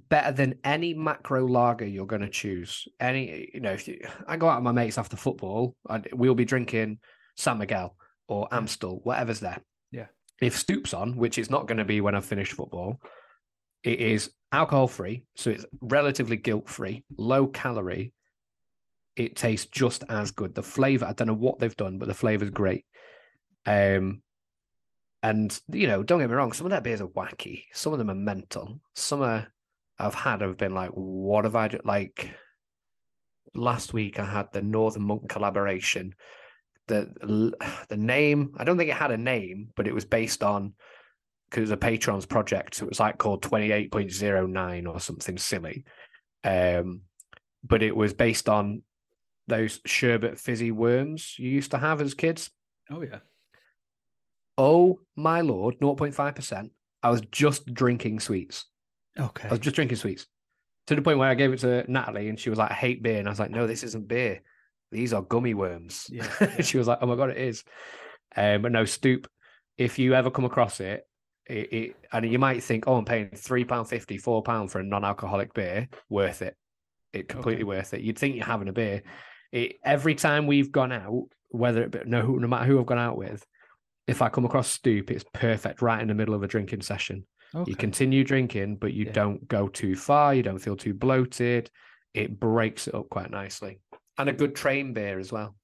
better 0.09 0.31
than 0.31 0.55
any 0.63 0.93
macro 0.93 1.45
lager 1.45 1.85
you're 1.85 2.05
going 2.05 2.21
to 2.21 2.29
choose. 2.29 2.87
Any, 2.99 3.49
you 3.53 3.59
know, 3.59 3.71
if 3.71 3.87
you, 3.87 3.99
I 4.27 4.37
go 4.37 4.47
out 4.47 4.57
with 4.57 4.63
my 4.63 4.71
mates 4.71 4.97
after 4.97 5.17
football, 5.17 5.75
i 5.89 6.01
we'll 6.13 6.35
be 6.35 6.45
drinking 6.45 6.99
San 7.35 7.57
Miguel 7.57 7.95
or 8.27 8.47
Amstel, 8.51 9.01
whatever's 9.03 9.39
there. 9.39 9.59
Yeah. 9.91 10.07
If 10.41 10.57
Stoop's 10.57 10.93
on, 10.93 11.17
which 11.17 11.37
it's 11.37 11.49
not 11.49 11.67
going 11.67 11.77
to 11.77 11.85
be 11.85 12.01
when 12.01 12.15
I've 12.15 12.25
finished 12.25 12.53
football, 12.53 13.01
it 13.83 13.99
is 13.99 14.31
alcohol 14.51 14.87
free, 14.87 15.23
so 15.35 15.49
it's 15.49 15.65
relatively 15.81 16.37
guilt 16.37 16.69
free, 16.69 17.03
low 17.17 17.47
calorie. 17.47 18.13
It 19.15 19.35
tastes 19.35 19.67
just 19.69 20.03
as 20.07 20.31
good. 20.31 20.55
The 20.55 20.63
flavor, 20.63 21.05
I 21.05 21.13
don't 21.13 21.27
know 21.27 21.33
what 21.33 21.59
they've 21.59 21.75
done, 21.75 21.97
but 21.97 22.07
the 22.07 22.13
flavor's 22.13 22.49
great. 22.49 22.85
Um, 23.65 24.21
and 25.23 25.59
you 25.71 25.87
know, 25.87 26.03
don't 26.03 26.19
get 26.19 26.29
me 26.29 26.35
wrong, 26.35 26.53
some 26.53 26.65
of 26.65 26.71
their 26.71 26.81
beers 26.81 27.01
are 27.01 27.07
wacky. 27.07 27.65
Some 27.73 27.91
of 27.91 27.99
them 27.99 28.09
are 28.09 28.15
mental. 28.15 28.79
Some 28.95 29.21
are 29.21 29.47
I've 29.99 30.15
had 30.15 30.41
have 30.41 30.57
been 30.57 30.73
like, 30.73 30.91
what 30.91 31.45
have 31.45 31.55
I 31.55 31.67
do? 31.67 31.79
Like 31.83 32.29
last 33.53 33.93
week, 33.93 34.19
I 34.19 34.25
had 34.25 34.51
the 34.51 34.61
Northern 34.61 35.03
Monk 35.03 35.29
collaboration. 35.29 36.15
The 36.87 37.53
the 37.89 37.97
name, 37.97 38.53
I 38.57 38.63
don't 38.63 38.77
think 38.77 38.89
it 38.89 38.95
had 38.95 39.11
a 39.11 39.17
name, 39.17 39.69
but 39.75 39.87
it 39.87 39.93
was 39.93 40.05
based 40.05 40.43
on 40.43 40.73
because 41.49 41.61
it 41.61 41.63
was 41.63 41.71
a 41.71 41.77
Patrons 41.77 42.25
Project. 42.25 42.75
So 42.75 42.85
it 42.85 42.89
was 42.89 42.99
like 42.99 43.17
called 43.17 43.43
twenty 43.43 43.71
eight 43.71 43.91
point 43.91 44.11
zero 44.11 44.47
nine 44.47 44.87
or 44.87 44.99
something 44.99 45.37
silly. 45.37 45.85
Um, 46.43 47.01
but 47.63 47.83
it 47.83 47.95
was 47.95 48.13
based 48.13 48.49
on 48.49 48.81
those 49.47 49.79
sherbet 49.85 50.39
fizzy 50.39 50.71
worms 50.71 51.35
you 51.37 51.49
used 51.49 51.71
to 51.71 51.77
have 51.77 52.01
as 52.01 52.13
kids. 52.13 52.49
Oh 52.89 53.01
yeah. 53.01 53.19
Oh 54.57 54.99
my 55.15 55.41
lord, 55.41 55.79
0.5%. 55.79 56.69
I 57.03 57.09
was 57.09 57.21
just 57.31 57.73
drinking 57.73 58.19
sweets. 58.19 58.65
Okay. 59.19 59.47
I 59.47 59.51
was 59.51 59.59
just 59.59 59.75
drinking 59.75 59.97
sweets 59.97 60.27
to 60.87 60.95
the 60.95 61.01
point 61.01 61.17
where 61.19 61.29
I 61.29 61.35
gave 61.35 61.53
it 61.53 61.59
to 61.59 61.89
Natalie 61.91 62.29
and 62.29 62.39
she 62.39 62.49
was 62.49 62.59
like, 62.59 62.71
I 62.71 62.75
hate 62.75 63.03
beer. 63.03 63.19
And 63.19 63.27
I 63.27 63.31
was 63.31 63.39
like, 63.39 63.51
no, 63.51 63.67
this 63.67 63.83
isn't 63.83 64.07
beer. 64.07 64.41
These 64.91 65.13
are 65.13 65.21
gummy 65.21 65.53
worms. 65.53 66.07
Yeah, 66.09 66.27
yeah. 66.41 66.61
she 66.61 66.77
was 66.77 66.87
like, 66.87 66.99
oh 67.01 67.05
my 67.07 67.15
God, 67.15 67.29
it 67.29 67.37
is. 67.37 67.63
Um, 68.35 68.61
but 68.61 68.71
no, 68.71 68.85
Stoop, 68.85 69.27
if 69.77 69.99
you 69.99 70.13
ever 70.15 70.31
come 70.31 70.45
across 70.45 70.79
it, 70.79 71.07
it, 71.47 71.73
it 71.73 71.95
and 72.11 72.29
you 72.29 72.39
might 72.39 72.63
think, 72.63 72.85
oh, 72.87 72.95
I'm 72.95 73.05
paying 73.05 73.29
£3.50, 73.29 74.21
£4 74.21 74.69
for 74.69 74.79
a 74.79 74.83
non 74.83 75.03
alcoholic 75.03 75.53
beer, 75.53 75.87
worth 76.09 76.41
it. 76.41 76.55
It 77.13 77.27
completely 77.27 77.63
Okay. 77.63 77.67
worth 77.77 77.93
it. 77.93 78.01
You'd 78.01 78.17
think 78.17 78.35
you're 78.35 78.45
having 78.45 78.69
a 78.69 78.73
beer. 78.73 79.03
It, 79.51 79.77
every 79.83 80.15
time 80.15 80.47
we've 80.47 80.71
gone 80.71 80.91
out, 80.91 81.27
whether 81.49 81.83
it 81.83 81.91
be, 81.91 81.99
no, 82.05 82.21
no 82.21 82.47
matter 82.47 82.65
who 82.65 82.79
I've 82.79 82.85
gone 82.85 82.97
out 82.97 83.17
with, 83.17 83.45
if 84.07 84.21
I 84.21 84.29
come 84.29 84.45
across 84.45 84.69
Stoop, 84.69 85.11
it's 85.11 85.25
perfect 85.33 85.81
right 85.81 86.01
in 86.01 86.07
the 86.07 86.13
middle 86.13 86.33
of 86.33 86.43
a 86.43 86.47
drinking 86.47 86.81
session. 86.81 87.25
Okay. 87.55 87.69
You 87.69 87.75
continue 87.75 88.23
drinking, 88.23 88.77
but 88.77 88.93
you 88.93 89.05
Yeah. 89.05 89.11
don't 89.13 89.47
go 89.47 89.67
too 89.67 89.95
far. 89.95 90.33
You 90.35 90.43
don't 90.43 90.59
feel 90.59 90.75
too 90.75 90.93
bloated. 90.93 91.69
It 92.13 92.39
breaks 92.39 92.87
it 92.87 92.93
up 92.95 93.09
quite 93.09 93.31
nicely. 93.31 93.79
And 94.17 94.29
a 94.29 94.33
good 94.33 94.55
train 94.55 94.93
beer 94.93 95.19
as 95.19 95.31
well. 95.31 95.55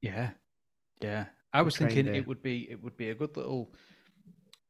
Yeah, 0.00 0.30
yeah. 1.00 1.26
I 1.52 1.62
was 1.62 1.76
thinking 1.76 2.06
beer. 2.06 2.14
it 2.14 2.26
would 2.26 2.42
be 2.42 2.68
it 2.70 2.82
would 2.82 2.96
be 2.96 3.10
a 3.10 3.14
good 3.14 3.36
little 3.36 3.72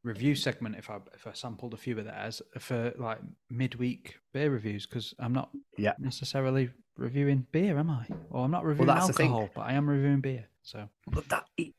review 0.02 0.34
segment 0.34 0.76
if 0.76 0.90
I 0.90 0.98
if 1.14 1.26
I 1.26 1.32
sampled 1.32 1.72
a 1.74 1.78
few 1.78 1.98
of 1.98 2.04
theirs 2.04 2.42
for 2.58 2.92
like 2.98 3.18
midweek 3.48 4.16
beer 4.32 4.50
reviews 4.50 4.86
because 4.86 5.14
I'm 5.18 5.32
not 5.32 5.50
Yeah. 5.78 5.94
necessarily 5.98 6.70
reviewing 6.96 7.46
beer, 7.52 7.78
am 7.78 7.90
I? 7.90 8.06
Or 8.30 8.44
I'm 8.44 8.50
not 8.50 8.64
reviewing 8.64 8.88
thing. 9.12 9.28
alcohol, 9.28 9.48
but 9.54 9.62
I 9.62 9.72
am 9.72 9.88
reviewing 9.88 10.20
beer. 10.20 10.46
So 10.62 10.88
But 11.06 11.28
that, 11.30 11.46
it- 11.56 11.74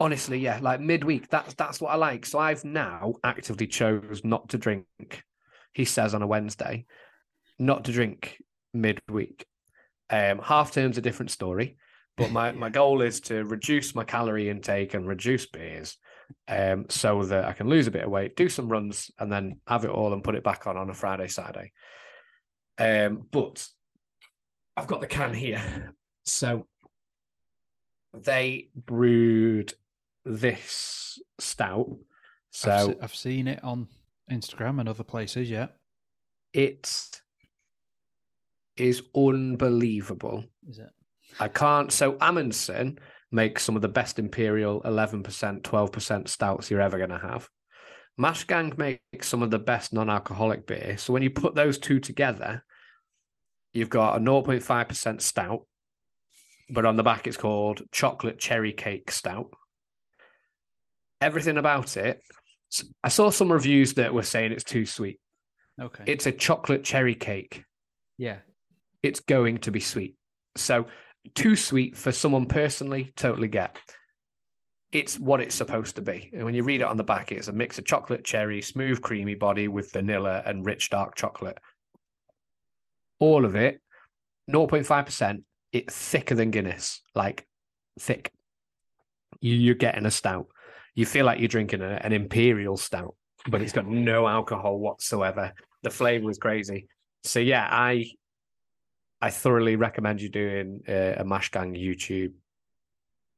honestly, 0.00 0.38
yeah, 0.38 0.58
like 0.60 0.80
midweek, 0.80 1.28
that's 1.28 1.54
that's 1.54 1.80
what 1.80 1.92
I 1.92 1.96
like. 1.96 2.24
So 2.26 2.38
I've 2.38 2.64
now 2.64 3.14
actively 3.22 3.66
chose 3.66 4.22
not 4.24 4.48
to 4.48 4.58
drink. 4.58 4.86
He 5.74 5.84
says 5.84 6.14
on 6.14 6.22
a 6.22 6.26
Wednesday, 6.26 6.86
not 7.58 7.84
to 7.84 7.92
drink 7.92 8.42
midweek. 8.72 9.46
Um, 10.08 10.40
half 10.40 10.72
term's 10.72 10.98
a 10.98 11.02
different 11.02 11.30
story, 11.30 11.76
but 12.16 12.32
my 12.32 12.52
my 12.64 12.70
goal 12.70 13.02
is 13.02 13.20
to 13.22 13.44
reduce 13.44 13.94
my 13.94 14.02
calorie 14.02 14.48
intake 14.48 14.94
and 14.94 15.06
reduce 15.06 15.46
beers, 15.46 15.98
um, 16.48 16.86
so 16.88 17.22
that 17.24 17.44
I 17.44 17.52
can 17.52 17.68
lose 17.68 17.86
a 17.86 17.92
bit 17.92 18.04
of 18.04 18.10
weight, 18.10 18.34
do 18.34 18.48
some 18.48 18.68
runs, 18.68 19.10
and 19.18 19.30
then 19.30 19.60
have 19.68 19.84
it 19.84 19.90
all 19.90 20.12
and 20.12 20.24
put 20.24 20.34
it 20.34 20.42
back 20.42 20.66
on 20.66 20.76
on 20.76 20.90
a 20.90 20.94
Friday, 20.94 21.28
Saturday. 21.28 21.72
Um, 22.78 23.26
but 23.30 23.64
I've 24.76 24.86
got 24.86 25.02
the 25.02 25.06
can 25.06 25.34
here, 25.34 25.92
so 26.24 26.66
they 28.14 28.70
brewed 28.74 29.74
this 30.30 31.18
stout. 31.38 31.86
I've, 31.90 31.96
So 32.50 32.86
se- 32.88 32.98
I've 33.02 33.14
seen 33.14 33.48
it 33.48 33.62
on 33.62 33.88
Instagram 34.30 34.80
and 34.80 34.88
other 34.88 35.04
places. 35.04 35.50
Yeah, 35.50 35.68
it 36.52 37.20
is 38.76 39.02
unbelievable. 39.14 40.44
is 40.68 40.78
it? 40.78 40.90
I 41.38 41.48
can't. 41.48 41.92
So 41.92 42.16
Amundsen 42.20 42.98
makes 43.30 43.62
some 43.62 43.76
of 43.76 43.82
the 43.82 43.88
best 43.88 44.18
Imperial 44.18 44.80
11%, 44.82 45.62
12% 45.62 46.28
stouts 46.28 46.70
you're 46.70 46.80
ever 46.80 46.98
going 46.98 47.10
to 47.10 47.18
have. 47.18 47.48
Mash 48.18 48.44
Gang 48.44 48.72
makes 48.76 49.28
some 49.28 49.42
of 49.42 49.50
the 49.50 49.58
best 49.58 49.92
non 49.92 50.10
alcoholic 50.10 50.66
beer. 50.66 50.96
So 50.98 51.12
when 51.12 51.22
you 51.22 51.30
put 51.30 51.54
those 51.54 51.78
two 51.78 52.00
together, 52.00 52.64
you've 53.72 53.88
got 53.88 54.16
a 54.16 54.20
0.5% 54.20 55.20
stout, 55.20 55.66
but 56.68 56.84
on 56.84 56.96
the 56.96 57.02
back 57.02 57.26
it's 57.26 57.36
called 57.36 57.82
Chocolate 57.92 58.38
Cherry 58.38 58.72
Cake 58.72 59.10
Stout. 59.10 59.50
Everything 61.20 61.58
about 61.58 61.96
it. 61.96 62.20
I 63.02 63.08
saw 63.08 63.30
some 63.30 63.52
reviews 63.52 63.94
that 63.94 64.14
were 64.14 64.22
saying 64.22 64.52
it's 64.52 64.64
too 64.64 64.86
sweet. 64.86 65.20
Okay. 65.80 66.04
It's 66.06 66.26
a 66.26 66.32
chocolate 66.32 66.84
cherry 66.84 67.14
cake 67.14 67.64
yeah. 68.20 68.36
it's 69.02 69.20
going 69.20 69.58
to 69.58 69.70
be 69.70 69.80
sweet. 69.80 70.14
So 70.54 70.86
too 71.34 71.56
sweet 71.56 71.96
for 71.96 72.12
someone 72.12 72.44
personally, 72.46 73.12
totally 73.16 73.48
get. 73.48 73.78
It's 74.92 75.18
what 75.18 75.40
it's 75.40 75.54
supposed 75.54 75.96
to 75.96 76.02
be. 76.02 76.30
And 76.34 76.44
when 76.44 76.54
you 76.54 76.64
read 76.64 76.82
it 76.82 76.86
on 76.86 76.98
the 76.98 77.04
back, 77.04 77.32
it's 77.32 77.48
a 77.48 77.52
mix 77.52 77.78
of 77.78 77.86
chocolate, 77.86 78.24
cherry, 78.24 78.60
smooth, 78.60 79.00
creamy 79.00 79.36
body 79.36 79.68
with 79.68 79.92
vanilla 79.92 80.42
and 80.44 80.66
rich 80.66 80.90
dark 80.90 81.14
chocolate. 81.14 81.56
All 83.20 83.46
of 83.46 83.54
it, 83.56 83.80
0.5%, 84.50 85.42
it's 85.72 85.96
thicker 85.96 86.34
than 86.34 86.50
Guinness, 86.50 87.00
like 87.14 87.46
thick. 87.98 88.32
You, 89.40 89.54
you're 89.54 89.74
getting 89.76 90.04
a 90.04 90.10
stout. 90.10 90.48
You 91.00 91.06
feel 91.06 91.24
like 91.24 91.38
you're 91.38 91.48
drinking 91.48 91.80
a, 91.80 91.98
an 92.04 92.12
imperial 92.12 92.76
stout, 92.76 93.14
but 93.48 93.62
it's 93.62 93.72
got 93.72 93.86
no 94.10 94.28
alcohol 94.28 94.78
whatsoever. 94.78 95.50
The 95.82 95.88
flavor 95.88 96.28
is 96.28 96.36
crazy. 96.36 96.88
So 97.24 97.40
yeah, 97.40 97.66
I 97.70 98.04
I 99.22 99.30
thoroughly 99.30 99.76
recommend 99.76 100.20
you 100.20 100.28
doing 100.28 100.82
uh, 100.86 101.14
a 101.16 101.24
Mash 101.24 101.50
Gang 101.52 101.72
YouTube 101.74 102.34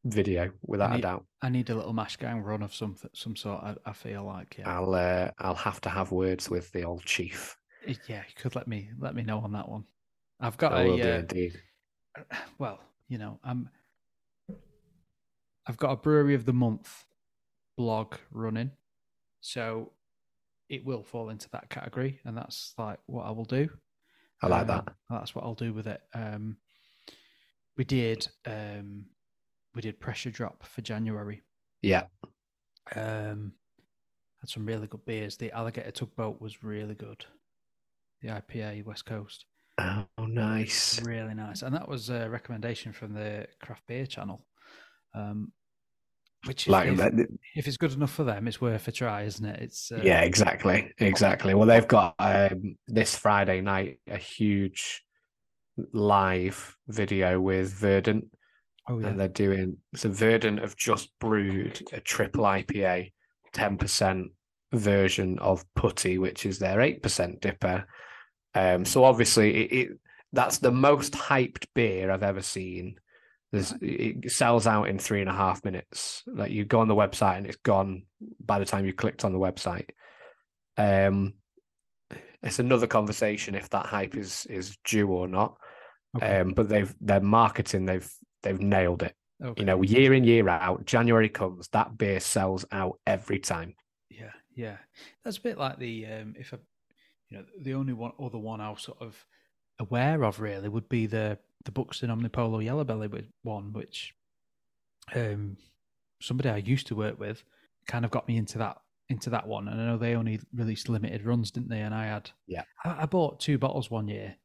video 0.05 0.51
without 0.67 0.91
need- 0.91 0.99
a 0.99 1.03
doubt. 1.03 1.25
I 1.41 1.51
need 1.51 1.71
a 1.71 1.77
little 1.77 1.93
mash 1.93 2.17
gang 2.17 2.43
run 2.43 2.65
of 2.65 2.75
some 2.75 2.97
some 3.15 3.37
sort. 3.37 3.63
I, 3.63 3.77
I 3.87 3.93
feel 3.93 4.25
like 4.25 4.57
yeah, 4.59 4.69
I'll 4.69 4.93
uh, 4.93 5.31
I'll 5.39 5.55
have 5.55 5.81
to 5.83 5.89
have 5.89 6.11
words 6.11 6.51
with 6.51 6.73
the 6.73 6.83
old 6.83 7.05
chief. 7.05 7.57
Yeah. 8.09 8.25
You 8.29 8.35
could 8.35 8.57
let 8.57 8.67
me 8.67 8.91
let 8.99 9.15
me 9.15 9.23
know 9.23 9.39
on 9.39 9.53
that 9.53 9.69
one. 9.69 9.85
I've 10.41 10.57
got 10.57 10.73
I 10.73 10.83
a 10.83 10.91
uh, 10.95 11.19
indeed. 11.19 11.63
well, 12.59 12.81
you 13.09 13.19
know, 13.19 13.39
I'm. 13.45 13.71
I've 15.65 15.77
got 15.77 15.93
a 15.93 15.97
brewery 15.97 16.35
of 16.35 16.45
the 16.45 16.53
month 16.53 17.05
blog 17.77 18.15
running, 18.31 18.71
so 19.41 19.93
it 20.69 20.85
will 20.85 21.03
fall 21.03 21.31
into 21.31 21.49
that 21.51 21.69
category, 21.71 22.21
and 22.25 22.37
that's 22.37 22.75
like 22.79 22.99
what 23.07 23.27
I 23.27 23.31
will 23.31 23.45
do. 23.45 23.69
I 24.43 24.47
like 24.49 24.63
Um, 24.63 24.67
that. 24.69 24.95
That's 25.11 25.35
what 25.35 25.45
I'll 25.45 25.55
do 25.55 25.73
with 25.73 25.87
it. 25.87 26.01
Um, 26.15 26.57
we 27.77 27.85
did 27.85 28.29
um, 28.47 29.07
we 29.75 29.83
did 29.83 30.01
pressure 30.01 30.31
drop 30.31 30.65
for 30.65 30.83
January. 30.83 31.43
Yeah. 31.81 32.05
Um, 32.95 33.53
had 34.41 34.51
some 34.51 34.67
really 34.67 34.87
good 34.89 35.05
beers. 35.07 35.37
The 35.37 35.53
alligator 35.53 35.91
tugboat 35.93 36.41
was 36.41 36.63
really 36.65 36.95
good. 36.95 37.25
The 38.21 38.29
IPA 38.29 38.85
West 38.85 39.05
Coast, 39.05 39.47
Oh, 39.79 40.07
nice. 40.27 41.01
really 41.03 41.35
nice, 41.35 41.63
and 41.63 41.75
that 41.75 41.89
was 41.89 42.09
a 42.11 42.29
recommendation 42.29 42.93
from 42.93 43.15
the 43.15 43.47
craft 43.61 43.87
beer 43.89 44.07
channel. 44.07 44.47
Um, 45.15 45.53
which 46.47 46.69
Like 46.69 46.89
if, 46.89 46.97
that- 46.99 47.29
if 47.57 47.69
it's 47.69 47.77
good 47.77 47.93
enough 47.93 48.13
for 48.13 48.25
them, 48.25 48.49
it's 48.49 48.61
worth 48.61 48.89
a 48.89 48.93
try, 48.93 49.23
isn't 49.23 49.45
it? 49.45 49.61
It's 49.61 49.93
uh, 49.93 50.01
yeah, 50.03 50.23
exactly, 50.23 50.93
exactly. 50.99 51.55
Well, 51.55 51.67
they've 51.69 51.87
got 51.87 52.15
um, 52.19 52.77
this 52.89 53.17
Friday 53.17 53.61
night 53.61 54.01
a 54.09 54.17
huge 54.17 55.05
live 55.93 56.77
video 56.89 57.41
with 57.41 57.73
Verdant, 57.73 58.27
Oh 58.89 58.99
yeah, 58.99 59.09
and 59.09 59.21
they're 59.21 59.29
doing 59.29 59.77
so. 59.95 60.09
Verdant 60.11 60.61
have 60.61 60.77
just 60.77 61.11
brewed 61.21 61.81
a 61.93 62.01
triple 62.01 62.45
IPA, 62.45 63.13
ten 63.53 63.77
percent 63.79 64.33
version 64.73 65.39
of 65.39 65.65
Putty, 65.75 66.19
which 66.19 66.45
is 66.47 66.59
their 66.59 66.81
eight 66.81 67.03
percent 67.03 67.41
DIPA. 67.41 67.85
Um, 68.55 68.85
so 68.85 69.05
obviously, 69.05 69.65
it, 69.65 69.73
it 69.73 69.99
that's 70.33 70.59
the 70.59 70.73
most 70.73 71.13
hyped 71.13 71.67
beer 71.75 72.11
I've 72.11 72.23
ever 72.23 72.43
seen. 72.43 72.97
There's, 73.53 73.75
it 73.83 74.31
sells 74.33 74.67
out 74.67 74.89
in 74.89 74.99
three 74.99 75.21
and 75.21 75.29
a 75.29 75.35
half 75.35 75.63
minutes. 75.65 76.23
Like 76.27 76.51
you 76.51 76.65
go 76.65 76.81
on 76.81 76.89
the 76.89 76.95
website 76.95 77.37
and 77.37 77.47
it's 77.47 77.57
gone 77.57 78.05
by 78.45 78.59
the 78.59 78.65
time 78.65 78.87
you 78.87 78.95
clicked 78.95 79.25
on 79.25 79.33
the 79.33 79.39
website. 79.39 79.91
Um, 80.79 81.35
it's 82.43 82.59
another 82.59 82.87
conversation 82.87 83.55
if 83.55 83.69
that 83.71 83.87
hype 83.87 84.17
is 84.17 84.47
is 84.47 84.77
due 84.85 85.09
or 85.09 85.29
not. 85.29 85.57
okay. 86.17 86.41
Um, 86.41 86.55
but 86.55 86.69
they've 86.69 86.95
their 87.01 87.21
marketing 87.21 87.85
they've 87.85 88.11
they've 88.43 88.61
nailed 88.61 89.03
it. 89.03 89.15
okay. 89.45 89.61
You 89.61 89.67
know, 89.67 89.83
year 89.83 90.15
in 90.15 90.25
year 90.25 90.49
out, 90.49 90.87
January 90.87 91.29
comes, 91.29 91.69
that 91.69 91.97
beer 91.97 92.21
sells 92.21 92.65
out 92.73 92.99
every 93.07 93.39
time. 93.39 93.75
Yeah, 94.11 94.33
yeah. 94.55 94.77
That's 95.25 95.37
a 95.37 95.43
bit 95.43 95.59
like 95.59 95.79
the 95.79 96.07
um 96.07 96.35
if 96.39 96.55
I 96.55 96.59
you 97.29 97.39
know, 97.39 97.45
the 97.61 97.75
only 97.75 97.93
one 97.93 98.13
other 98.19 98.39
one 98.39 98.61
I 98.61 98.71
was 98.71 98.83
sort 98.83 99.01
of 99.01 99.27
aware 99.79 100.23
of 100.25 100.41
really 100.41 100.69
would 100.69 100.89
be 100.89 101.07
the 101.07 101.39
the 101.65 101.73
Buxton 101.73 102.11
Omnipollo 102.11 102.63
Yellow 102.65 102.85
Belly 102.85 103.09
with 103.09 103.27
one, 103.43 103.73
which 103.73 104.15
um 105.15 105.57
somebody 106.21 106.49
I 106.49 106.59
used 106.59 106.87
to 106.89 106.95
work 106.95 107.19
with 107.19 107.43
kind 107.87 108.05
of 108.05 108.11
got 108.11 108.29
me 108.29 108.37
into 108.37 108.59
that 108.59 108.79
into 109.09 109.31
that 109.31 109.47
one. 109.47 109.69
And 109.69 109.81
I 109.81 109.85
know 109.87 109.99
they 109.99 110.15
only 110.15 110.41
released 110.55 110.89
limited 110.89 111.25
runs, 111.25 111.51
didn't 111.51 111.69
they? 111.69 111.81
And 111.81 111.95
I 111.95 112.07
had 112.07 112.31
Yeah. 112.47 112.63
I, 112.85 113.03
I 113.03 113.07
bought 113.07 113.41
two 113.41 113.59
bottles 113.59 113.91
one 113.91 114.09
year 114.09 114.37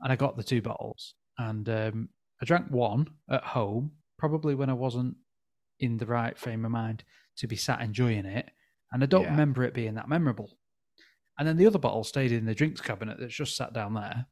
and 0.00 0.12
I 0.12 0.16
got 0.16 0.36
the 0.36 0.42
two 0.44 0.62
bottles 0.62 1.14
and 1.38 1.68
um 1.68 2.08
I 2.40 2.44
drank 2.44 2.70
one 2.70 3.08
at 3.30 3.44
home, 3.44 3.92
probably 4.18 4.54
when 4.54 4.68
I 4.70 4.74
wasn't 4.74 5.16
in 5.80 5.96
the 5.96 6.06
right 6.06 6.36
frame 6.36 6.64
of 6.64 6.70
mind 6.72 7.04
to 7.36 7.46
be 7.46 7.56
sat 7.56 7.80
enjoying 7.80 8.26
it. 8.26 8.50
And 8.92 9.02
I 9.02 9.06
don't 9.06 9.24
Yeah. 9.24 9.30
remember 9.30 9.62
it 9.64 9.74
being 9.74 9.94
that 9.94 10.08
memorable. 10.08 10.58
And 11.38 11.48
then 11.48 11.56
the 11.56 11.66
other 11.66 11.78
bottle 11.78 12.04
stayed 12.04 12.30
in 12.30 12.44
the 12.44 12.54
drinks 12.54 12.80
cabinet 12.80 13.16
that's 13.18 13.34
just 13.34 13.56
sat 13.56 13.72
down 13.72 13.94
there, 13.94 14.26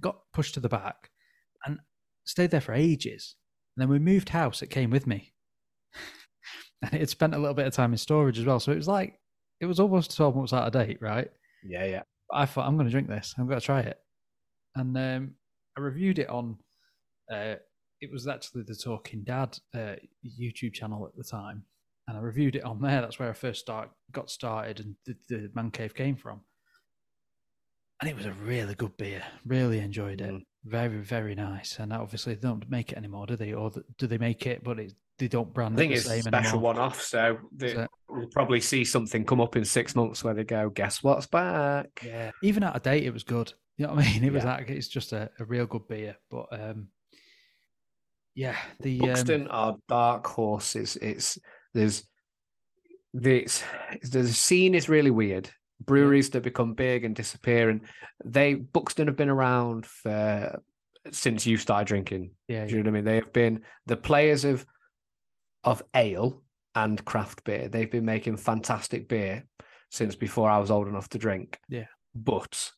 got 0.00 0.18
pushed 0.32 0.54
to 0.54 0.60
the 0.60 0.68
back, 0.68 1.10
and 1.64 1.78
stayed 2.24 2.50
there 2.50 2.60
for 2.60 2.72
ages. 2.72 3.36
And 3.76 3.82
then 3.82 3.88
we 3.88 3.98
moved 3.98 4.30
house, 4.30 4.62
it 4.62 4.70
came 4.70 4.90
with 4.90 5.06
me. 5.06 5.32
and 6.82 6.94
it 6.94 7.00
had 7.00 7.10
spent 7.10 7.34
a 7.34 7.38
little 7.38 7.54
bit 7.54 7.66
of 7.66 7.74
time 7.74 7.92
in 7.92 7.98
storage 7.98 8.38
as 8.38 8.44
well. 8.44 8.60
So 8.60 8.72
it 8.72 8.76
was 8.76 8.88
like, 8.88 9.18
it 9.60 9.66
was 9.66 9.80
almost 9.80 10.16
12 10.16 10.36
months 10.36 10.52
out 10.52 10.66
of 10.66 10.72
date, 10.72 10.98
right? 11.00 11.28
Yeah, 11.64 11.84
yeah. 11.84 12.02
But 12.30 12.38
I 12.38 12.46
thought, 12.46 12.66
I'm 12.66 12.76
going 12.76 12.86
to 12.86 12.92
drink 12.92 13.08
this. 13.08 13.34
I'm 13.38 13.46
going 13.46 13.58
to 13.58 13.64
try 13.64 13.80
it. 13.80 13.98
And 14.76 14.96
um, 14.96 15.34
I 15.76 15.80
reviewed 15.80 16.18
it 16.18 16.28
on, 16.28 16.58
uh, 17.32 17.54
it 18.00 18.12
was 18.12 18.26
actually 18.26 18.62
the 18.62 18.74
Talking 18.74 19.22
Dad 19.24 19.58
uh, 19.74 19.96
YouTube 20.40 20.74
channel 20.74 21.06
at 21.06 21.16
the 21.16 21.24
time. 21.24 21.64
And 22.06 22.18
I 22.18 22.20
reviewed 22.20 22.56
it 22.56 22.64
on 22.64 22.80
there. 22.80 23.00
That's 23.00 23.18
where 23.18 23.30
I 23.30 23.32
first 23.32 23.60
start, 23.60 23.90
got 24.12 24.30
started 24.30 24.80
and 24.80 24.94
the, 25.06 25.16
the 25.28 25.50
Man 25.54 25.70
Cave 25.70 25.94
came 25.94 26.16
from. 26.16 26.42
And 28.00 28.10
it 28.10 28.16
was 28.16 28.26
a 28.26 28.32
really 28.32 28.74
good 28.74 28.96
beer. 28.96 29.22
Really 29.46 29.78
enjoyed 29.78 30.20
it. 30.20 30.30
Mm. 30.30 30.42
Very, 30.64 30.98
very 30.98 31.34
nice. 31.34 31.78
And 31.78 31.92
obviously, 31.92 32.34
they 32.34 32.40
don't 32.40 32.68
make 32.68 32.92
it 32.92 32.98
anymore, 32.98 33.26
do 33.26 33.36
they? 33.36 33.52
Or 33.52 33.70
do 33.98 34.06
they 34.06 34.18
make 34.18 34.46
it, 34.46 34.64
but 34.64 34.78
it, 34.78 34.94
they 35.18 35.28
don't 35.28 35.52
brand 35.52 35.74
I 35.74 35.76
think 35.76 35.92
it 35.92 35.96
it's 35.96 36.08
a 36.08 36.22
special 36.22 36.58
one 36.58 36.78
off. 36.78 37.00
So 37.00 37.38
they, 37.52 37.86
we'll 38.08 38.28
probably 38.28 38.60
see 38.60 38.84
something 38.84 39.24
come 39.24 39.40
up 39.40 39.56
in 39.56 39.64
six 39.64 39.94
months 39.94 40.24
where 40.24 40.34
they 40.34 40.44
go, 40.44 40.70
guess 40.70 41.02
what's 41.02 41.26
back? 41.26 42.02
Yeah, 42.04 42.32
even 42.42 42.62
out 42.62 42.76
of 42.76 42.82
date, 42.82 43.04
it 43.04 43.12
was 43.12 43.22
good. 43.24 43.52
You 43.76 43.86
know 43.86 43.94
what 43.94 44.04
I 44.04 44.12
mean? 44.12 44.24
It 44.24 44.32
was 44.32 44.44
Yeah. 44.44 44.56
like 44.56 44.70
it's 44.70 44.88
just 44.88 45.12
a, 45.12 45.30
a 45.38 45.44
real 45.44 45.66
good 45.66 45.86
beer. 45.88 46.16
But 46.30 46.46
um, 46.50 46.88
yeah, 48.34 48.56
the 48.80 48.98
Buxton 48.98 49.42
um, 49.42 49.48
are 49.50 49.76
dark 49.88 50.26
horses. 50.26 50.96
It's 50.96 51.38
there's 51.72 52.04
this 53.12 53.62
the 54.02 54.26
scene 54.26 54.74
is 54.74 54.88
really 54.88 55.10
weird. 55.10 55.50
Breweries 55.80 56.30
that 56.30 56.42
become 56.42 56.74
big 56.74 57.04
and 57.04 57.14
disappear, 57.14 57.68
and 57.68 57.82
they 58.24 58.54
Buxton 58.54 59.06
have 59.08 59.16
been 59.16 59.28
around 59.28 59.86
for 59.86 60.62
since 61.10 61.46
you 61.46 61.56
started 61.56 61.86
drinking. 61.86 62.30
yeah, 62.48 62.64
Do 62.64 62.76
you 62.76 62.82
know 62.82 62.90
what 62.90 62.96
I 62.96 63.00
mean? 63.00 63.04
They 63.04 63.16
have 63.16 63.32
been 63.32 63.62
the 63.86 63.96
players 63.96 64.44
of 64.44 64.64
of 65.64 65.82
ale 65.94 66.42
and 66.74 67.04
craft 67.04 67.44
beer. 67.44 67.68
They've 67.68 67.90
been 67.90 68.04
making 68.04 68.36
fantastic 68.36 69.08
beer 69.08 69.44
since 69.90 70.14
before 70.14 70.50
I 70.50 70.58
was 70.58 70.70
old 70.70 70.88
enough 70.88 71.08
to 71.10 71.18
drink. 71.18 71.58
Yeah. 71.68 71.86
But 72.14 72.70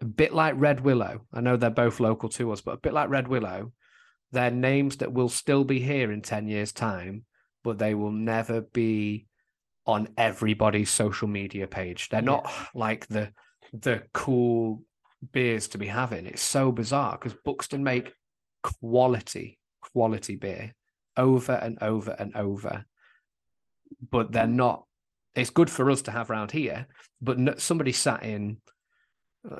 a 0.00 0.04
bit 0.04 0.32
like 0.32 0.54
Red 0.56 0.80
Willow, 0.80 1.22
I 1.32 1.40
know 1.40 1.56
they're 1.56 1.70
both 1.70 2.00
local 2.00 2.28
to 2.30 2.52
us, 2.52 2.60
but 2.60 2.72
a 2.72 2.78
bit 2.78 2.92
like 2.92 3.08
Red 3.08 3.28
Willow, 3.28 3.72
they're 4.32 4.50
names 4.50 4.96
that 4.98 5.12
will 5.12 5.28
still 5.28 5.64
be 5.64 5.80
here 5.80 6.12
in 6.12 6.22
10 6.22 6.48
years' 6.48 6.72
time, 6.72 7.24
but 7.64 7.78
they 7.78 7.94
will 7.94 8.12
never 8.12 8.60
be 8.60 9.26
on 9.86 10.08
everybody's 10.16 10.90
social 10.90 11.28
media 11.28 11.66
page. 11.66 12.08
They're 12.08 12.22
not 12.22 12.50
like 12.74 13.06
the 13.06 13.32
the 13.72 14.02
cool 14.12 14.82
beers 15.32 15.68
to 15.68 15.78
be 15.78 15.86
having. 15.86 16.26
It's 16.26 16.42
so 16.42 16.72
bizarre 16.72 17.12
because 17.12 17.36
Buxton 17.44 17.82
make 17.82 18.12
quality, 18.62 19.58
quality 19.80 20.36
beer 20.36 20.74
over 21.16 21.52
and 21.52 21.78
over 21.82 22.14
and 22.18 22.36
over. 22.36 22.84
But 24.10 24.32
they're 24.32 24.46
not, 24.46 24.84
it's 25.34 25.50
good 25.50 25.70
for 25.70 25.90
us 25.90 26.02
to 26.02 26.10
have 26.10 26.30
around 26.30 26.50
here, 26.50 26.86
but 27.20 27.38
no, 27.38 27.54
somebody 27.56 27.92
sat 27.92 28.22
in 28.22 28.58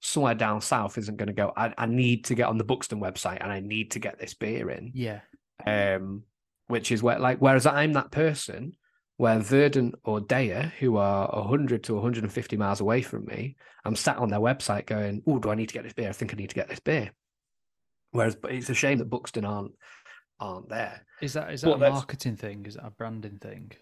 somewhere 0.00 0.34
down 0.34 0.60
south 0.60 0.98
isn't 0.98 1.16
going 1.16 1.28
to 1.28 1.32
go, 1.32 1.52
I, 1.56 1.72
I 1.76 1.86
need 1.86 2.26
to 2.26 2.34
get 2.34 2.48
on 2.48 2.58
the 2.58 2.64
Buxton 2.64 3.00
website 3.00 3.38
and 3.40 3.52
I 3.52 3.60
need 3.60 3.92
to 3.92 3.98
get 3.98 4.18
this 4.18 4.34
beer 4.34 4.70
in. 4.70 4.92
yeah, 4.94 5.20
Um, 5.66 6.24
which 6.68 6.92
is 6.92 7.02
where, 7.02 7.18
like, 7.18 7.38
whereas 7.38 7.66
I'm 7.66 7.94
that 7.94 8.10
person 8.10 8.76
where 9.20 9.38
Verdant 9.38 9.94
or 10.02 10.18
Deya, 10.18 10.72
who 10.78 10.96
are 10.96 11.28
100 11.30 11.84
to 11.84 11.92
150 11.92 12.56
miles 12.56 12.80
away 12.80 13.02
from 13.02 13.26
me, 13.26 13.54
I'm 13.84 13.94
sat 13.94 14.16
on 14.16 14.30
their 14.30 14.40
website 14.40 14.86
going, 14.86 15.22
Oh, 15.26 15.38
do 15.38 15.50
I 15.50 15.54
need 15.56 15.68
to 15.68 15.74
get 15.74 15.82
this 15.82 15.92
beer? 15.92 16.08
I 16.08 16.12
think 16.12 16.32
I 16.32 16.38
need 16.38 16.48
to 16.48 16.54
get 16.54 16.70
this 16.70 16.80
beer. 16.80 17.10
Whereas, 18.12 18.34
but 18.34 18.52
it's 18.52 18.70
a 18.70 18.74
shame 18.74 18.96
that 18.96 19.10
Buxton 19.10 19.44
aren't 19.44 19.72
aren't 20.40 20.70
there. 20.70 21.04
is 21.20 21.34
that 21.34 21.52
is 21.52 21.60
that 21.60 21.68
Well, 21.68 21.82
a 21.82 21.90
marketing 21.90 22.36
thing? 22.36 22.64
Is 22.64 22.76
that 22.76 22.86
a 22.86 22.90
branding 22.90 23.36
thing? 23.42 23.72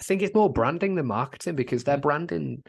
I 0.00 0.04
think 0.04 0.22
it's 0.22 0.36
more 0.36 0.52
branding 0.52 0.94
than 0.94 1.06
marketing 1.06 1.56
because 1.56 1.82
their 1.82 1.98
branding, 1.98 2.62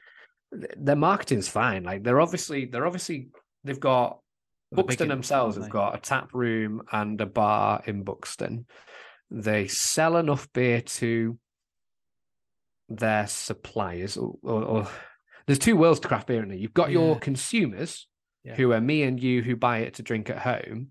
their 0.52 0.96
marketing's 0.96 1.50
fine. 1.50 1.84
Like 1.84 2.02
they're 2.04 2.20
obviously, 2.20 2.66
they're 2.66 2.88
obviously, 2.88 3.28
they've 3.64 3.80
got 3.80 4.18
They're 4.72 4.84
Buxton 4.84 5.08
themselves 5.08 5.56
have 5.56 5.70
got 5.70 5.96
a 5.96 6.00
tap 6.00 6.34
room 6.34 6.82
and 6.92 7.22
a 7.22 7.28
bar 7.28 7.84
in 7.86 8.02
Buxton. 8.02 8.66
They 9.30 9.68
sell 9.68 10.18
enough 10.18 10.52
beer 10.52 10.82
to 10.82 11.38
their 12.98 13.28
suppliers, 13.28 14.18
or, 14.18 14.36
or, 14.44 14.64
or- 14.64 14.88
there's 15.48 15.60
two 15.60 15.76
worlds 15.76 16.00
to 16.02 16.08
craft 16.08 16.28
beer, 16.28 16.38
isn't 16.38 16.50
there? 16.50 16.58
You've 16.58 16.74
got 16.74 16.92
your 16.92 17.18
consumers, 17.20 18.08
Yeah. 18.44 18.56
who 18.56 18.72
are 18.74 18.82
me 18.82 19.04
and 19.04 19.22
you, 19.22 19.42
who 19.42 19.56
buy 19.56 19.80
it 19.80 19.96
to 19.96 20.04
drink 20.04 20.30
at 20.30 20.38
home, 20.40 20.90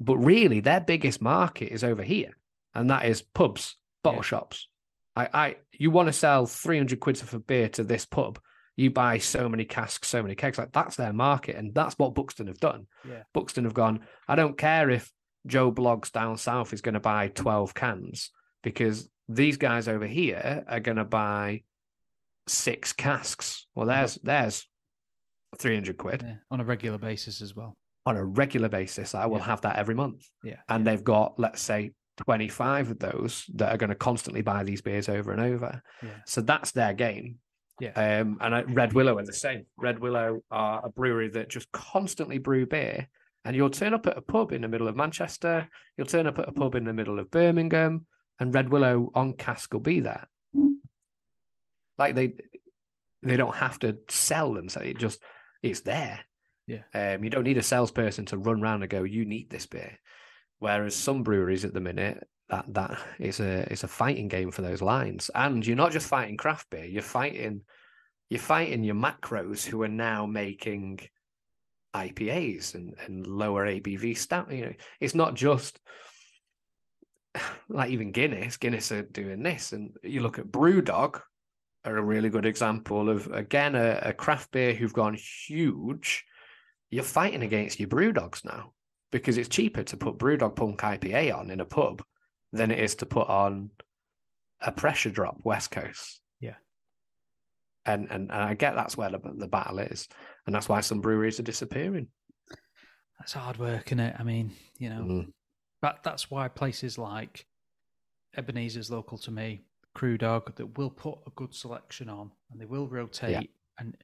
but 0.00 0.16
really 0.18 0.60
their 0.60 0.80
biggest 0.80 1.20
market 1.22 1.72
is 1.72 1.82
over 1.82 2.02
here, 2.02 2.36
and 2.74 2.90
that 2.90 3.06
is 3.06 3.22
pubs, 3.22 3.76
bottle 4.04 4.18
Yeah. 4.18 4.22
shops. 4.24 4.68
I, 5.16 5.28
I, 5.32 5.56
you 5.72 5.90
want 5.90 6.06
to 6.08 6.12
sell 6.12 6.46
300 6.46 7.00
quid 7.00 7.20
of 7.22 7.46
beer 7.46 7.68
to 7.70 7.82
this 7.82 8.04
pub, 8.04 8.38
you 8.76 8.90
buy 8.90 9.18
so 9.18 9.48
many 9.48 9.64
casks, 9.64 10.06
so 10.06 10.22
many 10.22 10.36
kegs. 10.36 10.56
Like 10.58 10.70
that's 10.72 10.94
their 10.94 11.12
market, 11.12 11.56
and 11.56 11.74
that's 11.74 11.98
what 11.98 12.14
Buxton 12.14 12.46
have 12.46 12.60
done. 12.60 12.86
Yeah. 13.08 13.22
Buxton 13.34 13.64
have 13.64 13.74
gone. 13.74 14.00
I 14.28 14.36
don't 14.36 14.56
care 14.56 14.88
if 14.90 15.10
Joe 15.46 15.72
Blogs 15.72 16.12
down 16.12 16.36
south 16.36 16.72
is 16.72 16.80
going 16.82 16.94
to 16.94 17.00
buy 17.00 17.28
12 17.28 17.74
cans 17.74 18.30
because 18.62 19.08
these 19.28 19.56
guys 19.56 19.88
over 19.88 20.06
here 20.06 20.64
are 20.68 20.80
going 20.80 20.96
to 20.96 21.04
buy 21.04 21.62
six 22.46 22.92
casks. 22.92 23.66
Well, 23.74 23.86
there's 23.86 24.14
there's 24.22 24.66
300 25.58 25.96
quid 25.96 26.22
Yeah, 26.22 26.34
on 26.50 26.60
a 26.60 26.64
regular 26.64 26.98
basis 26.98 27.40
as 27.42 27.54
well. 27.54 27.76
on 28.06 28.16
a 28.16 28.24
regular 28.24 28.68
basis. 28.68 29.14
I 29.14 29.26
will 29.26 29.38
Yeah. 29.38 29.44
have 29.44 29.60
that 29.62 29.76
every 29.76 29.94
month. 29.94 30.26
Yeah. 30.42 30.60
And 30.68 30.86
they've 30.86 31.02
got, 31.04 31.38
let's 31.38 31.60
say, 31.60 31.92
25 32.18 32.90
of 32.90 32.98
those 32.98 33.44
that 33.54 33.70
are 33.72 33.76
going 33.76 33.90
to 33.90 33.94
constantly 33.96 34.40
buy 34.42 34.64
these 34.64 34.80
beers 34.80 35.08
over 35.10 35.30
and 35.30 35.40
over. 35.40 35.82
Yeah. 36.02 36.10
So 36.26 36.40
that's 36.40 36.72
their 36.72 36.94
game. 36.94 37.38
Yeah. 37.80 37.90
Um, 37.90 38.38
and 38.40 38.54
I, 38.54 38.62
Red 38.62 38.92
Willow 38.94 39.18
are 39.18 39.24
the 39.26 39.32
same. 39.32 39.66
Red 39.76 39.98
Willow 40.00 40.42
are 40.50 40.84
a 40.86 40.88
brewery 40.90 41.28
that 41.30 41.48
just 41.50 41.70
constantly 41.70 42.38
brew 42.38 42.66
beer. 42.66 43.08
And 43.44 43.54
you'll 43.54 43.70
turn 43.70 43.94
up 43.94 44.06
at 44.06 44.16
a 44.18 44.22
pub 44.22 44.52
in 44.52 44.62
the 44.62 44.68
middle 44.68 44.88
of 44.88 44.96
Manchester, 44.96 45.68
you'll 45.96 46.06
turn 46.08 46.26
up 46.26 46.38
at 46.38 46.48
a 46.48 46.52
pub 46.52 46.74
in 46.74 46.84
the 46.84 46.92
middle 46.92 47.18
of 47.20 47.30
Birmingham, 47.30 48.06
and 48.38 48.54
Red 48.54 48.70
Willow 48.70 49.10
on 49.14 49.34
cask 49.34 49.72
will 49.72 49.80
be 49.80 50.00
there. 50.00 50.28
Like 51.98 52.14
they 52.14 52.34
they 53.22 53.36
don't 53.36 53.56
have 53.56 53.78
to 53.80 53.98
sell 54.08 54.54
them, 54.54 54.68
so 54.68 54.80
it 54.80 54.98
just 54.98 55.20
it's 55.62 55.80
there. 55.80 56.20
Yeah. 56.66 56.82
Um, 56.94 57.24
you 57.24 57.30
don't 57.30 57.44
need 57.44 57.58
a 57.58 57.62
salesperson 57.62 58.26
to 58.26 58.38
run 58.38 58.62
around 58.62 58.82
and 58.82 58.90
go, 58.90 59.02
you 59.02 59.24
need 59.24 59.50
this 59.50 59.66
beer. 59.66 59.98
Whereas 60.58 60.94
some 60.94 61.22
breweries 61.22 61.64
at 61.64 61.72
the 61.72 61.80
minute, 61.80 62.28
that 62.50 62.66
that 62.74 62.98
is 63.18 63.40
a 63.40 63.70
it's 63.72 63.84
a 63.84 63.88
fighting 63.88 64.28
game 64.28 64.50
for 64.50 64.62
those 64.62 64.82
lines. 64.82 65.30
And 65.34 65.66
you're 65.66 65.76
not 65.76 65.92
just 65.92 66.06
fighting 66.06 66.36
craft 66.36 66.70
beer, 66.70 66.84
you're 66.84 67.02
fighting 67.02 67.62
you're 68.30 68.40
fighting 68.40 68.84
your 68.84 68.94
macros 68.94 69.64
who 69.64 69.82
are 69.82 69.88
now 69.88 70.26
making 70.26 71.00
IPAs 71.94 72.74
and, 72.74 72.94
and 73.06 73.26
lower 73.26 73.66
ABV 73.66 74.16
stout. 74.16 74.52
You 74.52 74.66
know, 74.66 74.72
it's 75.00 75.14
not 75.14 75.34
just 75.34 75.80
like 77.68 77.90
even 77.90 78.12
Guinness. 78.12 78.56
Guinness 78.56 78.92
are 78.92 79.02
doing 79.02 79.42
this, 79.42 79.72
and 79.72 79.96
you 80.02 80.20
look 80.20 80.38
at 80.38 80.46
BrewDog, 80.46 81.20
are 81.84 81.96
a 81.96 82.02
really 82.02 82.28
good 82.28 82.46
example 82.46 83.08
of 83.08 83.26
again 83.32 83.74
a, 83.74 84.00
a 84.02 84.12
craft 84.12 84.50
beer 84.50 84.74
who've 84.74 84.92
gone 84.92 85.16
huge. 85.46 86.24
You're 86.90 87.04
fighting 87.04 87.42
against 87.42 87.78
your 87.78 87.88
BrewDogs 87.88 88.44
now 88.44 88.72
because 89.10 89.38
it's 89.38 89.48
cheaper 89.48 89.82
to 89.84 89.96
put 89.96 90.18
BrewDog 90.18 90.56
Punk 90.56 90.80
IPA 90.80 91.36
on 91.38 91.50
in 91.50 91.60
a 91.60 91.64
pub 91.64 92.02
than 92.52 92.70
it 92.70 92.78
is 92.78 92.94
to 92.96 93.06
put 93.06 93.28
on 93.28 93.70
a 94.60 94.72
pressure 94.72 95.10
drop 95.10 95.38
West 95.44 95.70
Coast. 95.70 96.20
Yeah. 96.40 96.56
And 97.86 98.08
and, 98.10 98.30
and 98.30 98.42
I 98.42 98.54
get 98.54 98.74
that's 98.74 98.96
where 98.96 99.10
the, 99.10 99.20
the 99.36 99.48
battle 99.48 99.78
is, 99.78 100.08
and 100.46 100.54
that's 100.54 100.68
why 100.68 100.80
some 100.80 101.00
breweries 101.00 101.38
are 101.40 101.44
disappearing. 101.44 102.08
That's 103.18 103.32
hard 103.32 103.58
work, 103.58 103.86
isn't 103.86 104.00
it? 104.00 104.16
I 104.18 104.22
mean, 104.22 104.52
you 104.78 104.90
know, 104.90 105.00
Mm. 105.02 105.32
That 105.82 106.02
that's 106.02 106.30
why 106.30 106.48
places 106.48 106.98
like 106.98 107.46
Ebenezer's 108.36 108.90
local 108.90 109.18
to 109.18 109.30
me, 109.30 109.62
Crew 109.94 110.18
Dog, 110.18 110.56
that 110.56 110.78
will 110.78 110.90
put 110.90 111.18
a 111.26 111.30
good 111.34 111.54
selection 111.54 112.08
on 112.08 112.30
and 112.50 112.60
they 112.60 112.66
will 112.66 112.88
rotate. 112.88 113.32
And 113.78 113.96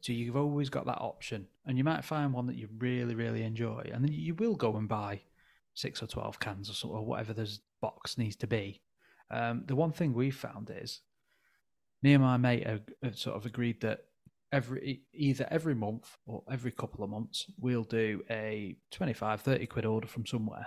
so 0.00 0.12
you've 0.12 0.36
always 0.36 0.68
got 0.68 0.86
that 0.86 1.00
option. 1.00 1.46
And 1.66 1.78
you 1.78 1.84
might 1.84 2.04
find 2.04 2.32
one 2.32 2.46
that 2.46 2.56
you 2.56 2.68
really, 2.78 3.14
really 3.14 3.42
enjoy. 3.42 3.90
And 3.92 4.04
then 4.04 4.12
you 4.12 4.34
will 4.34 4.56
go 4.56 4.76
and 4.76 4.88
buy 4.88 5.20
six 5.74 6.02
or 6.02 6.06
12 6.06 6.40
cans 6.40 6.68
or, 6.68 6.74
so, 6.74 6.88
or 6.88 7.04
whatever 7.04 7.32
this 7.32 7.60
box 7.80 8.18
needs 8.18 8.36
to 8.36 8.46
be. 8.46 8.80
Um, 9.30 9.62
the 9.66 9.76
one 9.76 9.92
thing 9.92 10.12
we've 10.12 10.36
found 10.36 10.70
is 10.74 11.00
me 12.02 12.14
and 12.14 12.22
my 12.22 12.36
mate 12.36 12.66
have, 12.66 12.82
have 13.02 13.16
sort 13.16 13.36
of 13.36 13.46
agreed 13.46 13.80
that 13.80 14.00
every 14.52 15.00
either 15.14 15.46
every 15.50 15.74
month 15.74 16.16
or 16.26 16.42
every 16.50 16.70
couple 16.70 17.02
of 17.02 17.08
months 17.08 17.46
we'll 17.58 17.84
do 17.84 18.22
a 18.28 18.76
25 18.90 19.40
30 19.40 19.66
quid 19.66 19.86
order 19.86 20.06
from 20.06 20.26
somewhere 20.26 20.66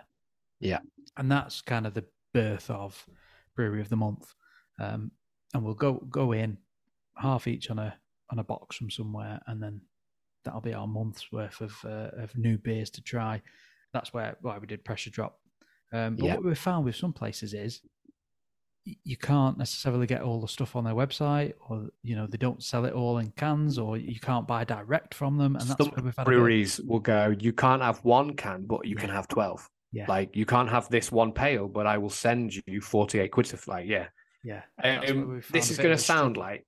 Yeah. 0.60 0.80
and 1.18 1.32
that's 1.32 1.62
kind 1.62 1.86
of 1.88 1.94
the 1.94 2.06
birth 2.34 2.70
of 2.70 3.06
brewery 3.56 3.82
of 3.82 3.90
the 3.90 3.96
month 3.96 4.34
um, 4.80 5.12
and 5.54 5.64
we'll 5.64 5.74
go 5.74 5.94
go 6.10 6.32
in 6.34 6.58
half 7.18 7.48
each 7.48 7.70
on 7.70 7.80
a 7.80 7.96
on 8.32 8.40
a 8.40 8.44
box 8.44 8.76
from 8.76 8.90
somewhere 8.90 9.40
and 9.48 9.62
then 9.62 9.82
that'll 10.44 10.62
be 10.62 10.74
our 10.74 10.88
month's 10.88 11.32
worth 11.32 11.62
of 11.62 11.74
uh, 11.86 12.10
of 12.22 12.36
new 12.38 12.58
beers 12.58 12.90
to 12.92 13.02
try 13.02 13.42
that's 13.94 14.14
where 14.14 14.36
why 14.42 14.58
we 14.58 14.68
did 14.68 14.84
pressure 14.84 15.10
drop 15.10 15.40
um, 15.94 16.16
but 16.16 16.26
Yeah. 16.26 16.36
what 16.36 16.44
we 16.44 16.56
found 16.56 16.84
with 16.86 16.96
some 16.96 17.14
places 17.14 17.54
is 17.54 17.82
you 19.04 19.18
can't 19.18 19.58
necessarily 19.58 20.06
get 20.06 20.22
all 20.22 20.40
the 20.40 20.48
stuff 20.48 20.76
on 20.76 20.84
their 20.84 20.94
website 20.94 21.54
or 21.70 21.88
you 22.04 22.16
know 22.16 22.28
they 22.28 22.38
don't 22.38 22.64
sell 22.64 22.86
it 22.86 22.94
all 22.94 23.18
in 23.18 23.32
cans 23.32 23.80
or 23.80 23.98
you 23.98 24.20
can't 24.20 24.48
buy 24.48 24.64
direct 24.64 25.14
from 25.14 25.38
them 25.38 25.56
and 25.56 25.68
that's 25.68 25.84
Some 25.84 25.90
where 25.96 26.04
we've 26.04 26.16
had 26.16 26.26
breweries 26.26 26.80
will 26.82 27.00
go, 27.00 27.34
you 27.40 27.52
can't 27.52 27.82
have 27.82 28.04
one 28.04 28.36
can, 28.36 28.66
but 28.68 28.86
you 28.86 28.96
can 28.96 29.10
have 29.10 29.28
12. 29.28 29.68
Yeah. 29.96 30.06
Like, 30.10 30.36
you 30.36 30.46
can't 30.46 30.70
have 30.70 30.90
this 30.90 31.10
one 31.12 31.32
pail, 31.32 31.70
but 31.70 31.88
I 31.88 31.98
will 31.98 32.10
send 32.10 32.54
you 32.68 32.82
48 32.82 33.32
quid 33.32 33.46
to, 33.48 33.60
like, 33.68 33.88
yeah. 33.88 34.08
yeah 34.44 34.64
Um, 34.84 35.42
this 35.52 35.72
is 35.72 35.78
going 35.78 35.96
to 35.96 36.04
sound 36.04 36.36
like, 36.36 36.66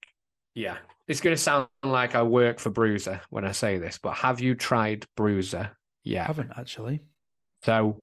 yeah, 0.56 0.78
it's 1.10 1.20
going 1.20 1.36
to 1.36 1.42
sound 1.42 1.68
like 1.84 2.16
I 2.16 2.24
work 2.24 2.58
for 2.60 2.70
Brewser 2.70 3.20
when 3.30 3.44
I 3.44 3.52
say 3.52 3.80
this, 3.80 4.00
but 4.02 4.14
have 4.16 4.40
you 4.40 4.56
tried 4.56 5.06
Brewser? 5.18 5.72
I 5.72 5.76
Yeah. 6.04 6.26
haven't 6.26 6.52
actually 6.58 7.02
So 7.64 8.02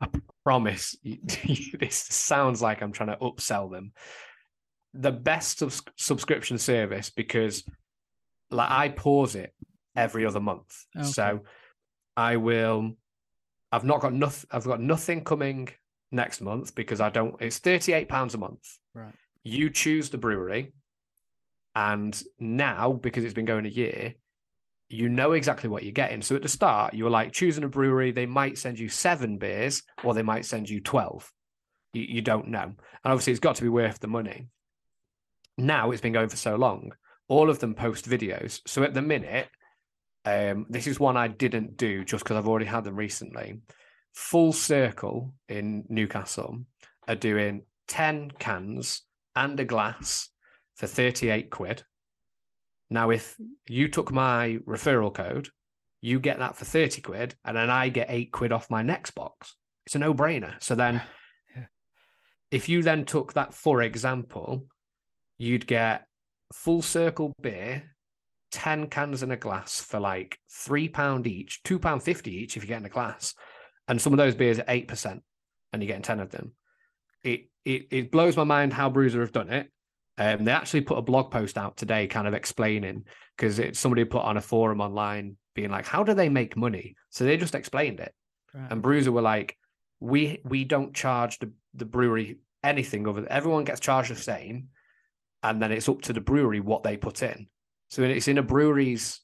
I 0.00 0.08
promise 0.44 0.96
you, 1.02 1.18
this 1.78 1.94
sounds 1.96 2.60
like 2.62 2.82
I'm 2.82 2.92
trying 2.92 3.10
to 3.10 3.16
upsell 3.16 3.70
them. 3.70 3.92
The 4.94 5.12
best 5.12 5.58
subs- 5.60 5.82
subscription 5.96 6.58
service 6.58 7.10
because 7.10 7.64
like 8.50 8.70
I 8.70 8.88
pause 8.88 9.36
it 9.36 9.54
every 9.96 10.26
other 10.26 10.40
month. 10.40 10.74
Okay. 10.96 11.06
So 11.06 11.40
I 12.16 12.36
will 12.36 12.96
I've 13.72 13.84
not 13.84 14.00
got 14.00 14.12
nothing 14.12 14.48
I've 14.52 14.64
got 14.64 14.80
nothing 14.80 15.24
coming 15.24 15.70
next 16.10 16.40
month 16.40 16.74
because 16.74 17.00
I 17.00 17.10
don't 17.10 17.34
it's 17.40 17.58
38 17.58 18.08
pounds 18.08 18.34
a 18.34 18.38
month. 18.38 18.78
right 18.94 19.14
You 19.42 19.70
choose 19.70 20.10
the 20.10 20.18
brewery 20.18 20.72
and 21.74 22.22
now 22.38 22.92
because 22.92 23.24
it's 23.24 23.34
been 23.34 23.46
going 23.46 23.66
a 23.66 23.70
year 23.70 24.14
you 24.92 25.08
know 25.08 25.32
exactly 25.32 25.70
what 25.70 25.82
you're 25.82 25.92
getting. 25.92 26.20
So 26.20 26.36
at 26.36 26.42
the 26.42 26.48
start, 26.48 26.92
you 26.92 27.04
were 27.04 27.10
like 27.10 27.32
choosing 27.32 27.64
a 27.64 27.68
brewery, 27.68 28.12
they 28.12 28.26
might 28.26 28.58
send 28.58 28.78
you 28.78 28.90
seven 28.90 29.38
beers 29.38 29.82
or 30.04 30.12
they 30.12 30.22
might 30.22 30.44
send 30.44 30.68
you 30.68 30.80
12. 30.80 31.32
You, 31.94 32.02
you 32.02 32.20
don't 32.20 32.48
know. 32.48 32.62
And 32.62 32.76
obviously, 33.04 33.32
it's 33.32 33.40
got 33.40 33.56
to 33.56 33.62
be 33.62 33.70
worth 33.70 34.00
the 34.00 34.06
money. 34.06 34.48
Now 35.56 35.90
it's 35.90 36.02
been 36.02 36.12
going 36.12 36.28
for 36.28 36.36
so 36.36 36.56
long, 36.56 36.92
all 37.28 37.48
of 37.48 37.58
them 37.58 37.74
post 37.74 38.08
videos. 38.08 38.60
So 38.66 38.82
at 38.82 38.92
the 38.92 39.02
minute, 39.02 39.48
um, 40.24 40.66
this 40.68 40.86
is 40.86 41.00
one 41.00 41.16
I 41.16 41.28
didn't 41.28 41.76
do 41.76 42.04
just 42.04 42.24
because 42.24 42.36
I've 42.36 42.48
already 42.48 42.66
had 42.66 42.84
them 42.84 42.96
recently. 42.96 43.60
Full 44.14 44.52
Circle 44.52 45.34
in 45.48 45.84
Newcastle 45.88 46.64
are 47.08 47.14
doing 47.14 47.62
10 47.88 48.32
cans 48.38 49.02
and 49.34 49.58
a 49.58 49.64
glass 49.64 50.28
for 50.76 50.86
38 50.86 51.50
quid. 51.50 51.82
Now, 52.90 53.10
if 53.10 53.36
you 53.68 53.88
took 53.88 54.12
my 54.12 54.58
referral 54.66 55.12
code, 55.14 55.48
you 56.02 56.20
get 56.20 56.38
that 56.40 56.56
for 56.56 56.64
30 56.64 57.00
quid, 57.00 57.34
and 57.44 57.56
then 57.56 57.70
I 57.70 57.88
get 57.88 58.10
eight 58.10 58.32
quid 58.32 58.52
off 58.52 58.70
my 58.70 58.82
next 58.82 59.12
box. 59.12 59.56
It's 59.86 59.94
a 59.94 59.98
no 59.98 60.12
brainer. 60.12 60.62
So 60.62 60.74
then, 60.74 61.00
Yeah. 61.56 61.66
if 62.50 62.68
you 62.68 62.82
then 62.82 63.04
took 63.04 63.32
that, 63.32 63.54
for 63.54 63.80
example, 63.82 64.66
you'd 65.38 65.66
get 65.66 66.06
full 66.52 66.82
circle 66.82 67.32
beer, 67.40 67.91
10 68.52 68.88
cans 68.88 69.22
in 69.22 69.30
a 69.30 69.36
glass 69.36 69.80
for 69.80 69.98
like 69.98 70.38
£3 70.50 71.26
each, 71.26 71.60
£2.50 71.64 72.28
each 72.28 72.56
if 72.56 72.62
you're 72.62 72.68
getting 72.68 72.86
a 72.86 72.90
glass. 72.90 73.34
And 73.88 74.00
some 74.00 74.12
of 74.12 74.18
those 74.18 74.34
beers 74.34 74.58
are 74.58 74.64
8%, 74.64 75.20
and 75.72 75.82
you're 75.82 75.88
getting 75.88 76.02
10 76.02 76.20
of 76.20 76.30
them. 76.30 76.52
It, 77.24 77.48
it, 77.64 77.88
it 77.90 78.12
blows 78.12 78.36
my 78.36 78.44
mind 78.44 78.72
how 78.72 78.90
Brewser 78.90 79.20
have 79.20 79.32
done 79.32 79.50
it. 79.50 79.70
Um, 80.18 80.44
they 80.44 80.52
actually 80.52 80.82
put 80.82 80.98
a 80.98 81.02
blog 81.02 81.30
post 81.30 81.56
out 81.56 81.76
today, 81.76 82.06
kind 82.06 82.28
of 82.28 82.34
explaining 82.34 83.04
because 83.36 83.58
it's 83.58 83.78
somebody 83.78 84.04
put 84.04 84.22
on 84.22 84.36
a 84.36 84.42
forum 84.42 84.80
online, 84.80 85.36
being 85.54 85.70
like, 85.70 85.86
"How 85.86 86.02
do 86.04 86.12
they 86.12 86.28
make 86.28 86.56
money?" 86.56 86.96
So 87.08 87.24
they 87.24 87.38
just 87.38 87.54
explained 87.54 87.98
it, 87.98 88.14
right. 88.54 88.70
and 88.70 88.82
Brewser 88.82 89.10
were 89.10 89.22
like, 89.22 89.56
"We 90.00 90.42
we 90.44 90.64
don't 90.64 90.94
charge 90.94 91.38
the 91.38 91.50
the 91.72 91.86
brewery 91.86 92.38
anything 92.62 93.06
over. 93.06 93.26
Everyone 93.28 93.64
gets 93.64 93.80
charged 93.80 94.10
the 94.10 94.16
same, 94.16 94.68
and 95.42 95.62
then 95.62 95.72
it's 95.72 95.88
up 95.88 96.02
to 96.02 96.12
the 96.12 96.20
brewery 96.20 96.60
what 96.60 96.82
they 96.82 96.96
put 96.96 97.22
in. 97.22 97.48
So 97.92 98.02
it's 98.04 98.26
in 98.26 98.38
a 98.38 98.42
brewery's 98.42 99.20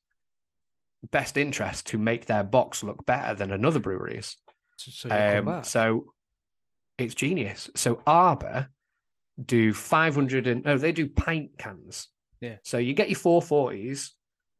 best 1.10 1.38
interest 1.38 1.86
to 1.86 1.96
make 1.96 2.26
their 2.26 2.44
box 2.44 2.82
look 2.82 3.06
better 3.06 3.34
than 3.34 3.50
another 3.50 3.78
brewery's. 3.80 4.36
so, 4.76 4.90
so 4.90 5.08
you 5.08 5.36
come 5.40 5.48
Um, 5.48 5.64
so 5.64 6.12
it's 6.98 7.14
genius. 7.14 7.70
So 7.74 8.02
Arbor 8.06 8.68
do 9.42 9.72
500 9.72 10.46
and 10.46 10.66
no, 10.66 10.76
they 10.76 10.92
do 10.92 11.08
pint 11.08 11.52
cans. 11.56 12.08
Yeah. 12.42 12.56
So 12.62 12.76
you 12.76 12.92
get 12.92 13.08
your 13.08 13.18
440s, 13.18 14.10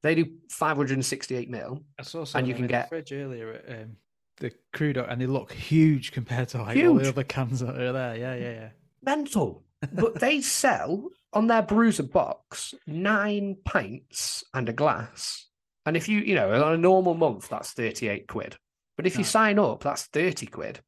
they 0.02 0.14
do 0.14 0.24
568 0.48 1.50
mil. 1.50 1.84
I 1.98 2.02
saw 2.02 2.24
and 2.34 2.48
you 2.48 2.54
can 2.54 2.62
them 2.62 2.64
in 2.64 2.68
the 2.68 2.68
get- 2.68 2.88
fridge 2.88 3.12
earlier 3.12 3.52
at 3.52 3.82
um, 3.82 3.96
the 4.38 4.52
crew 4.72 4.94
dog, 4.94 5.08
and 5.10 5.20
they 5.20 5.26
look 5.26 5.52
huge 5.52 6.12
compared 6.12 6.48
to 6.48 6.62
like 6.62 6.82
all 6.82 6.94
the 6.94 7.10
other 7.10 7.24
cans 7.24 7.60
that 7.60 7.78
are 7.78 7.92
there. 7.92 8.16
Yeah, 8.16 8.34
yeah, 8.36 8.50
yeah. 8.52 8.68
Mental. 9.02 9.64
But 9.92 10.20
they 10.20 10.40
sell 10.40 11.08
on 11.32 11.46
their 11.46 11.62
Brewser 11.62 12.02
box 12.02 12.74
nine 12.86 13.56
pints 13.64 14.44
and 14.52 14.68
a 14.68 14.72
glass. 14.72 15.46
And 15.86 15.96
if 15.96 16.08
you, 16.08 16.20
you 16.20 16.34
know, 16.34 16.52
on 16.64 16.74
a 16.74 16.78
normal 16.78 17.14
month, 17.14 17.48
that's 17.48 17.72
38 17.72 18.26
quid. 18.28 18.56
But 18.96 19.06
if 19.06 19.16
you 19.16 19.24
sign 19.24 19.58
up, 19.58 19.84
that's 19.84 20.06
30 20.06 20.46
quid. 20.46 20.80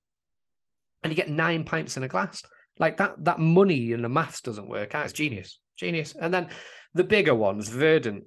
And 1.02 1.12
you 1.12 1.16
get 1.16 1.30
nine 1.30 1.64
pints 1.64 1.96
in 1.96 2.02
a 2.02 2.08
glass. 2.08 2.42
Like 2.78 2.96
that 2.96 3.24
that 3.24 3.38
money 3.38 3.92
and 3.92 4.02
the 4.02 4.08
maths 4.08 4.40
doesn't 4.40 4.68
work 4.68 4.94
out. 4.94 5.04
It's 5.04 5.12
genius. 5.12 5.60
Genius. 5.76 6.14
And 6.20 6.32
then 6.32 6.48
the 6.94 7.04
bigger 7.04 7.34
ones, 7.34 7.68
Verdant, 7.68 8.24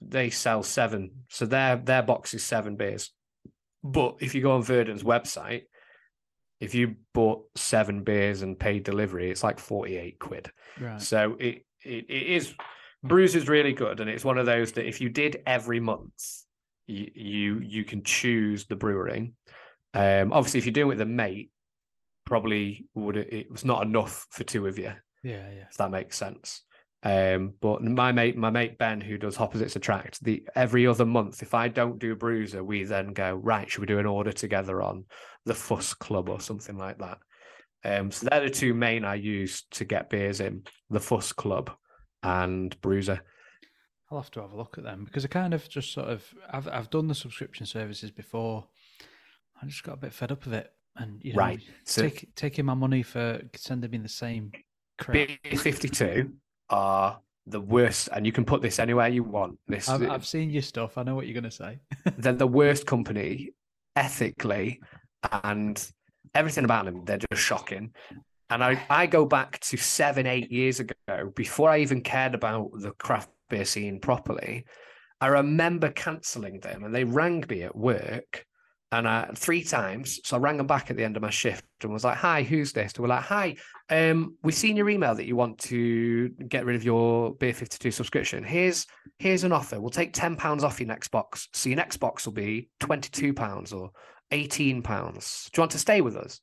they 0.00 0.30
sell 0.30 0.62
seven. 0.62 1.10
So 1.28 1.46
their 1.46 1.76
their 1.76 2.02
box 2.02 2.34
is 2.34 2.42
seven 2.42 2.76
beers. 2.76 3.10
But 3.84 4.16
if 4.20 4.34
you 4.34 4.42
go 4.42 4.52
on 4.52 4.62
Verdant's 4.62 5.02
website, 5.02 5.62
if 6.62 6.74
you 6.74 6.94
bought 7.12 7.44
seven 7.56 8.04
beers 8.04 8.42
and 8.42 8.58
paid 8.58 8.84
delivery, 8.84 9.30
it's 9.30 9.42
like 9.42 9.58
48 9.58 10.18
quid. 10.20 10.52
Right. 10.80 11.00
So 11.02 11.36
it, 11.40 11.66
it 11.84 12.06
it 12.08 12.22
is 12.22 12.54
Brews 13.04 13.34
is 13.34 13.48
really 13.48 13.72
good, 13.72 13.98
and 13.98 14.08
it's 14.08 14.24
one 14.24 14.38
of 14.38 14.46
those 14.46 14.70
that 14.72 14.86
if 14.86 15.00
you 15.00 15.08
did 15.08 15.42
every 15.44 15.80
month, 15.80 16.12
you 16.86 17.10
you, 17.14 17.58
you 17.58 17.84
can 17.84 18.04
choose 18.04 18.66
the 18.66 18.76
brewing. 18.76 19.34
Um, 19.92 20.32
obviously, 20.32 20.58
if 20.58 20.66
you're 20.66 20.72
doing 20.72 20.86
it 20.86 20.94
with 20.94 21.00
a 21.00 21.06
mate, 21.06 21.50
probably 22.24 22.86
would 22.94 23.16
it 23.16 23.50
was 23.50 23.64
not 23.64 23.82
enough 23.82 24.28
for 24.30 24.44
two 24.44 24.68
of 24.68 24.78
you, 24.78 24.92
Yeah, 25.24 25.50
yeah. 25.50 25.64
if 25.68 25.76
that 25.78 25.90
makes 25.90 26.16
sense. 26.16 26.62
Um, 27.04 27.54
but 27.60 27.82
my 27.82 28.12
mate, 28.12 28.36
my 28.36 28.50
mate 28.50 28.78
Ben, 28.78 29.00
who 29.00 29.18
does 29.18 29.34
Hopposites 29.34 29.74
Attract, 29.74 30.22
the 30.22 30.46
every 30.54 30.86
other 30.86 31.04
month, 31.04 31.42
if 31.42 31.52
I 31.52 31.68
don't 31.68 31.98
do 31.98 32.14
Brewser, 32.14 32.62
we 32.62 32.84
then 32.84 33.12
go 33.12 33.34
right. 33.34 33.68
Should 33.68 33.80
we 33.80 33.86
do 33.86 33.98
an 33.98 34.06
order 34.06 34.32
together 34.32 34.80
on 34.82 35.04
the 35.44 35.54
Fuss 35.54 35.94
Club 35.94 36.28
or 36.28 36.40
something 36.40 36.78
like 36.78 36.98
that? 36.98 37.18
Um, 37.84 38.12
so 38.12 38.28
they're 38.28 38.44
the 38.44 38.50
two 38.50 38.74
main 38.74 39.04
I 39.04 39.16
use 39.16 39.64
to 39.72 39.84
get 39.84 40.10
beers 40.10 40.40
in: 40.40 40.62
the 40.90 41.00
Fuss 41.00 41.32
Club 41.32 41.72
and 42.22 42.80
Brewser. 42.80 43.20
I'll 44.10 44.20
have 44.20 44.30
to 44.32 44.42
have 44.42 44.52
a 44.52 44.56
look 44.56 44.78
at 44.78 44.84
them 44.84 45.04
because 45.04 45.24
I 45.24 45.28
kind 45.28 45.54
of 45.54 45.68
just 45.68 45.92
sort 45.92 46.06
of 46.08 46.22
I've 46.50 46.68
I've 46.68 46.90
done 46.90 47.08
the 47.08 47.14
subscription 47.16 47.66
services 47.66 48.12
before. 48.12 48.68
I 49.60 49.66
just 49.66 49.82
got 49.82 49.94
a 49.94 49.96
bit 49.96 50.12
fed 50.12 50.30
up 50.30 50.46
of 50.46 50.52
it, 50.52 50.70
and 50.96 51.20
you 51.24 51.32
know, 51.32 51.38
Right, 51.38 51.60
so- 51.84 52.02
take, 52.02 52.32
taking 52.36 52.64
my 52.64 52.74
money 52.74 53.02
for 53.02 53.40
sending 53.56 53.90
me 53.90 53.98
the 53.98 54.08
same 54.08 54.52
crap. 54.98 55.28
52 55.56 56.32
are 56.72 57.20
the 57.46 57.60
worst, 57.60 58.08
and 58.12 58.26
you 58.26 58.32
can 58.32 58.44
put 58.44 58.62
this 58.62 58.78
anywhere 58.78 59.08
you 59.08 59.22
want. 59.22 59.58
This 59.68 59.88
I've, 59.88 60.08
I've 60.08 60.26
seen 60.26 60.50
your 60.50 60.62
stuff. 60.62 60.98
I 60.98 61.04
know 61.04 61.14
what 61.14 61.26
you're 61.26 61.40
going 61.40 61.44
to 61.44 61.50
say. 61.50 61.78
they're 62.18 62.32
the 62.32 62.46
worst 62.46 62.86
company 62.86 63.50
ethically 63.96 64.80
and 65.30 65.92
everything 66.34 66.64
about 66.64 66.84
them 66.84 67.04
they're 67.04 67.18
just 67.18 67.42
shocking 67.42 67.92
and 68.50 68.64
i 68.64 68.80
i 68.88 69.06
go 69.06 69.24
back 69.24 69.58
to 69.60 69.76
seven 69.76 70.26
eight 70.26 70.50
years 70.50 70.80
ago 70.80 70.94
before 71.34 71.68
i 71.68 71.78
even 71.78 72.00
cared 72.00 72.34
about 72.34 72.70
the 72.74 72.90
craft 72.92 73.28
beer 73.50 73.64
scene 73.64 74.00
properly 74.00 74.64
i 75.20 75.26
remember 75.26 75.90
cancelling 75.90 76.58
them 76.60 76.84
and 76.84 76.94
they 76.94 77.04
rang 77.04 77.44
me 77.48 77.62
at 77.62 77.76
work 77.76 78.44
and 78.90 79.08
I, 79.08 79.30
three 79.34 79.62
times 79.62 80.20
so 80.24 80.36
i 80.36 80.40
rang 80.40 80.56
them 80.56 80.66
back 80.66 80.90
at 80.90 80.96
the 80.96 81.04
end 81.04 81.16
of 81.16 81.22
my 81.22 81.30
shift 81.30 81.64
and 81.82 81.92
was 81.92 82.04
like 82.04 82.16
hi 82.16 82.42
who's 82.42 82.72
this 82.72 82.92
they 82.92 83.02
were 83.02 83.08
like 83.08 83.24
hi 83.24 83.56
um 83.92 84.36
we've 84.42 84.54
seen 84.54 84.76
your 84.76 84.88
email 84.88 85.14
that 85.14 85.26
you 85.26 85.36
want 85.36 85.58
to 85.58 86.30
get 86.48 86.64
rid 86.64 86.76
of 86.76 86.84
your 86.84 87.34
beer 87.34 87.52
52 87.52 87.90
subscription 87.90 88.42
here's 88.42 88.86
here's 89.22 89.44
an 89.44 89.52
offer. 89.52 89.80
We'll 89.80 89.90
take 89.90 90.12
ten 90.12 90.36
pounds 90.36 90.64
off 90.64 90.80
your 90.80 90.88
next 90.88 91.08
box. 91.08 91.48
So 91.52 91.68
your 91.68 91.76
next 91.76 91.98
box 91.98 92.26
will 92.26 92.32
be 92.32 92.68
twenty-two 92.80 93.32
pounds 93.32 93.72
or 93.72 93.90
eighteen 94.30 94.82
pounds. 94.82 95.48
Do 95.52 95.58
you 95.58 95.62
want 95.62 95.72
to 95.72 95.78
stay 95.78 96.00
with 96.00 96.16
us? 96.16 96.40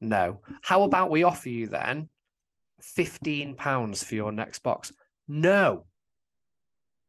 No. 0.00 0.40
How 0.62 0.84
about 0.84 1.10
we 1.10 1.24
offer 1.24 1.48
you 1.48 1.66
then 1.66 2.08
fifteen 2.80 3.56
pounds 3.56 4.02
for 4.02 4.14
your 4.14 4.32
next 4.32 4.60
box? 4.60 4.92
No. 5.28 5.86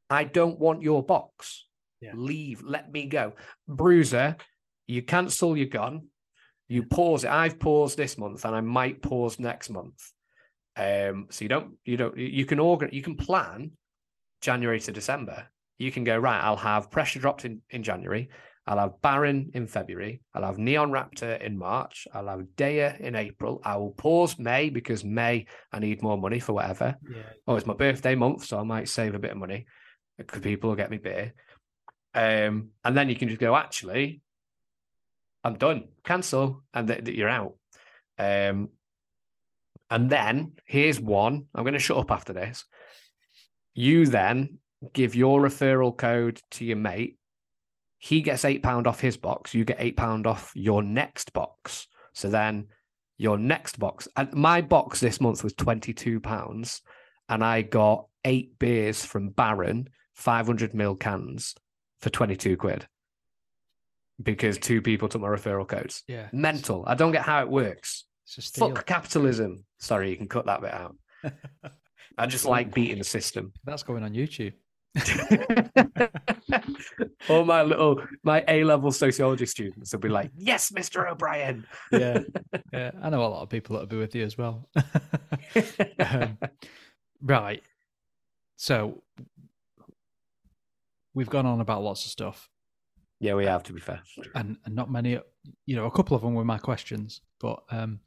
I 0.10 0.24
don't 0.24 0.60
want 0.60 0.82
your 0.82 1.04
box. 1.04 1.66
Yeah. 2.02 2.12
Leave. 2.16 2.62
Let 2.64 2.92
me 2.92 3.06
go. 3.06 3.34
Brewser, 3.68 4.36
you 4.88 5.04
cancel. 5.04 5.56
You're 5.56 5.68
gone. 5.68 6.08
You 6.68 6.84
pause 6.84 7.24
it. 7.24 7.30
I've 7.30 7.60
paused 7.60 7.98
this 7.98 8.18
month, 8.18 8.46
and 8.46 8.56
I 8.56 8.62
might 8.62 9.02
pause 9.02 9.40
next 9.40 9.70
month. 9.70 10.02
Um, 10.76 11.28
so 11.30 11.44
you 11.46 11.50
don't, 11.50 11.74
you 11.86 11.98
don't, 11.98 12.18
you 12.18 12.46
can 12.46 12.60
organize, 12.60 12.96
you 12.96 13.04
can 13.04 13.16
plan 13.16 13.72
January 14.42 14.80
to 14.82 14.92
December. 14.92 15.48
You 15.78 15.92
can 15.92 16.04
go 16.04 16.18
right. 16.18 16.42
I'll 16.42 16.56
have 16.56 16.90
pressure 16.90 17.20
dropped 17.20 17.46
in 17.46 17.62
in 17.70 17.84
January. 17.84 18.30
I'll 18.66 18.80
have 18.80 19.02
Baron 19.02 19.52
in 19.54 19.68
February. 19.68 20.22
I'll 20.34 20.46
have 20.46 20.58
Neon 20.58 20.90
Raptor 20.90 21.42
in 21.42 21.58
March. 21.58 22.08
I'll 22.14 22.28
have 22.30 22.46
Deya 22.56 22.98
in 23.02 23.14
April. 23.14 23.62
I 23.66 23.76
will 23.76 23.92
pause 23.92 24.40
May 24.40 24.70
because 24.70 25.04
May 25.04 25.48
I 25.74 25.80
need 25.80 26.02
more 26.02 26.18
money 26.18 26.40
for 26.40 26.54
whatever. 26.54 26.96
Yeah, 27.14 27.24
Oh, 27.46 27.56
it's 27.58 27.68
my 27.68 27.74
birthday 27.74 28.16
month, 28.16 28.46
so 28.46 28.58
I 28.58 28.64
might 28.64 28.88
save 28.88 29.16
a 29.16 29.20
bit 29.20 29.32
of 29.32 29.38
money 29.38 29.66
because 30.18 30.42
people 30.42 30.70
will 30.70 30.78
get 30.78 30.90
me 30.92 30.98
beer. 30.98 31.34
Um, 32.16 32.70
and 32.86 32.96
then 32.96 33.10
you 33.10 33.16
can 33.16 33.28
just 33.28 33.42
go, 33.42 33.56
actually, 33.56 34.22
I'm 35.44 35.56
done, 35.56 35.90
cancel, 36.04 36.64
and 36.74 36.88
th- 36.88 37.04
th- 37.04 37.18
you're 37.18 37.30
out. 37.30 37.56
Um, 38.18 38.70
and 39.90 40.10
then 40.10 40.54
here's 40.66 41.00
one. 41.00 41.46
I'm 41.54 41.64
going 41.64 41.74
to 41.74 41.80
shut 41.80 41.98
up 41.98 42.12
after 42.12 42.34
this. 42.34 42.66
You 43.74 44.06
then 44.06 44.60
give 44.94 45.16
your 45.16 45.42
referral 45.42 45.96
code 45.96 46.42
to 46.52 46.66
your 46.66 46.78
mate. 46.78 47.18
He 47.98 48.22
gets 48.22 48.46
eight 48.46 48.64
pound 48.64 48.88
off 48.88 49.00
his 49.00 49.18
box. 49.18 49.54
You 49.54 49.66
get 49.66 49.78
eight 49.80 49.98
pound 49.98 50.28
off 50.28 50.52
your 50.56 50.84
next 50.84 51.34
box. 51.34 51.88
So 52.14 52.30
then 52.30 52.68
your 53.18 53.38
next 53.38 53.80
box. 53.80 54.08
And 54.16 54.34
my 54.34 54.62
box 54.62 55.00
this 55.00 55.22
month 55.22 55.44
was 55.44 55.54
twenty 55.54 55.94
two 55.94 56.20
pounds, 56.20 56.82
and 57.30 57.44
I 57.44 57.62
got 57.62 58.08
eight 58.26 58.58
beers 58.60 59.06
from 59.06 59.30
Baron, 59.30 59.90
five 60.14 60.48
hundred 60.48 60.74
mil 60.74 60.96
cans 60.96 61.56
for 62.02 62.10
twenty 62.10 62.36
two 62.36 62.58
quid 62.58 62.88
because 64.22 64.58
two 64.58 64.82
people 64.82 65.08
took 65.10 65.22
my 65.22 65.28
referral 65.28 65.68
codes. 65.68 66.04
yeah. 66.08 66.28
Mental. 66.32 66.84
I 66.86 66.96
don't 66.96 67.12
get 67.12 67.24
how 67.24 67.42
it 67.42 67.50
works. 67.50 68.06
Fuck 68.56 68.86
capitalism. 68.86 69.66
Sorry, 69.80 70.10
you 70.10 70.18
can 70.18 70.28
cut 70.28 70.46
that 70.46 70.62
bit 70.62 70.74
out. 70.74 70.96
I 72.18 72.26
just 72.26 72.46
like 72.46 72.74
beating 72.74 73.00
the 73.00 73.04
system. 73.04 73.54
That's 73.64 73.84
going 73.84 74.04
on 74.04 74.14
YouTube. 74.14 74.54
All 77.30 77.44
my 77.46 77.64
little 77.64 78.04
my 78.24 78.44
A 78.48 78.64
level 78.64 78.92
sociology 78.92 79.48
students 79.48 79.92
will 79.92 80.00
be 80.00 80.10
like, 80.10 80.30
"Yes, 80.36 80.72
Mister 80.72 81.08
O'Brien." 81.08 81.66
Yeah, 81.92 82.20
yeah. 82.72 82.92
I 83.02 83.10
know 83.10 83.22
a 83.22 83.28
lot 83.28 83.42
of 83.42 83.50
people 83.50 83.74
that'll 83.74 83.88
be 83.88 83.98
with 83.98 84.14
you 84.14 84.24
as 84.24 84.38
well. 84.38 84.70
um, 86.00 86.38
right. 87.22 87.64
So 88.56 89.02
we've 91.16 91.30
gone 91.30 91.48
on 91.48 91.60
about 91.60 91.82
lots 91.84 92.06
of 92.06 92.12
stuff, 92.12 92.48
yeah, 93.24 93.36
we 93.36 93.46
have 93.46 93.64
to 93.64 93.74
be 93.74 93.80
fair. 93.80 94.02
and, 94.36 94.58
and 94.66 94.76
not 94.76 94.92
many. 94.92 95.18
You 95.66 95.76
know, 95.78 95.86
a 95.86 95.92
couple 95.92 96.16
of 96.16 96.22
them 96.24 96.34
were 96.34 96.44
my 96.44 96.58
questions, 96.58 97.22
but 97.40 97.64
um, 97.72 98.02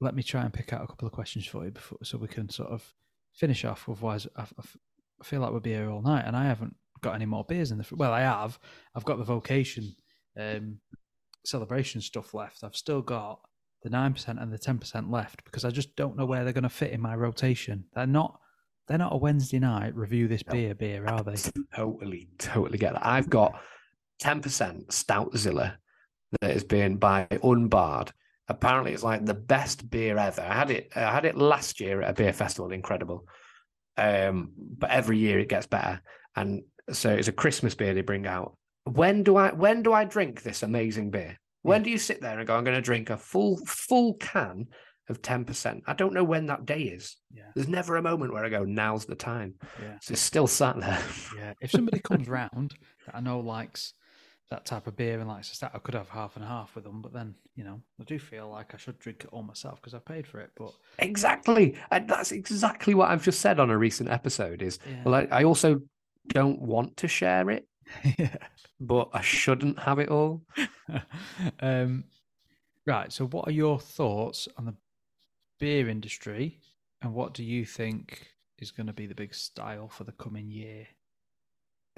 let 0.00 0.14
me 0.14 0.22
try 0.22 0.42
and 0.42 0.52
pick 0.52 0.72
out 0.72 0.82
a 0.82 0.86
couple 0.86 1.06
of 1.06 1.12
questions 1.12 1.46
for 1.46 1.62
you 1.62 1.70
before, 1.70 1.98
so 2.02 2.16
we 2.16 2.26
can 2.26 2.48
sort 2.48 2.70
of 2.70 2.94
finish 3.34 3.66
off. 3.66 3.86
Otherwise, 3.86 4.26
I 4.34 4.46
feel 5.22 5.40
like 5.40 5.50
we'll 5.50 5.60
be 5.60 5.74
here 5.74 5.90
all 5.90 6.00
night, 6.00 6.24
and 6.26 6.34
I 6.34 6.46
haven't 6.46 6.74
got 7.02 7.14
any 7.14 7.26
more 7.26 7.44
beers 7.44 7.70
in 7.70 7.76
the. 7.76 7.86
Well, 7.94 8.12
I 8.12 8.22
have. 8.22 8.58
I've 8.94 9.04
got 9.04 9.18
the 9.18 9.24
vocation 9.24 9.94
um, 10.40 10.78
celebration 11.44 12.00
stuff 12.00 12.32
left. 12.32 12.64
I've 12.64 12.76
still 12.76 13.02
got 13.02 13.40
the 13.82 13.90
nine 13.90 14.14
percent 14.14 14.38
and 14.38 14.50
the 14.50 14.58
ten 14.58 14.78
percent 14.78 15.10
left 15.10 15.44
because 15.44 15.66
I 15.66 15.70
just 15.70 15.94
don't 15.96 16.16
know 16.16 16.24
where 16.24 16.44
they're 16.44 16.54
going 16.54 16.62
to 16.62 16.70
fit 16.70 16.92
in 16.92 17.00
my 17.02 17.14
rotation. 17.14 17.84
They're 17.94 18.06
not. 18.06 18.40
They're 18.86 18.98
not 18.98 19.14
a 19.14 19.18
Wednesday 19.18 19.58
night 19.58 19.94
review 19.96 20.28
this 20.28 20.42
beer 20.42 20.74
beer, 20.74 21.06
are 21.06 21.22
they? 21.22 21.34
Totally, 21.74 22.28
totally 22.38 22.78
get 22.78 22.92
that. 22.94 23.06
I've 23.06 23.28
got 23.28 23.60
ten 24.18 24.40
percent 24.40 24.92
Stout 24.92 25.36
Zilla 25.36 25.78
that 26.40 26.52
has 26.52 26.64
been 26.64 26.96
by 26.96 27.26
Unbarred. 27.42 28.12
Apparently, 28.48 28.92
it's 28.92 29.02
like 29.02 29.24
the 29.24 29.34
best 29.34 29.90
beer 29.90 30.16
ever. 30.16 30.40
I 30.40 30.54
had 30.54 30.70
it. 30.70 30.92
I 30.94 31.12
had 31.12 31.24
it 31.24 31.36
last 31.36 31.80
year 31.80 32.02
at 32.02 32.10
a 32.10 32.14
beer 32.14 32.32
festival. 32.32 32.70
Incredible. 32.70 33.26
Um, 33.96 34.52
but 34.56 34.90
every 34.90 35.18
year 35.18 35.38
it 35.40 35.48
gets 35.48 35.66
better, 35.66 36.00
and 36.36 36.62
so 36.92 37.10
it's 37.10 37.28
a 37.28 37.32
Christmas 37.32 37.74
beer 37.74 37.92
they 37.92 38.02
bring 38.02 38.26
out. 38.26 38.56
When 38.84 39.24
do 39.24 39.36
I? 39.36 39.52
When 39.52 39.82
do 39.82 39.92
I 39.92 40.04
drink 40.04 40.42
this 40.42 40.62
amazing 40.62 41.10
beer? 41.10 41.38
When 41.62 41.82
do 41.82 41.90
you 41.90 41.98
sit 41.98 42.20
there 42.20 42.38
and 42.38 42.46
go, 42.46 42.54
"I'm 42.54 42.62
going 42.62 42.76
to 42.76 42.82
drink 42.82 43.10
a 43.10 43.16
full 43.16 43.56
full 43.66 44.14
can 44.14 44.68
of 45.08 45.22
ten 45.22 45.44
percent"? 45.44 45.82
I 45.86 45.94
don't 45.94 46.14
know 46.14 46.24
when 46.24 46.46
that 46.46 46.66
day 46.66 46.82
is. 46.82 47.16
Yeah, 47.32 47.44
There's 47.54 47.68
never 47.68 47.96
a 47.96 48.02
moment 48.02 48.32
where 48.32 48.44
I 48.44 48.48
go, 48.48 48.64
"Now's 48.64 49.04
the 49.06 49.14
time." 49.14 49.54
yeah. 49.82 49.98
So 50.00 50.12
it's 50.12 50.20
still 50.22 50.46
sat 50.46 50.78
there. 50.80 51.02
Yeah, 51.36 51.52
if 51.60 51.70
somebody 51.70 52.00
comes 52.00 52.28
round 52.40 52.74
that 53.06 53.14
I 53.16 53.20
know 53.20 53.40
likes 53.40 53.92
that 54.50 54.64
type 54.64 54.86
of 54.86 54.96
beer 54.96 55.18
and 55.18 55.28
likes 55.28 55.48
to 55.50 55.56
start, 55.56 55.72
I 55.74 55.78
could 55.78 55.94
have 55.94 56.08
half 56.08 56.36
and 56.36 56.44
half 56.44 56.74
with 56.76 56.84
them. 56.84 57.02
But 57.02 57.12
then, 57.12 57.34
you 57.56 57.64
know, 57.64 57.80
I 58.00 58.04
do 58.04 58.18
feel 58.18 58.48
like 58.48 58.74
I 58.74 58.76
should 58.76 58.98
drink 59.00 59.22
it 59.24 59.30
all 59.32 59.42
myself 59.42 59.80
because 59.80 59.92
I 59.94 59.98
paid 59.98 60.26
for 60.26 60.40
it. 60.40 60.50
But 60.56 60.72
Exactly. 61.00 61.76
And 61.90 62.08
that's 62.08 62.30
exactly 62.30 62.94
what 62.94 63.10
I've 63.10 63.24
just 63.24 63.40
said 63.40 63.58
on 63.58 63.70
a 63.70 63.76
recent 63.78 64.08
episode 64.08 64.62
is 64.62 64.78
yeah, 64.88 65.02
well, 65.04 65.14
I, 65.16 65.28
I 65.30 65.44
also 65.44 65.80
don't 66.28 66.60
want 66.62 66.96
to 66.98 67.08
share 67.08 67.50
it, 67.50 67.66
yeah. 68.18 68.36
but 68.80 69.08
I 69.12 69.20
shouldn't 69.20 69.80
have 69.80 69.98
it 69.98 70.10
all. 70.10 70.42
um, 71.60 72.04
right. 72.86 73.12
So, 73.12 73.26
what 73.26 73.48
are 73.48 73.52
your 73.52 73.78
thoughts 73.80 74.46
on 74.56 74.66
the 74.66 74.74
beer 75.58 75.88
industry, 75.88 76.60
and 77.02 77.14
what 77.14 77.34
do 77.34 77.42
you 77.44 77.64
think 77.64 78.28
is 78.58 78.70
going 78.70 78.86
to 78.86 78.92
be 78.92 79.06
the 79.06 79.14
big 79.14 79.34
style 79.34 79.88
for 79.88 80.04
the 80.04 80.12
coming 80.12 80.50
year? 80.50 80.86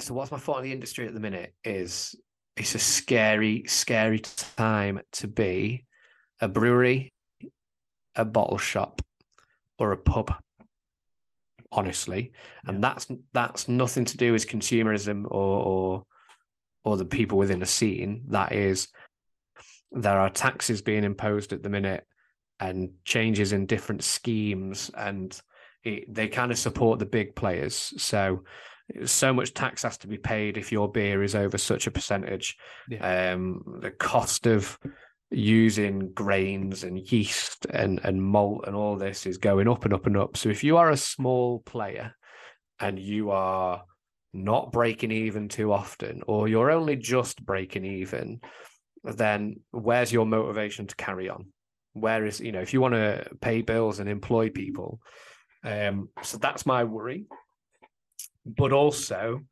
So 0.00 0.14
what's 0.14 0.30
my 0.30 0.38
thought 0.38 0.58
on 0.58 0.62
the 0.62 0.72
industry 0.72 1.06
at 1.06 1.14
the 1.14 1.20
minute 1.20 1.54
is 1.64 2.14
it's 2.56 2.74
a 2.74 2.78
scary, 2.78 3.64
scary 3.66 4.20
time 4.20 5.00
to 5.12 5.28
be 5.28 5.84
a 6.40 6.48
brewery, 6.48 7.12
a 8.14 8.24
bottle 8.24 8.58
shop, 8.58 9.02
or 9.78 9.92
a 9.92 9.96
pub. 9.96 10.34
Honestly, 11.70 12.32
and 12.66 12.82
that's 12.82 13.06
that's 13.34 13.68
nothing 13.68 14.06
to 14.06 14.16
do 14.16 14.32
with 14.32 14.48
consumerism 14.48 15.24
or 15.26 15.62
or 15.62 16.04
or 16.82 16.96
the 16.96 17.04
people 17.04 17.36
within 17.36 17.60
a 17.60 17.66
scene. 17.66 18.22
That 18.28 18.52
is, 18.52 18.88
there 19.92 20.18
are 20.18 20.30
taxes 20.30 20.80
being 20.80 21.04
imposed 21.04 21.52
at 21.52 21.62
the 21.62 21.68
minute 21.68 22.06
and 22.60 22.90
changes 23.04 23.52
in 23.52 23.66
different 23.66 24.02
schemes, 24.04 24.90
and 24.96 25.40
it, 25.84 26.12
they 26.12 26.28
kind 26.28 26.50
of 26.50 26.58
support 26.58 26.98
the 26.98 27.06
big 27.06 27.34
players. 27.34 27.92
So, 27.96 28.44
so 29.04 29.32
much 29.32 29.54
tax 29.54 29.82
has 29.82 29.98
to 29.98 30.08
be 30.08 30.18
paid 30.18 30.56
if 30.56 30.72
your 30.72 30.90
beer 30.90 31.22
is 31.22 31.34
over 31.34 31.58
such 31.58 31.86
a 31.86 31.90
percentage. 31.90 32.56
Um, 33.00 33.78
the 33.80 33.90
cost 33.90 34.46
of 34.46 34.78
using 35.30 36.10
grains 36.12 36.84
and 36.84 36.98
yeast 37.12 37.66
and, 37.66 38.00
and 38.02 38.22
malt 38.22 38.64
and 38.66 38.74
all 38.74 38.96
this 38.96 39.26
is 39.26 39.36
going 39.36 39.68
up 39.68 39.84
and 39.84 39.92
up 39.92 40.06
and 40.06 40.16
up. 40.16 40.36
So 40.36 40.48
if 40.48 40.64
you 40.64 40.78
are 40.78 40.90
a 40.90 40.96
small 40.96 41.60
player 41.60 42.14
and 42.80 42.98
you 42.98 43.30
are 43.30 43.82
not 44.32 44.72
breaking 44.72 45.10
even 45.10 45.48
too 45.48 45.72
often, 45.72 46.22
or 46.26 46.48
you're 46.48 46.70
only 46.70 46.96
just 46.96 47.44
breaking 47.44 47.84
even, 47.84 48.40
then 49.04 49.60
where's 49.70 50.12
your 50.12 50.26
motivation 50.26 50.86
to 50.86 50.96
carry 50.96 51.28
on? 51.28 51.46
Where 52.00 52.24
is, 52.26 52.40
you 52.40 52.52
know, 52.52 52.60
if 52.60 52.72
you 52.72 52.80
want 52.80 52.94
to 52.94 53.26
pay 53.40 53.62
bills 53.62 54.00
and 54.00 54.08
employ 54.08 54.50
people. 54.50 55.00
Um, 55.64 56.08
so 56.22 56.38
that's 56.38 56.66
my 56.66 56.84
worry. 56.84 57.26
But 58.46 58.72
also, 58.72 59.42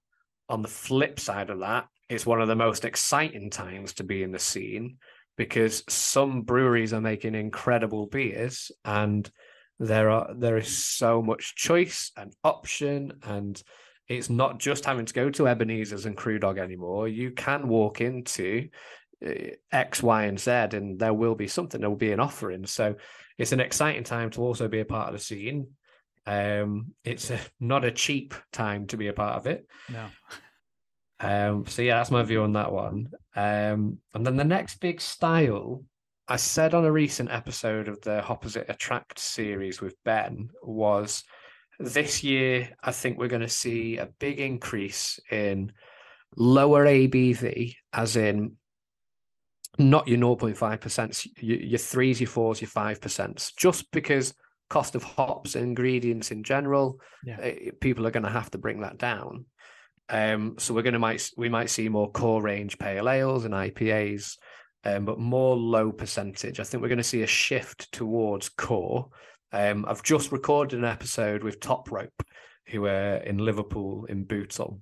on 0.48 0.62
the 0.62 0.68
flip 0.68 1.20
side 1.20 1.50
of 1.50 1.60
that, 1.60 1.86
it's 2.08 2.26
one 2.26 2.40
of 2.40 2.48
the 2.48 2.56
most 2.56 2.84
exciting 2.84 3.50
times 3.50 3.94
to 3.94 4.04
be 4.04 4.22
in 4.22 4.32
the 4.32 4.38
scene 4.38 4.98
because 5.36 5.82
some 5.88 6.42
breweries 6.42 6.92
are 6.92 7.00
making 7.00 7.34
incredible 7.34 8.06
beers 8.06 8.70
and 8.84 9.30
there 9.78 10.08
are 10.08 10.32
there 10.34 10.56
is 10.56 10.84
so 10.84 11.20
much 11.20 11.54
choice 11.54 12.10
and 12.16 12.32
option 12.42 13.12
and 13.24 13.62
it's 14.08 14.30
not 14.30 14.58
just 14.58 14.84
having 14.84 15.04
to 15.04 15.12
go 15.12 15.30
to 15.30 15.48
Ebenezer's 15.48 16.06
and 16.06 16.16
Crewdog 16.16 16.58
anymore. 16.58 17.08
You 17.08 17.32
can 17.32 17.68
walk 17.68 18.00
into 18.00 18.68
X, 19.72 20.02
Y, 20.02 20.24
and 20.24 20.38
Z, 20.38 20.50
and 20.50 20.98
there 20.98 21.14
will 21.14 21.34
be 21.34 21.48
something. 21.48 21.80
There 21.80 21.90
will 21.90 21.96
be 21.96 22.12
an 22.12 22.20
offering. 22.20 22.66
So 22.66 22.96
it's 23.38 23.52
an 23.52 23.60
exciting 23.60 24.04
time 24.04 24.30
to 24.30 24.42
also 24.42 24.68
be 24.68 24.80
a 24.80 24.84
part 24.84 25.08
of 25.08 25.14
the 25.14 25.24
scene. 25.24 25.68
Um, 26.26 26.94
it's 27.04 27.30
a, 27.30 27.38
not 27.60 27.84
a 27.84 27.90
cheap 27.90 28.34
time 28.52 28.86
to 28.88 28.96
be 28.96 29.08
a 29.08 29.12
part 29.12 29.36
of 29.36 29.46
it. 29.46 29.66
No. 29.88 30.06
Um, 31.18 31.66
so 31.66 31.82
yeah, 31.82 31.96
that's 31.96 32.10
my 32.10 32.22
view 32.22 32.42
on 32.42 32.52
that 32.54 32.72
one. 32.72 33.08
Um, 33.34 33.98
and 34.14 34.26
then 34.26 34.36
the 34.36 34.44
next 34.44 34.80
big 34.80 35.00
style, 35.00 35.82
I 36.28 36.36
said 36.36 36.74
on 36.74 36.84
a 36.84 36.92
recent 36.92 37.30
episode 37.30 37.88
of 37.88 38.00
the 38.02 38.24
Opposite 38.24 38.68
Attract 38.68 39.18
series 39.18 39.80
with 39.80 39.94
Ben, 40.04 40.50
was 40.62 41.24
this 41.78 42.22
year. 42.22 42.70
I 42.82 42.92
think 42.92 43.18
we're 43.18 43.28
going 43.28 43.42
to 43.42 43.48
see 43.48 43.96
a 43.96 44.10
big 44.18 44.40
increase 44.40 45.20
in 45.30 45.72
lower 46.36 46.84
ABV, 46.84 47.76
as 47.92 48.16
in 48.16 48.56
not 49.78 50.08
your 50.08 50.18
0.5%, 50.18 51.28
your, 51.40 51.58
your 51.58 51.78
threes, 51.78 52.20
your 52.20 52.28
fours, 52.28 52.60
your 52.60 52.70
5%, 52.70 53.56
just 53.56 53.90
because 53.92 54.34
cost 54.68 54.94
of 54.94 55.02
hops 55.02 55.54
and 55.54 55.64
ingredients 55.64 56.30
in 56.30 56.42
general, 56.42 57.00
Yeah. 57.24 57.38
eh, 57.40 57.70
people 57.80 58.06
are 58.06 58.10
going 58.10 58.24
to 58.24 58.30
have 58.30 58.50
to 58.52 58.58
bring 58.58 58.80
that 58.80 58.98
down. 58.98 59.46
Um, 60.08 60.54
so 60.58 60.72
we're 60.72 60.82
going 60.82 60.92
to 60.92 60.98
might 61.00 61.30
we 61.36 61.48
might 61.48 61.70
see 61.70 61.88
more 61.88 62.10
core 62.10 62.40
range 62.40 62.78
pale 62.78 63.08
ales 63.08 63.44
and 63.44 63.52
IPAs, 63.54 64.36
um, 64.84 65.04
but 65.04 65.18
more 65.18 65.56
low 65.56 65.90
percentage. 65.90 66.60
I 66.60 66.62
think 66.64 66.80
we're 66.80 66.88
going 66.88 66.98
to 66.98 67.04
see 67.04 67.22
a 67.22 67.26
shift 67.26 67.90
towards 67.92 68.48
core. 68.48 69.08
Um, 69.52 69.84
I've 69.88 70.02
just 70.02 70.30
recorded 70.32 70.78
an 70.78 70.84
episode 70.84 71.42
with 71.42 71.60
Top 71.60 71.90
Rope, 71.90 72.22
who 72.68 72.86
are 72.86 73.16
in 73.16 73.38
Liverpool 73.38 74.06
in 74.08 74.24
Bootle. 74.24 74.80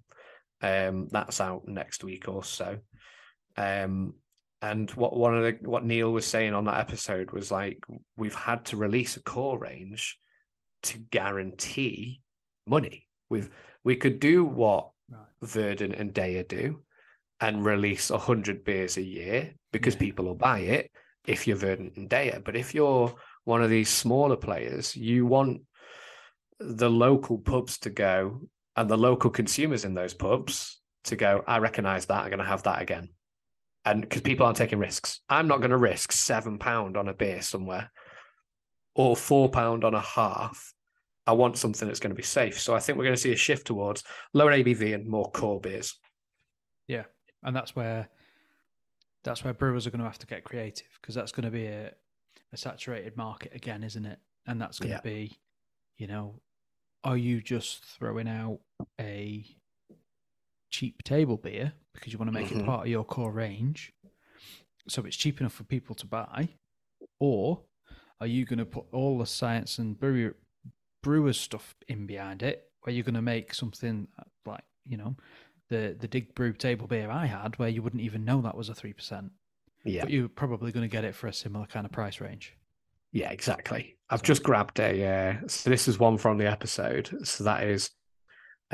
Um, 0.60 1.08
that's 1.10 1.40
out 1.40 1.66
next 1.66 2.04
week 2.04 2.28
or 2.28 2.44
so. 2.44 2.78
Um, 3.56 4.14
and 4.70 4.90
what 4.92 5.14
one 5.16 5.36
of 5.36 5.42
the 5.42 5.68
what 5.68 5.84
Neil 5.84 6.10
was 6.10 6.26
saying 6.26 6.54
on 6.54 6.64
that 6.64 6.80
episode 6.80 7.30
was 7.32 7.50
like 7.50 7.78
we've 8.16 8.34
had 8.34 8.64
to 8.66 8.76
release 8.76 9.16
a 9.16 9.22
core 9.22 9.58
range 9.58 10.18
to 10.84 10.98
guarantee 10.98 12.22
money. 12.66 13.06
We've 13.28 13.50
we 13.84 13.96
could 13.96 14.20
do 14.20 14.44
what 14.44 14.90
Right. 15.10 15.20
Verdant 15.42 15.94
and 15.96 16.14
Deya 16.14 16.48
do 16.48 16.82
and 17.38 17.62
release 17.62 18.10
100 18.10 18.64
beers 18.64 18.96
a 18.96 19.02
year 19.02 19.52
because 19.70 19.94
Yeah. 19.94 20.00
people 20.00 20.24
will 20.24 20.34
buy 20.34 20.60
it 20.60 20.90
if 21.26 21.46
you're 21.46 21.58
Verdant 21.58 21.98
and 21.98 22.08
Deya. 22.08 22.42
But 22.42 22.56
if 22.56 22.74
you're 22.74 23.14
one 23.44 23.62
of 23.62 23.68
these 23.68 23.90
smaller 23.90 24.36
players, 24.36 24.96
you 24.96 25.26
want 25.26 25.60
the 26.58 26.88
local 26.88 27.36
pubs 27.36 27.76
to 27.80 27.90
go 27.90 28.48
and 28.76 28.88
the 28.88 28.96
local 28.96 29.28
consumers 29.30 29.84
in 29.84 29.92
those 29.92 30.14
pubs 30.14 30.80
to 31.04 31.16
go, 31.16 31.44
I 31.46 31.58
recognize 31.58 32.06
that, 32.06 32.22
I'm 32.22 32.30
going 32.30 32.38
to 32.38 32.46
have 32.54 32.62
that 32.62 32.80
again. 32.80 33.10
And 33.84 34.00
because 34.00 34.22
people 34.22 34.46
aren't 34.46 34.56
taking 34.56 34.78
risks, 34.78 35.20
I'm 35.28 35.46
not 35.46 35.58
going 35.58 35.70
to 35.70 35.76
risk 35.76 36.12
seven 36.12 36.58
pound 36.58 36.96
on 36.96 37.08
a 37.08 37.14
beer 37.14 37.42
somewhere 37.42 37.90
or 38.94 39.16
four 39.16 39.50
pound 39.50 39.84
on 39.84 39.94
a 39.94 40.00
half 40.00 40.74
I 41.26 41.32
want 41.32 41.56
something 41.56 41.88
that's 41.88 42.00
going 42.00 42.10
to 42.10 42.16
be 42.16 42.22
safe. 42.22 42.60
So 42.60 42.74
I 42.74 42.80
think 42.80 42.98
we're 42.98 43.04
going 43.04 43.16
to 43.16 43.20
see 43.20 43.32
a 43.32 43.36
shift 43.36 43.66
towards 43.66 44.04
lower 44.34 44.52
ABV 44.52 44.94
and 44.94 45.06
more 45.06 45.30
core 45.30 45.60
beers. 45.60 45.98
Yeah, 46.86 47.04
and 47.42 47.56
that's 47.56 47.74
where 47.74 48.08
that's 49.22 49.42
where 49.42 49.54
brewers 49.54 49.86
are 49.86 49.90
going 49.90 50.00
to 50.00 50.06
have 50.06 50.18
to 50.18 50.26
get 50.26 50.44
creative 50.44 50.88
because 51.00 51.14
that's 51.14 51.32
going 51.32 51.46
to 51.46 51.50
be 51.50 51.66
a, 51.66 51.92
a 52.52 52.56
saturated 52.58 53.16
market 53.16 53.52
again, 53.54 53.82
isn't 53.82 54.04
it? 54.04 54.18
And 54.46 54.60
that's 54.60 54.78
going 54.78 54.90
Yeah. 54.90 54.98
to 54.98 55.02
be, 55.02 55.38
you 55.96 56.06
know, 56.06 56.42
are 57.04 57.16
you 57.16 57.40
just 57.40 57.82
throwing 57.86 58.28
out 58.28 58.58
a 59.00 59.46
cheap 60.76 61.02
table 61.04 61.36
beer 61.36 61.72
because 61.94 62.12
you 62.12 62.18
want 62.18 62.28
to 62.32 62.38
make 62.40 62.48
Mhm. 62.48 62.60
it 62.60 62.66
part 62.66 62.82
of 62.86 62.90
your 62.96 63.04
core 63.04 63.32
range, 63.32 63.92
so 64.88 65.04
it's 65.06 65.16
cheap 65.16 65.40
enough 65.40 65.52
for 65.54 65.64
people 65.64 65.94
to 65.96 66.06
buy, 66.06 66.48
or 67.20 67.64
are 68.20 68.26
you 68.26 68.44
going 68.44 68.58
to 68.58 68.66
put 68.66 68.84
all 68.92 69.18
the 69.18 69.26
science 69.26 69.78
and 69.78 69.98
brewer 69.98 70.36
brewers 71.02 71.38
stuff 71.38 71.74
in 71.86 72.06
behind 72.06 72.42
it, 72.42 72.56
where 72.82 72.94
you're 72.94 73.04
going 73.10 73.14
to 73.24 73.30
make 73.34 73.54
something 73.54 74.08
like 74.46 74.64
you 74.84 74.96
know 74.96 75.16
the 75.68 75.96
the 75.98 76.08
dig 76.08 76.34
brew 76.34 76.52
table 76.52 76.86
beer 76.86 77.10
I 77.10 77.26
had, 77.26 77.58
where 77.58 77.68
you 77.74 77.82
wouldn't 77.82 78.02
even 78.02 78.24
know 78.24 78.40
that 78.42 78.56
was 78.56 78.68
a 78.68 78.74
three 78.74 78.92
percent, 78.92 79.32
Yeah. 79.84 80.02
but 80.02 80.10
you're 80.10 80.28
probably 80.28 80.72
going 80.72 80.88
to 80.88 80.92
get 80.96 81.04
it 81.04 81.14
for 81.14 81.26
a 81.28 81.32
similar 81.32 81.66
kind 81.66 81.86
of 81.86 81.92
price 81.92 82.20
range. 82.20 82.54
Yeah, 83.12 83.30
exactly. 83.30 83.96
I've 84.10 84.22
just 84.24 84.42
grabbed 84.42 84.80
a. 84.80 84.92
Uh, 85.06 85.46
so 85.46 85.70
this 85.70 85.86
is 85.88 85.98
one 86.00 86.18
from 86.18 86.36
the 86.38 86.46
episode. 86.50 87.06
So 87.26 87.44
that 87.44 87.62
is 87.64 87.90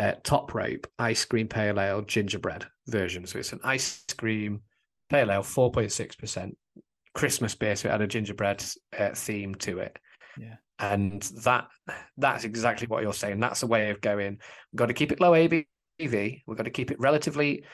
uh, 0.00 0.14
Top 0.24 0.54
Rope 0.54 0.86
Ice 0.98 1.24
Cream 1.26 1.46
Pale 1.46 1.78
Ale 1.78 2.02
Gingerbread 2.02 2.64
version. 2.88 3.26
So 3.26 3.38
it's 3.38 3.52
an 3.52 3.60
ice 3.62 4.02
cream 4.16 4.62
pale 5.10 5.30
ale, 5.30 5.42
four 5.42 5.70
point 5.70 5.92
six 5.92 6.16
percent 6.16 6.56
Christmas 7.14 7.54
beer. 7.54 7.76
So 7.76 7.88
it 7.88 7.92
had 7.92 8.00
a 8.00 8.06
gingerbread 8.06 8.64
uh, 8.98 9.10
theme 9.14 9.54
to 9.56 9.78
it. 9.80 9.98
Yeah. 10.38 10.56
And 10.78 11.20
that 11.44 11.68
that's 12.16 12.44
exactly 12.44 12.86
what 12.86 13.02
you're 13.02 13.12
saying. 13.12 13.40
That's 13.40 13.62
a 13.62 13.66
way 13.66 13.90
of 13.90 14.00
going. 14.00 14.38
We've 14.72 14.78
got 14.78 14.86
to 14.86 14.94
keep 14.94 15.12
it 15.12 15.20
low 15.20 15.32
ABV. 15.32 15.66
We've 16.46 16.56
got 16.56 16.64
to 16.64 16.70
keep 16.70 16.90
it 16.90 16.98
relatively 16.98 17.64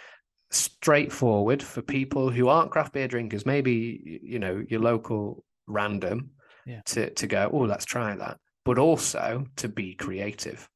straightforward 0.51 1.63
for 1.63 1.83
people 1.83 2.31
who 2.31 2.49
aren't 2.49 2.71
craft 2.73 2.93
beer 2.93 3.09
drinkers. 3.09 3.47
Maybe 3.47 4.21
you 4.23 4.41
know 4.41 4.65
your 4.69 4.81
local 4.81 5.45
random 5.69 6.31
Yeah. 6.67 6.81
to 6.87 7.11
to 7.11 7.27
go. 7.29 7.51
Oh, 7.53 7.59
let's 7.59 7.85
try 7.85 8.17
that. 8.17 8.39
But 8.65 8.79
also 8.79 9.47
to 9.57 9.69
be 9.69 9.95
creative. 9.95 10.69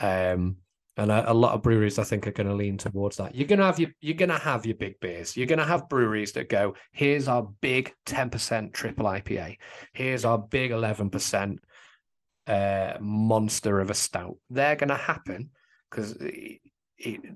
Um, 0.00 0.56
and 0.96 1.10
a, 1.10 1.30
a 1.30 1.34
lot 1.34 1.54
of 1.54 1.62
breweries, 1.62 1.98
I 1.98 2.04
think, 2.04 2.26
are 2.26 2.32
going 2.32 2.48
to 2.48 2.54
lean 2.54 2.76
towards 2.76 3.16
that. 3.16 3.34
You're 3.34 3.48
going 3.48 3.60
to 3.60 3.64
have 3.64 3.78
your 3.78 3.90
you're 4.00 4.16
going 4.16 4.30
to 4.30 4.38
have 4.38 4.66
your 4.66 4.76
big 4.76 5.00
beers. 5.00 5.36
You're 5.36 5.46
going 5.46 5.58
to 5.58 5.64
have 5.64 5.88
breweries 5.88 6.32
that 6.32 6.48
go, 6.48 6.74
here's 6.92 7.28
our 7.28 7.48
big 7.60 7.92
ten 8.06 8.30
percent 8.30 8.74
triple 8.74 9.06
IPA. 9.06 9.56
Here's 9.92 10.24
our 10.24 10.38
big 10.38 10.72
eleven 10.72 11.10
percent 11.10 11.60
uh, 12.46 12.94
monster 13.00 13.80
of 13.80 13.90
a 13.90 13.94
stout. 13.94 14.36
They're 14.50 14.76
going 14.76 14.88
to 14.88 14.96
happen 14.96 15.50
because 15.90 16.16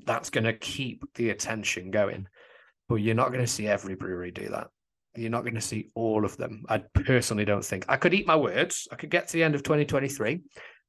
that's 0.05 0.31
going 0.31 0.45
to 0.45 0.53
keep 0.53 1.05
the 1.15 1.31
attention 1.31 1.91
going. 1.91 2.27
But 2.89 2.97
you're 2.97 3.15
not 3.15 3.29
going 3.29 3.45
to 3.45 3.51
see 3.51 3.67
every 3.67 3.95
brewery 3.95 4.31
do 4.31 4.49
that. 4.49 4.69
You're 5.17 5.31
not 5.31 5.43
going 5.43 5.55
to 5.55 5.61
see 5.61 5.91
all 5.95 6.25
of 6.25 6.37
them. 6.37 6.65
I 6.69 6.79
personally 6.79 7.45
don't 7.45 7.65
think. 7.65 7.87
I 7.89 7.97
could 7.97 8.13
eat 8.13 8.27
my 8.27 8.37
words. 8.37 8.89
I 8.93 8.97
could 8.97 9.11
get 9.11 9.29
to 9.29 9.33
the 9.35 9.45
end 9.45 9.55
of 9.55 9.63
2023 9.63 10.41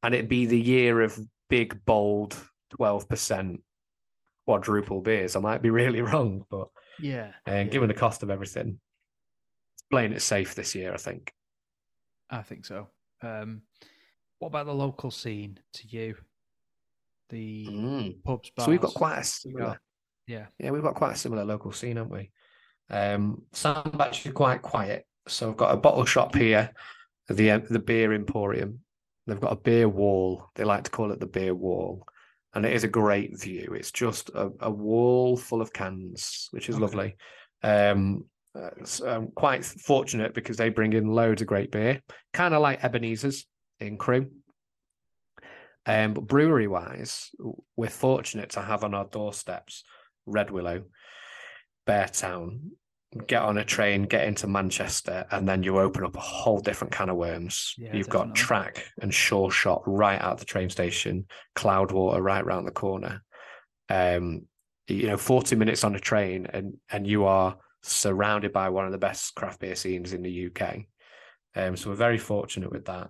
and 0.03 0.13
it'd 0.13 0.27
be 0.27 0.45
the 0.45 0.59
year 0.59 1.01
of 1.01 1.17
big, 1.47 1.85
bold 1.85 2.35
12% 2.79 3.59
quadruple 4.45 5.01
beers. 5.01 5.35
I 5.35 5.39
might 5.39 5.61
be 5.61 5.69
really 5.69 6.01
wrong, 6.01 6.45
but 6.49 6.67
Yeah, 6.99 7.31
and 7.45 7.67
yeah. 7.67 7.71
given 7.73 7.87
the 7.87 7.93
cost 7.93 8.23
of 8.23 8.29
everything, 8.29 8.79
it's 9.75 9.83
playing 9.89 10.13
it 10.13 10.21
safe 10.21 10.55
this 10.55 10.75
year, 10.75 10.93
I 10.93 10.97
think. 10.97 11.33
I 12.29 12.41
think 12.41 12.65
so. 12.65 12.87
Um, 13.21 13.61
what 14.39 14.49
about 14.49 14.65
the 14.65 14.73
local 14.73 15.11
scene 15.11 15.59
to 15.73 15.87
you? 15.87 16.15
The 17.29 17.65
Mm. 17.69 18.23
pubs, 18.23 18.51
bars. 18.51 18.65
So 18.65 18.71
we've 18.71 18.81
got 18.81 18.93
quite 18.93 19.17
a 19.19 19.23
similar. 19.23 19.65
got 19.65 19.77
Yeah. 20.27 20.47
Yeah, 20.59 20.71
we've 20.71 20.83
got 20.83 20.95
quite 20.95 21.13
a 21.13 21.17
similar 21.17 21.43
local 21.45 21.71
scene, 21.71 21.97
haven't 21.97 22.11
we? 22.11 22.31
Um, 22.89 23.43
Sam 23.51 23.95
actually 23.99 24.33
quite 24.33 24.61
quiet. 24.61 25.07
So 25.27 25.49
I've 25.49 25.57
got 25.57 25.73
a 25.73 25.77
bottle 25.77 26.05
shop 26.05 26.35
here, 26.35 26.71
the 27.29 27.51
uh, 27.51 27.59
the 27.69 27.79
beer 27.79 28.13
emporium. 28.13 28.81
They've 29.25 29.39
got 29.41 29.53
a 29.53 29.55
beer 29.55 29.89
wall. 29.89 30.51
They 30.53 30.63
like 30.63 30.83
to 30.83 30.91
call 30.91 31.11
it 31.11 31.19
the 31.19 31.25
beer 31.25 31.55
wall, 31.55 32.05
and 32.55 32.65
it 32.65 32.73
is 32.73 32.83
a 32.83 32.89
great 32.89 33.39
view. 33.39 33.73
It's 33.77 33.91
just 33.91 34.29
a, 34.29 34.49
a 34.61 34.71
wall 34.71 35.35
full 35.37 35.61
of 35.61 35.73
cans, 35.73 36.47
which 36.51 36.69
is 36.69 36.75
Okay. 36.75 36.81
lovely. 36.81 37.15
Um, 37.61 38.25
uh, 38.57 38.69
so 38.85 39.07
I'm 39.07 39.27
quite 39.35 39.65
fortunate 39.65 40.33
because 40.33 40.55
they 40.55 40.69
bring 40.69 40.93
in 40.93 41.07
loads 41.07 41.41
of 41.41 41.47
great 41.47 41.71
beer, 41.71 42.01
kind 42.33 42.53
of 42.53 42.61
like 42.61 42.83
Ebenezer's 42.83 43.45
in 43.81 43.97
Crewe. 43.97 44.31
Um, 45.85 46.13
but 46.13 46.25
brewery 46.25 46.67
wise, 46.67 47.29
we're 47.75 47.89
fortunate 47.89 48.51
to 48.51 48.61
have 48.61 48.83
on 48.83 48.93
our 48.93 49.05
doorsteps 49.05 49.83
Red 50.25 50.49
Willow, 50.49 50.83
Beartown, 51.85 52.71
get 53.27 53.41
on 53.41 53.57
a 53.57 53.65
train, 53.65 54.03
get 54.03 54.27
into 54.27 54.47
Manchester, 54.47 55.25
and 55.31 55.47
then 55.47 55.63
you 55.63 55.79
open 55.79 56.03
up 56.03 56.15
a 56.15 56.21
whole 56.21 56.59
different 56.59 56.93
can 56.93 57.09
of 57.09 57.15
worms. 57.15 57.73
Yeah, 57.77 57.95
You've 57.95 58.09
got. 58.09 58.35
Track 58.35 58.85
and 59.01 59.11
Sureshot 59.11 59.83
right 59.85 60.21
out 60.21 60.39
the 60.39 60.45
train 60.45 60.69
station, 60.69 61.25
Cloudwater 61.55 62.21
right 62.21 62.45
round 62.45 62.67
the 62.67 62.71
corner. 62.71 63.23
Um, 63.89 64.47
you 64.87 65.07
know, 65.07 65.17
40 65.17 65.55
minutes 65.55 65.83
on 65.83 65.95
a 65.95 65.99
train 65.99 66.47
and 66.51 66.77
and 66.91 67.07
you 67.07 67.25
are 67.25 67.57
surrounded 67.81 68.51
by 68.51 68.69
one 68.69 68.85
of 68.85 68.91
the 68.91 68.97
best 68.97 69.33
craft 69.35 69.59
beer 69.59 69.75
scenes 69.75 70.13
in 70.13 70.21
the 70.21 70.47
UK. 70.47 70.85
Um, 71.55 71.77
so 71.77 71.89
we're 71.89 71.95
very 71.95 72.17
fortunate 72.17 72.71
with 72.71 72.85
that. 72.85 73.09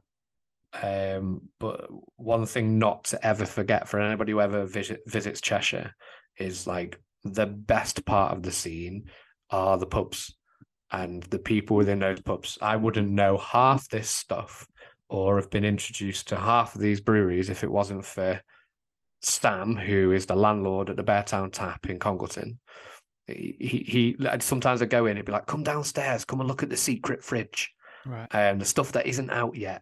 Um, 0.84 1.49
but 1.60 1.88
one 2.18 2.45
thing 2.45 2.78
not 2.78 3.06
to 3.06 3.26
ever 3.26 3.45
forget 3.45 3.88
for 3.88 3.99
anybody 3.99 4.34
who 4.34 4.41
ever 4.41 4.66
visit, 4.66 5.01
visits 5.08 5.41
Cheshire 5.41 5.93
is 6.38 6.68
like 6.68 6.99
the 7.24 7.45
best 7.45 8.06
part 8.06 8.34
of 8.34 8.43
the 8.43 8.51
scene 8.51 9.06
are 9.50 9.78
the 9.78 9.86
pubs 9.86 10.36
and 10.91 11.24
the 11.24 11.39
people 11.39 11.78
within 11.78 12.00
those 12.00 12.22
pubs. 12.22 12.58
I 12.62 12.76
wouldn't 12.76 13.10
know 13.10 13.38
half 13.38 13.89
this 13.89 14.10
stuff 14.10 14.68
or 15.10 15.38
have 15.38 15.50
been 15.50 15.66
introduced 15.66 16.30
to 16.30 16.36
half 16.36 16.76
of 16.76 16.82
these 16.82 17.02
breweries 17.02 17.50
if 17.50 17.64
it 17.64 17.72
wasn't 17.72 18.06
for 18.06 18.41
Stam, 19.22 19.76
who 19.76 20.12
is 20.12 20.26
the 20.26 20.36
landlord 20.36 20.89
at 20.89 20.98
the 20.98 21.04
Beartown 21.04 21.52
Tap 21.52 21.89
in 21.89 22.00
Congleton. 22.00 22.60
He, 23.28 23.56
he, 23.60 24.16
he 24.18 24.39
sometimes 24.39 24.82
I 24.82 24.86
go 24.86 25.08
in, 25.08 25.18
he'd 25.18 25.26
be 25.26 25.32
like, 25.32 25.48
"Come 25.48 25.64
downstairs, 25.64 26.26
come 26.26 26.41
and 26.41 26.48
look 26.48 26.64
at 26.64 26.70
the 26.70 26.78
secret 26.78 27.24
fridge." 27.24 27.72
Right. 28.06 28.28
um, 28.36 28.60
the 28.60 28.66
stuff 28.66 28.91
that 28.91 29.08
isn't 29.08 29.32
out 29.32 29.56
yet. 29.56 29.82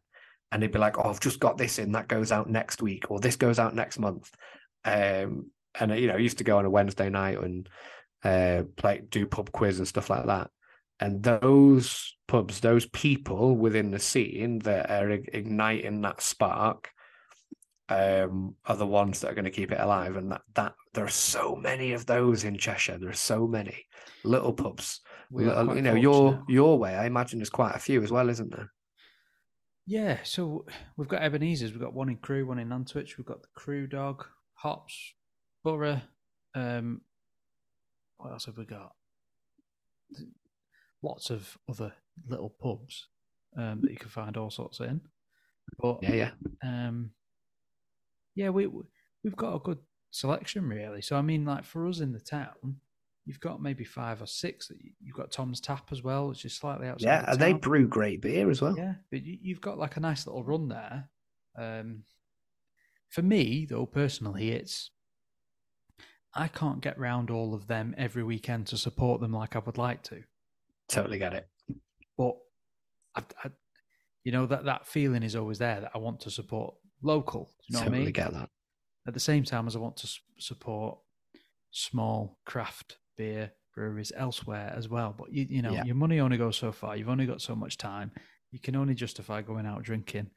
And 0.51 0.61
he'd 0.61 0.71
be 0.71 0.79
like, 0.79 0.97
"Oh, 0.97 1.09
I've 1.09 1.19
just 1.19 1.39
got 1.39 1.57
this 1.57 1.77
in. 1.77 1.91
That 1.91 2.07
goes 2.07 2.31
out 2.31 2.49
next 2.49 2.81
week, 2.81 3.11
or 3.11 3.19
this 3.19 3.35
goes 3.35 3.59
out 3.59 3.75
next 3.75 3.99
month." 3.99 4.31
Um, 4.85 5.51
and 5.77 5.91
you 5.99 6.07
know, 6.07 6.15
I 6.15 6.19
used 6.19 6.37
to 6.37 6.43
go 6.43 6.57
on 6.57 6.65
a 6.65 6.69
Wednesday 6.69 7.09
night 7.09 7.37
and 7.39 7.67
uh, 8.23 8.63
play, 8.77 9.01
do 9.09 9.25
pub 9.25 9.51
quiz 9.51 9.79
and 9.79 9.87
stuff 9.87 10.09
like 10.09 10.25
that. 10.25 10.49
And 10.99 11.21
those 11.21 12.15
pubs, 12.27 12.59
those 12.59 12.85
people 12.85 13.57
within 13.57 13.91
the 13.91 13.99
scene 13.99 14.59
that 14.59 14.89
are 14.89 15.09
igniting 15.09 16.01
that 16.01 16.21
spark, 16.21 16.91
um, 17.89 18.55
are 18.65 18.77
the 18.77 18.87
ones 18.87 19.19
that 19.19 19.31
are 19.31 19.35
going 19.35 19.45
to 19.45 19.51
keep 19.51 19.71
it 19.71 19.79
alive. 19.79 20.15
And 20.15 20.31
that 20.31 20.41
that 20.55 20.73
there 20.93 21.05
are 21.05 21.09
so 21.09 21.55
many 21.55 21.91
of 21.93 22.05
those 22.05 22.43
in 22.43 22.57
Cheshire. 22.57 22.97
There 22.97 23.09
are 23.09 23.13
so 23.13 23.47
many 23.47 23.85
little 24.23 24.53
pubs. 24.53 25.01
We 25.29 25.49
are 25.49 25.75
you 25.75 25.81
know, 25.81 25.95
your 25.95 26.43
your 26.47 26.77
way, 26.77 26.95
I 26.95 27.05
imagine 27.05 27.39
there's 27.39 27.49
quite 27.49 27.75
a 27.75 27.79
few 27.79 28.03
as 28.03 28.11
well, 28.11 28.29
isn't 28.29 28.55
there? 28.55 28.71
Yeah, 29.85 30.19
so 30.23 30.65
we've 30.95 31.09
got 31.09 31.23
Ebenezer's, 31.23 31.71
we've 31.71 31.81
got 31.81 31.93
one 31.93 32.07
in 32.07 32.17
Crewe, 32.17 32.45
one 32.45 32.59
in 32.59 32.69
Nantwich, 32.69 33.17
we've 33.17 33.25
got 33.25 33.41
the 33.41 33.49
Crew 33.53 33.85
Dog, 33.85 34.25
Hops, 34.53 35.13
Borough. 35.63 36.01
Um, 36.55 37.01
what 38.23 38.31
else 38.31 38.45
have 38.45 38.57
we 38.57 38.65
got? 38.65 38.93
Lots 41.01 41.29
of 41.29 41.57
other 41.69 41.93
little 42.27 42.49
pubs 42.49 43.07
um, 43.57 43.81
that 43.81 43.91
you 43.91 43.97
can 43.97 44.09
find 44.09 44.37
all 44.37 44.49
sorts 44.49 44.79
in. 44.79 45.01
But 45.79 45.99
Yeah, 46.01 46.13
yeah. 46.13 46.31
um, 46.63 47.11
yeah, 48.35 48.49
we 48.49 48.67
we've 49.23 49.35
got 49.35 49.55
a 49.55 49.59
good 49.59 49.79
selection 50.11 50.67
really. 50.67 51.01
So 51.01 51.17
I 51.17 51.21
mean, 51.21 51.45
like 51.45 51.65
for 51.65 51.87
us 51.87 51.99
in 51.99 52.13
the 52.13 52.19
town, 52.19 52.77
you've 53.25 53.39
got 53.39 53.61
maybe 53.61 53.83
five 53.83 54.21
or 54.21 54.25
six. 54.27 54.71
You've 55.01 55.15
got 55.15 55.31
Tom's 55.31 55.59
Tap 55.59 55.89
as 55.91 56.03
well, 56.03 56.29
which 56.29 56.45
is 56.45 56.53
slightly 56.53 56.87
outside. 56.87 57.07
Yeah, 57.07 57.21
the 57.23 57.31
and 57.31 57.39
they 57.41 57.53
brew 57.53 57.87
great 57.87 58.21
beer 58.21 58.49
as 58.49 58.61
well. 58.61 58.77
Yeah, 58.77 58.93
but 59.11 59.23
you, 59.23 59.37
you've 59.41 59.61
got 59.61 59.77
like 59.77 59.97
a 59.97 60.01
nice 60.01 60.25
little 60.25 60.43
run 60.43 60.69
there. 60.69 61.09
Um, 61.57 62.03
for 63.09 63.21
me, 63.21 63.67
though, 63.69 63.85
personally, 63.85 64.51
it's 64.51 64.89
I 66.35 66.47
can't 66.47 66.81
get 66.81 66.97
round 66.97 67.29
all 67.29 67.53
of 67.53 67.67
them 67.67 67.93
every 67.97 68.23
weekend 68.23 68.67
to 68.67 68.77
support 68.77 69.21
them 69.21 69.31
like 69.33 69.55
I 69.55 69.59
would 69.59 69.77
like 69.77 70.01
to. 70.03 70.23
Totally 70.87 71.19
get 71.19 71.33
it. 71.33 71.47
But 72.17 72.35
I, 73.15 73.21
I, 73.43 73.49
you 74.23 74.31
know 74.31 74.45
that 74.47 74.65
that 74.65 74.87
feeling 74.87 75.23
is 75.23 75.35
always 75.35 75.59
there 75.59 75.81
that 75.81 75.91
I 75.93 75.97
want 75.99 76.19
to 76.21 76.31
support 76.31 76.73
local. 77.01 77.51
Do 77.59 77.65
you 77.67 77.73
know 77.73 77.79
totally 77.85 77.97
what 77.99 78.01
I 78.01 78.05
mean? 78.05 78.13
get 78.13 78.33
that. 78.33 78.49
At 79.07 79.13
the 79.13 79.19
same 79.19 79.43
time 79.43 79.67
as 79.67 79.75
I 79.75 79.79
want 79.79 79.97
to 79.97 80.09
support 80.39 80.97
small 81.71 82.39
craft 82.45 82.97
beer 83.17 83.51
breweries 83.75 84.11
elsewhere 84.15 84.73
as 84.75 84.87
well. 84.87 85.13
But 85.17 85.31
you, 85.33 85.45
you 85.49 85.61
know, 85.61 85.73
Yeah. 85.73 85.83
your 85.85 85.95
money 85.95 86.19
only 86.19 86.37
goes 86.37 86.57
so 86.57 86.71
far. 86.71 86.95
You've 86.95 87.09
only 87.09 87.25
got 87.25 87.41
so 87.41 87.55
much 87.55 87.77
time. 87.77 88.11
You 88.51 88.59
can 88.59 88.75
only 88.75 88.93
justify 88.93 89.41
going 89.41 89.65
out 89.65 89.83
drinking 89.83 90.29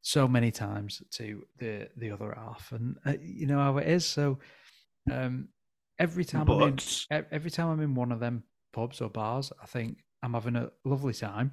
so 0.00 0.26
many 0.26 0.50
times 0.50 1.02
to 1.12 1.44
the 1.58 1.88
the 1.96 2.10
other 2.10 2.34
half, 2.36 2.72
and 2.72 2.96
uh, 3.04 3.14
you 3.20 3.46
know 3.46 3.58
how 3.58 3.76
it 3.78 3.86
is. 3.88 4.04
So 4.06 4.38
um, 5.10 5.48
every 5.98 6.24
time 6.24 6.48
I'm 6.48 6.62
in, 6.62 7.26
every 7.30 7.50
time 7.50 7.68
I'm 7.68 7.80
in 7.80 7.94
one 7.94 8.12
of 8.12 8.20
them 8.20 8.44
pubs 8.72 9.00
or 9.00 9.10
bars, 9.10 9.52
I 9.62 9.66
think 9.66 9.98
I'm 10.22 10.34
having 10.34 10.56
a 10.56 10.70
lovely 10.84 11.14
time, 11.14 11.52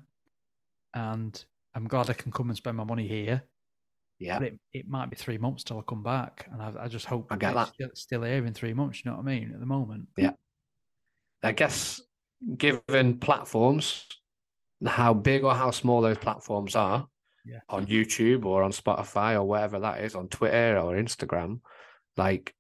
and 0.94 1.44
I'm 1.76 1.88
glad 1.88 2.10
I 2.10 2.14
can 2.14 2.32
come 2.32 2.50
and 2.50 2.58
spend 2.58 2.78
my 2.78 2.84
money 2.84 3.08
here. 3.08 3.44
yeah, 4.20 4.40
But 4.40 4.48
it, 4.48 4.60
it 4.74 4.88
might 4.88 5.10
be 5.10 5.16
three 5.16 5.38
months 5.38 5.64
till 5.64 5.80
I 5.80 5.82
come 5.88 6.04
back, 6.04 6.48
and 6.52 6.62
I, 6.62 6.74
I 6.84 6.88
just 6.88 7.06
hope 7.06 7.28
I 7.32 7.38
get 7.38 7.54
that 7.54 7.74
still, 7.74 7.90
still 7.94 8.24
here 8.24 8.46
in 8.46 8.54
three 8.54 8.74
months. 8.74 9.04
You 9.04 9.12
know 9.12 9.18
what 9.18 9.24
I 9.24 9.26
mean? 9.26 9.52
At 9.54 9.60
the 9.60 9.66
moment, 9.66 10.08
yeah. 10.18 10.32
I 11.44 11.52
guess 11.54 12.02
given 12.58 13.18
platforms, 13.18 14.06
how 14.86 15.14
big 15.14 15.44
or 15.44 15.54
how 15.54 15.72
small 15.72 16.02
those 16.02 16.18
platforms 16.18 16.76
are 16.76 17.08
Yeah. 17.46 17.60
on 17.70 17.86
YouTube 17.86 18.46
or 18.46 18.64
on 18.64 18.72
Spotify 18.72 19.34
or 19.36 19.44
wherever 19.44 19.80
that 19.80 20.02
is, 20.02 20.16
on 20.16 20.28
Twitter 20.28 20.78
or 20.78 20.96
Instagram, 20.96 21.62
like 22.18 22.54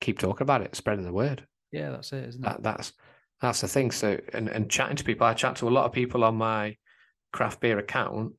keep 0.00 0.18
talking 0.18 0.44
about 0.44 0.62
it, 0.62 0.74
spreading 0.76 1.04
the 1.04 1.12
word. 1.12 1.46
yeah, 1.72 1.90
that's 1.90 2.12
it, 2.12 2.28
isn't 2.28 2.44
it? 2.44 2.48
That 2.48 2.62
that's 2.62 2.92
that's 3.40 3.60
the 3.60 3.68
thing. 3.68 3.90
So 3.90 4.18
and 4.32 4.48
and 4.48 4.70
chatting 4.70 4.96
to 4.96 5.04
people, 5.04 5.26
I 5.26 5.34
chat 5.34 5.56
to 5.56 5.68
a 5.68 5.70
lot 5.70 5.86
of 5.86 5.92
people 5.92 6.24
on 6.24 6.36
my 6.36 6.76
craft 7.32 7.60
beer 7.60 7.78
account, 7.78 8.34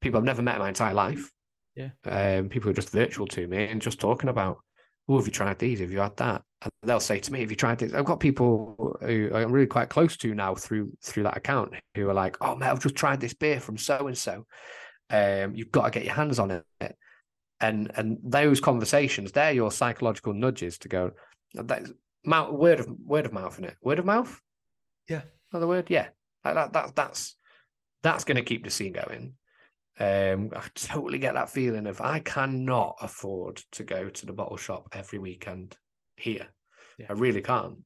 people 0.00 0.18
I've 0.18 0.24
never 0.24 0.42
met 0.42 0.56
in 0.56 0.62
my 0.62 0.68
entire 0.68 0.94
life. 0.94 1.30
Yeah. 1.74 1.90
Um, 2.06 2.48
people 2.48 2.64
who 2.64 2.70
are 2.70 2.74
just 2.74 2.90
virtual 2.90 3.26
to 3.28 3.46
me 3.46 3.64
and 3.64 3.82
just 3.82 4.00
talking 4.00 4.30
about, 4.30 4.58
oh, 5.08 5.18
have 5.18 5.26
you 5.26 5.32
tried 5.32 5.58
these? 5.58 5.80
Have 5.80 5.90
you 5.90 5.98
had 5.98 6.16
that? 6.16 6.42
And 6.62 6.72
they'll 6.82 7.00
say 7.00 7.18
to 7.20 7.32
me, 7.32 7.40
have 7.40 7.50
you 7.50 7.56
tried 7.56 7.78
this? 7.78 7.92
I've 7.92 8.06
got 8.06 8.18
people 8.18 8.96
who 9.02 9.30
I'm 9.34 9.52
really 9.52 9.66
quite 9.66 9.90
close 9.90 10.16
to 10.18 10.34
now 10.34 10.54
through 10.54 10.92
through 11.04 11.24
that 11.24 11.36
account 11.36 11.74
who 11.94 12.08
are 12.08 12.14
like, 12.14 12.36
oh 12.40 12.56
mate, 12.56 12.68
I've 12.68 12.80
just 12.82 12.94
tried 12.94 13.20
this 13.20 13.34
beer 13.34 13.60
from 13.60 13.76
so 13.76 14.06
and 14.06 14.16
so. 14.16 14.46
Um, 15.10 15.54
you've 15.54 15.70
got 15.70 15.84
to 15.84 15.90
get 15.90 16.04
your 16.04 16.14
hands 16.14 16.38
on 16.38 16.50
it. 16.50 16.64
And 17.60 17.90
and 17.96 18.18
those 18.22 18.60
conversations, 18.60 19.32
they're 19.32 19.52
your 19.52 19.72
psychological 19.72 20.34
nudges 20.34 20.78
to 20.78 20.88
go. 20.88 21.12
That's 21.54 21.90
mouth, 22.24 22.52
word 22.52 22.80
of 22.80 22.88
word 23.02 23.24
of 23.26 23.32
mouth 23.32 23.58
in 23.58 23.64
it. 23.64 23.76
Word 23.82 23.98
of 23.98 24.04
mouth. 24.04 24.40
Yeah. 25.08 25.22
Another 25.52 25.66
word. 25.66 25.86
Yeah. 25.88 26.08
Like 26.44 26.54
that. 26.54 26.72
That 26.74 26.94
that's 26.94 27.36
that's 28.02 28.24
going 28.24 28.36
to 28.36 28.42
keep 28.42 28.62
the 28.64 28.70
scene 28.70 28.92
going. 28.92 29.34
Um, 29.98 30.50
I 30.54 30.62
totally 30.74 31.18
get 31.18 31.34
that 31.34 31.48
feeling 31.48 31.86
of 31.86 32.02
I 32.02 32.18
cannot 32.20 32.96
afford 33.00 33.62
to 33.72 33.84
go 33.84 34.10
to 34.10 34.26
the 34.26 34.34
bottle 34.34 34.58
shop 34.58 34.90
every 34.92 35.18
weekend 35.18 35.74
here. 36.16 36.46
Yeah. 36.98 37.06
I 37.08 37.14
really 37.14 37.40
can't. 37.40 37.78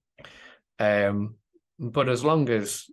Um, 0.81 1.37
but 1.79 2.09
as 2.09 2.25
long 2.25 2.49
as 2.49 2.87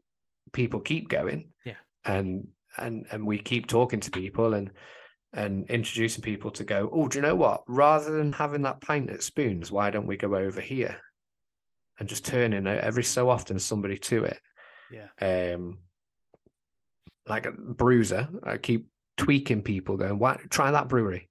people 0.53 0.79
keep 0.79 1.09
going, 1.09 1.49
Yeah. 1.65 1.75
and 2.05 2.47
and 2.77 3.07
and 3.11 3.25
we 3.25 3.39
keep 3.39 3.65
talking 3.65 3.99
to 4.01 4.11
people 4.11 4.53
and 4.53 4.69
and 5.33 5.69
introducing 5.69 6.21
people 6.23 6.51
to 6.51 6.63
go, 6.63 6.89
oh, 6.91 7.07
do 7.07 7.17
you 7.17 7.21
know 7.21 7.35
what? 7.35 7.63
Rather 7.67 8.11
than 8.17 8.31
having 8.33 8.61
that 8.63 8.81
pint 8.81 9.09
at 9.09 9.23
Spoons, 9.23 9.71
why 9.71 9.89
don't 9.91 10.07
we 10.07 10.17
go 10.17 10.35
over 10.35 10.61
here 10.61 10.97
and 11.99 12.07
just 12.07 12.25
turn 12.25 12.53
in 12.53 12.65
every 12.67 13.03
so 13.03 13.29
often 13.29 13.59
somebody 13.59 13.97
to 13.97 14.23
it? 14.23 14.39
Yeah. 14.89 15.51
um 15.53 15.79
like 17.27 17.45
a 17.45 17.51
Brewser 17.51 18.29
i 18.45 18.55
keep 18.57 18.87
tweaking 19.17 19.61
people 19.61 19.97
going 19.97 20.17
why 20.17 20.39
try 20.49 20.71
that 20.71 20.87
brewery 20.87 21.27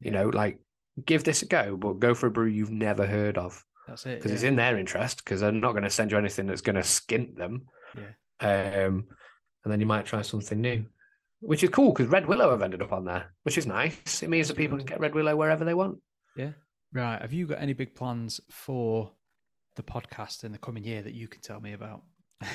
you 0.00 0.10
know 0.10 0.30
like 0.30 0.58
give 1.06 1.22
this 1.22 1.42
a 1.42 1.46
go 1.46 1.76
but 1.76 2.00
go 2.00 2.12
for 2.12 2.26
a 2.26 2.30
brew 2.32 2.46
you've 2.46 2.72
never 2.72 3.06
heard 3.06 3.38
of 3.38 3.64
That's 3.86 4.04
it. 4.04 4.16
because 4.18 4.32
it's 4.32 4.42
in 4.42 4.56
their 4.56 4.76
interest 4.76 5.18
because 5.24 5.40
they're 5.40 5.52
not 5.52 5.72
going 5.72 5.84
to 5.84 5.90
send 5.90 6.10
you 6.10 6.18
anything 6.18 6.46
that's 6.48 6.60
going 6.60 6.74
to 6.74 6.82
skint 6.82 7.36
them 7.36 7.66
Yeah. 7.96 8.86
um 8.86 9.04
and 9.62 9.72
then 9.72 9.78
you 9.78 9.86
might 9.86 10.06
try 10.06 10.22
something 10.22 10.60
new 10.60 10.84
which 11.40 11.62
is 11.62 11.70
cool 11.70 11.92
because 11.92 12.08
red 12.08 12.26
willow 12.26 12.50
have 12.50 12.62
ended 12.62 12.82
up 12.82 12.92
on 12.92 13.04
there 13.04 13.32
which 13.44 13.58
is 13.58 13.66
nice 13.66 14.22
it 14.22 14.28
means 14.28 14.48
that 14.48 14.56
people 14.56 14.76
can 14.76 14.86
get 14.86 15.00
red 15.00 15.14
willow 15.14 15.36
wherever 15.36 15.64
they 15.64 15.74
want 15.74 15.98
Yeah. 16.36 16.52
Right. 16.90 17.20
Have 17.20 17.34
you 17.34 17.46
got 17.46 17.60
any 17.60 17.74
big 17.74 17.94
plans 17.94 18.40
for 18.48 19.12
the 19.78 19.82
podcast 19.82 20.44
in 20.44 20.52
the 20.52 20.58
coming 20.58 20.84
year 20.84 21.00
that 21.00 21.14
you 21.14 21.26
can 21.26 21.40
tell 21.40 21.60
me 21.60 21.72
about. 21.72 22.02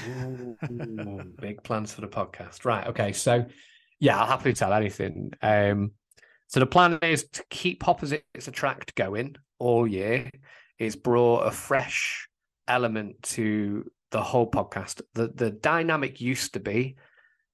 Ooh, 0.08 0.56
big 1.42 1.64
plans 1.64 1.92
for 1.92 2.02
the 2.02 2.08
podcast. 2.08 2.66
Right. 2.66 2.86
Okay. 2.86 3.14
So, 3.14 3.46
yeah, 4.00 4.20
I'll 4.20 4.28
happily 4.28 4.54
tell 4.54 4.74
anything. 4.74 5.32
Um, 5.42 5.92
so 6.48 6.60
the 6.60 6.68
plan 6.68 7.00
is 7.02 7.26
to 7.34 7.44
keep 7.50 7.82
Hopposites 7.82 8.48
Attract 8.48 8.94
going 8.94 9.38
all 9.58 9.88
year. 9.88 10.30
It's 10.78 10.96
brought 10.96 11.48
a 11.48 11.52
fresh 11.52 12.28
element 12.68 13.24
to 13.24 13.90
the 14.12 14.22
whole 14.22 14.52
podcast. 14.52 15.02
The 15.16 15.30
the 15.30 15.50
dynamic 15.50 16.22
used 16.22 16.54
to 16.54 16.60
be 16.60 16.98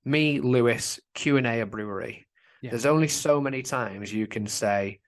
me, 0.06 0.40
Lewis, 0.40 1.00
Q 1.14 1.38
and 1.38 1.48
A, 1.48 1.62
a 1.62 1.66
brewery. 1.66 2.28
Yeah. 2.62 2.72
There's 2.72 2.86
only 2.86 3.08
so 3.08 3.40
many 3.40 3.62
times 3.62 4.14
you 4.14 4.28
can 4.28 4.48
say, 4.48 5.00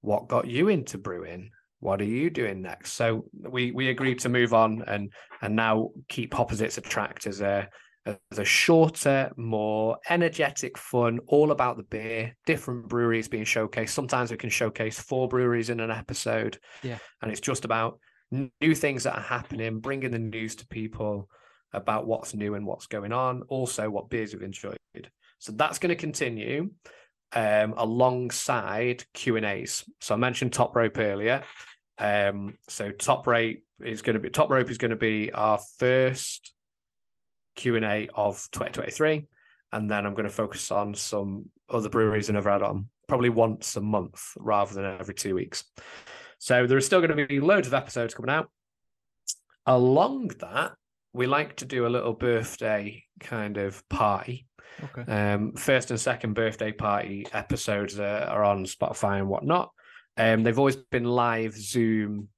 "What 0.00 0.28
got 0.28 0.46
you 0.46 0.68
into 0.68 0.98
brewing? 0.98 1.50
What 1.80 2.00
are 2.00 2.04
you 2.04 2.30
doing 2.30 2.62
next?" 2.62 2.92
So 2.92 3.26
we 3.32 3.72
we 3.72 3.88
agreed 3.88 4.18
to 4.20 4.28
move 4.28 4.52
on 4.54 4.82
and 4.86 5.12
and 5.40 5.56
now 5.56 5.90
keep 6.08 6.34
Hopposites 6.34 6.78
Attract 6.78 7.26
as 7.26 7.40
a 7.40 7.68
as 8.06 8.38
a 8.38 8.44
shorter, 8.44 9.32
more 9.36 9.96
energetic, 10.10 10.76
fun, 10.76 11.20
all 11.26 11.52
about 11.52 11.76
the 11.76 11.82
beer, 11.84 12.36
different 12.44 12.88
breweries 12.88 13.28
being 13.28 13.44
showcased. 13.44 13.90
Sometimes 13.90 14.30
we 14.30 14.36
can 14.36 14.50
showcase 14.50 15.00
four 15.00 15.26
breweries 15.26 15.70
in 15.70 15.80
an 15.80 15.90
episode. 15.90 16.58
Yeah. 16.82 16.98
And 17.22 17.30
it's 17.30 17.40
just 17.40 17.64
about 17.64 17.98
new 18.60 18.74
things 18.74 19.04
that 19.04 19.16
are 19.16 19.22
happening, 19.22 19.80
bringing 19.80 20.10
the 20.10 20.18
news 20.18 20.56
to 20.56 20.66
people 20.66 21.28
about 21.74 22.06
what's 22.06 22.34
new 22.34 22.54
and 22.54 22.66
what's 22.66 22.86
going 22.86 23.12
on, 23.12 23.42
also 23.48 23.90
what 23.90 24.10
beers 24.10 24.32
we've 24.32 24.42
enjoyed. 24.42 24.78
So 25.38 25.52
that's 25.52 25.78
going 25.78 25.90
to 25.90 25.96
continue 25.96 26.70
um, 27.34 27.74
alongside 27.76 29.04
Q 29.12 29.36
and 29.36 29.44
A's. 29.44 29.84
So 30.00 30.14
I 30.14 30.16
mentioned 30.16 30.52
Top 30.52 30.74
Rope 30.74 30.98
earlier. 30.98 31.42
Um, 31.98 32.56
so 32.68 32.90
Top 32.90 33.26
Rope 33.26 33.58
is 33.82 34.02
going 34.02 34.14
to 34.14 34.20
be 34.20 34.30
Top 34.30 34.50
Rope 34.50 34.70
is 34.70 34.78
going 34.78 34.90
to 34.90 34.96
be 34.96 35.32
our 35.32 35.58
first 35.78 36.52
Q 37.56 37.76
and 37.76 37.84
A 37.84 38.08
of 38.14 38.36
2023, 38.52 39.26
and 39.72 39.90
then 39.90 40.06
I'm 40.06 40.14
going 40.14 40.28
to 40.28 40.32
focus 40.32 40.70
on 40.70 40.94
some 40.94 41.50
other 41.68 41.88
breweries 41.88 42.28
and 42.28 42.38
I've 42.38 42.44
had 42.44 42.62
on 42.62 42.88
probably 43.08 43.30
once 43.30 43.76
a 43.76 43.80
month 43.80 44.32
rather 44.38 44.74
than 44.74 44.84
every 44.98 45.14
two 45.14 45.34
weeks. 45.34 45.64
So 46.38 46.66
there 46.66 46.76
are 46.76 46.82
still 46.82 47.00
going 47.00 47.16
to 47.16 47.26
be 47.26 47.40
loads 47.40 47.66
of 47.66 47.74
episodes 47.74 48.14
coming 48.14 48.30
out. 48.30 48.50
Along 49.66 50.28
that, 50.40 50.72
we 51.14 51.26
like 51.26 51.56
to 51.56 51.64
do 51.64 51.86
a 51.86 51.88
little 51.88 52.12
birthday 52.12 53.02
kind 53.20 53.56
of 53.56 53.88
party. 53.88 54.46
Okay. 54.82 55.10
Um, 55.10 55.52
first 55.52 55.90
and 55.90 56.00
second 56.00 56.34
birthday 56.34 56.72
party 56.72 57.26
episodes 57.32 57.98
uh, 57.98 58.26
are 58.28 58.44
on 58.44 58.66
Spotify 58.66 59.18
and 59.18 59.28
whatnot. 59.28 59.70
Um, 60.16 60.42
they've 60.42 60.58
always 60.58 60.76
been 60.76 61.04
live 61.04 61.54
Zoom 61.56 62.28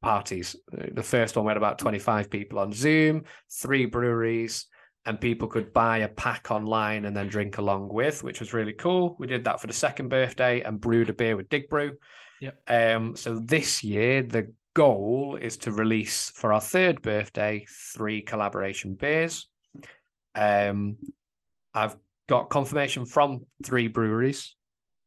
parties. 0.00 0.54
The 0.70 1.02
first 1.02 1.36
one 1.36 1.44
we 1.44 1.50
had 1.50 1.56
about 1.56 1.80
25 1.80 2.30
people 2.30 2.60
on 2.60 2.72
Zoom, 2.72 3.24
three 3.50 3.86
breweries, 3.86 4.66
and 5.04 5.20
people 5.20 5.48
could 5.48 5.72
buy 5.72 5.98
a 5.98 6.08
pack 6.08 6.52
online 6.52 7.04
and 7.04 7.16
then 7.16 7.28
drink 7.28 7.58
along 7.58 7.88
with, 7.88 8.22
which 8.22 8.38
was 8.38 8.52
really 8.52 8.74
cool. 8.74 9.16
We 9.18 9.26
did 9.26 9.44
that 9.44 9.60
for 9.60 9.66
the 9.66 9.72
second 9.72 10.08
birthday 10.08 10.60
and 10.60 10.80
brewed 10.80 11.10
a 11.10 11.12
beer 11.12 11.36
with 11.36 11.48
Dig 11.48 11.68
Brew. 11.68 11.96
Yep. 12.40 12.62
Um, 12.68 13.16
so 13.16 13.40
this 13.40 13.82
year, 13.82 14.22
the 14.22 14.52
goal 14.78 15.36
is 15.42 15.56
to 15.56 15.72
release 15.72 16.30
for 16.30 16.52
our 16.52 16.60
third 16.60 17.02
birthday 17.02 17.66
three 17.68 18.22
collaboration 18.22 18.94
beers. 18.94 19.48
Um, 20.36 20.98
I've 21.74 21.96
got 22.28 22.48
confirmation 22.48 23.04
from 23.04 23.40
three 23.64 23.88
breweries. 23.88 24.54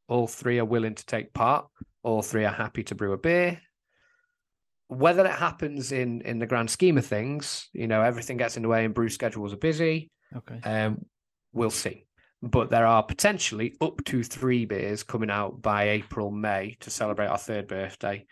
All 0.09 0.27
three 0.27 0.59
are 0.59 0.65
willing 0.65 0.95
to 0.95 1.05
take 1.05 1.33
part. 1.33 1.67
All 2.03 2.21
three 2.21 2.43
are 2.43 2.51
happy 2.51 2.83
to 2.83 2.95
brew 2.95 3.13
a 3.13 3.17
beer. 3.17 3.61
Whether 4.89 5.25
it 5.25 5.31
happens 5.31 5.93
in 5.93 6.19
in 6.23 6.39
the 6.39 6.47
grand 6.47 6.69
scheme 6.69 6.97
of 6.97 7.05
things, 7.05 7.69
you 7.71 7.87
know, 7.87 8.01
everything 8.01 8.35
gets 8.35 8.57
in 8.57 8.63
the 8.63 8.67
way 8.67 8.83
and 8.83 8.93
brew 8.93 9.07
schedules 9.07 9.53
are 9.53 9.57
busy. 9.69 10.11
Okay. 10.35 10.59
Um, 10.69 11.05
we'll 11.53 11.69
see. 11.69 12.07
But 12.41 12.71
there 12.71 12.85
are 12.85 13.03
potentially 13.03 13.77
up 13.79 14.03
to 14.05 14.21
three 14.21 14.65
beers 14.65 15.03
coming 15.03 15.29
out 15.29 15.61
by 15.61 15.91
April, 15.91 16.29
May 16.29 16.75
to 16.81 16.89
celebrate 16.89 17.27
our 17.27 17.37
third 17.37 17.67
birthday. 17.69 18.25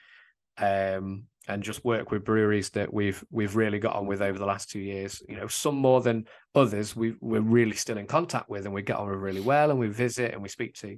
Um, 0.57 1.28
and 1.49 1.63
just 1.63 1.83
work 1.83 2.11
with 2.11 2.23
breweries 2.23 2.69
that 2.69 2.93
we've 2.93 3.23
we've 3.31 3.55
really 3.55 3.79
got 3.79 3.95
on 3.95 4.05
with 4.05 4.21
over 4.21 4.37
the 4.37 4.45
last 4.45 4.69
two 4.69 4.79
years. 4.79 5.21
You 5.27 5.35
know, 5.35 5.47
some 5.47 5.75
more 5.75 5.99
than 5.99 6.25
others 6.53 6.95
we 6.95 7.15
we're 7.19 7.41
really 7.41 7.75
still 7.75 7.97
in 7.97 8.05
contact 8.05 8.49
with 8.49 8.65
and 8.65 8.73
we 8.73 8.83
get 8.83 8.97
on 8.97 9.09
with 9.09 9.19
really 9.19 9.41
well 9.41 9.71
and 9.71 9.79
we 9.79 9.87
visit 9.87 10.33
and 10.33 10.43
we 10.43 10.49
speak 10.49 10.75
to. 10.75 10.97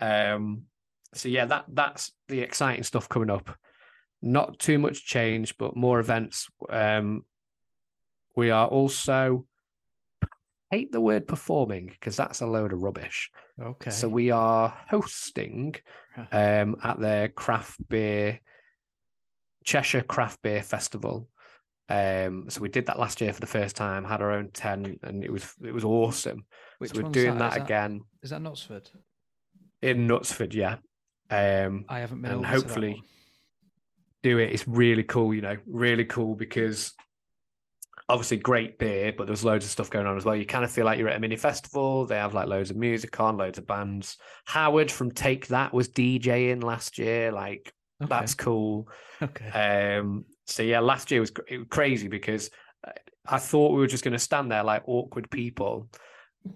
Um 0.00 0.62
so 1.14 1.28
yeah, 1.28 1.46
that 1.46 1.64
that's 1.72 2.12
the 2.28 2.40
exciting 2.40 2.84
stuff 2.84 3.08
coming 3.08 3.30
up. 3.30 3.56
Not 4.22 4.58
too 4.58 4.78
much 4.78 5.06
change, 5.06 5.56
but 5.56 5.76
more 5.76 5.98
events. 5.98 6.48
Um 6.68 7.24
we 8.36 8.50
are 8.50 8.68
also 8.68 9.46
hate 10.70 10.92
the 10.92 11.00
word 11.00 11.26
performing 11.26 11.86
because 11.86 12.16
that's 12.16 12.42
a 12.42 12.46
load 12.46 12.72
of 12.72 12.82
rubbish. 12.82 13.30
Okay. 13.60 13.90
So 13.90 14.08
we 14.08 14.30
are 14.30 14.76
hosting 14.88 15.74
um, 16.32 16.76
at 16.84 17.00
their 17.00 17.28
craft 17.28 17.88
beer 17.88 18.40
Cheshire 19.64 20.02
Craft 20.02 20.42
Beer 20.42 20.62
Festival. 20.62 21.28
Um, 21.88 22.48
so 22.48 22.60
we 22.60 22.68
did 22.68 22.86
that 22.86 23.00
last 23.00 23.20
year 23.20 23.32
for 23.32 23.40
the 23.40 23.46
first 23.46 23.74
time, 23.74 24.04
had 24.04 24.22
our 24.22 24.30
own 24.30 24.50
tent, 24.50 25.00
and 25.02 25.24
it 25.24 25.32
was 25.32 25.54
it 25.64 25.74
was 25.74 25.84
awesome. 25.84 26.44
Which 26.78 26.92
so 26.92 27.02
we're 27.02 27.10
doing 27.10 27.38
that? 27.38 27.56
again 27.56 28.02
Is 28.22 28.30
that 28.30 28.40
Knutsford? 28.40 28.90
in 29.82 30.06
Knutsford, 30.06 30.54
yeah. 30.54 30.76
Um, 31.30 31.84
I 31.88 32.00
haven't 32.00 32.22
been 32.22 32.32
and 32.32 32.40
over 32.40 32.46
to 32.46 32.52
that 32.52 32.62
hopefully 32.62 33.02
do 34.22 34.38
it. 34.38 34.52
It's 34.52 34.68
really 34.68 35.02
cool, 35.02 35.34
you 35.34 35.40
know, 35.40 35.56
really 35.66 36.04
cool 36.04 36.34
because 36.34 36.92
obviously 38.08 38.36
great 38.38 38.78
beer, 38.78 39.12
but 39.16 39.26
there's 39.26 39.44
loads 39.44 39.64
of 39.64 39.70
stuff 39.70 39.90
going 39.90 40.06
on 40.06 40.16
as 40.16 40.24
well. 40.24 40.34
You 40.34 40.44
kind 40.44 40.64
of 40.64 40.70
feel 40.70 40.84
like 40.84 40.98
you're 40.98 41.08
at 41.08 41.16
a 41.16 41.20
mini 41.20 41.36
festival. 41.36 42.06
They 42.06 42.16
have 42.16 42.34
like 42.34 42.48
loads 42.48 42.70
of 42.70 42.76
music 42.76 43.18
on, 43.20 43.36
loads 43.36 43.58
of 43.58 43.66
bands. 43.66 44.16
Howard 44.46 44.90
from 44.90 45.12
Take 45.12 45.46
That 45.48 45.72
was 45.72 45.88
DJing 45.88 46.62
last 46.62 46.98
year. 46.98 47.30
Like 47.32 47.72
Okay. 48.02 48.08
that's 48.08 48.34
cool. 48.34 48.88
okay. 49.22 49.98
Um, 49.98 50.24
so 50.46 50.62
yeah, 50.62 50.80
last 50.80 51.10
year 51.10 51.20
was, 51.20 51.32
it 51.48 51.58
was 51.58 51.66
crazy 51.70 52.08
because 52.08 52.50
uh, 52.86 52.92
I 53.26 53.38
thought 53.38 53.72
we 53.72 53.80
were 53.80 53.86
just 53.86 54.04
going 54.04 54.12
to 54.12 54.18
stand 54.18 54.50
there 54.50 54.64
like 54.64 54.82
awkward 54.86 55.30
people, 55.30 55.88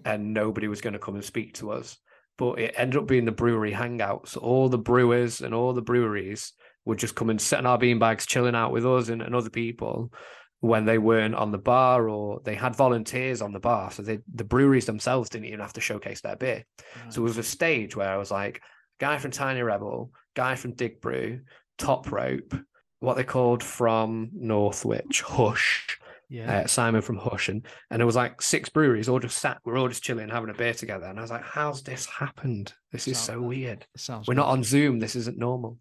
and 0.03 0.33
nobody 0.33 0.67
was 0.67 0.81
going 0.81 0.93
to 0.93 0.99
come 0.99 1.15
and 1.15 1.23
speak 1.23 1.53
to 1.55 1.71
us. 1.71 1.97
But 2.37 2.59
it 2.59 2.73
ended 2.77 2.99
up 2.99 3.07
being 3.07 3.25
the 3.25 3.31
brewery 3.31 3.71
hangouts. 3.71 4.29
So 4.29 4.41
all 4.41 4.67
the 4.67 4.77
brewers 4.77 5.41
and 5.41 5.53
all 5.53 5.73
the 5.73 5.81
breweries 5.81 6.53
would 6.83 6.99
just 6.99 7.15
come 7.15 7.29
and 7.29 7.39
sit 7.39 7.59
in 7.59 7.65
our 7.65 7.77
beanbags, 7.77 8.27
chilling 8.27 8.55
out 8.55 8.71
with 8.71 8.85
us 8.85 9.09
and, 9.09 9.21
and 9.21 9.33
other 9.33 9.49
people 9.49 10.11
when 10.59 10.85
they 10.85 10.97
weren't 10.97 11.35
on 11.35 11.51
the 11.51 11.57
bar 11.57 12.09
or 12.09 12.41
they 12.43 12.55
had 12.55 12.75
volunteers 12.75 13.41
on 13.41 13.53
the 13.53 13.59
bar. 13.59 13.91
So 13.91 14.01
they, 14.01 14.19
the 14.33 14.43
breweries 14.43 14.85
themselves 14.85 15.29
didn't 15.29 15.45
even 15.45 15.59
have 15.59 15.73
to 15.73 15.81
showcase 15.81 16.21
their 16.21 16.35
beer. 16.35 16.65
So 17.09 17.21
it 17.21 17.23
was 17.23 17.37
a 17.37 17.43
stage 17.43 17.95
where 17.95 18.09
I 18.09 18.17
was 18.17 18.31
like, 18.31 18.61
guy 18.99 19.17
from 19.17 19.31
Tiny 19.31 19.61
Rebel, 19.61 20.11
guy 20.35 20.55
from 20.55 20.73
Dig 20.73 21.01
Brew, 21.01 21.41
Top 21.77 22.11
Rope, 22.11 22.55
what 22.99 23.17
they 23.17 23.23
called 23.23 23.63
from 23.63 24.29
Northwich, 24.33 25.21
Hush, 25.21 25.99
yeah. 26.29 26.59
uh, 26.59 26.67
Simon 26.67 27.01
from 27.01 27.17
Hush, 27.17 27.49
and 27.49 27.65
and 27.91 28.01
it 28.01 28.05
was 28.05 28.15
like 28.15 28.41
six 28.41 28.69
breweries 28.69 29.09
all 29.09 29.19
just 29.19 29.37
sat, 29.37 29.59
we're 29.63 29.77
all 29.77 29.89
just 29.89 30.03
chilling, 30.03 30.29
having 30.29 30.49
a 30.49 30.53
beer 30.53 30.73
together, 30.73 31.05
and 31.05 31.19
I 31.19 31.21
was 31.21 31.31
like, 31.31 31.43
how's 31.43 31.83
this 31.83 32.05
happened? 32.05 32.73
This 32.91 33.07
is 33.07 33.17
Sound- 33.17 33.41
so 33.41 33.47
weird. 33.47 33.85
sounds 33.95 34.27
We're 34.27 34.33
not 34.33 34.49
on 34.49 34.63
Zoom. 34.63 34.99
This 34.99 35.15
isn't 35.15 35.37
normal. 35.37 35.77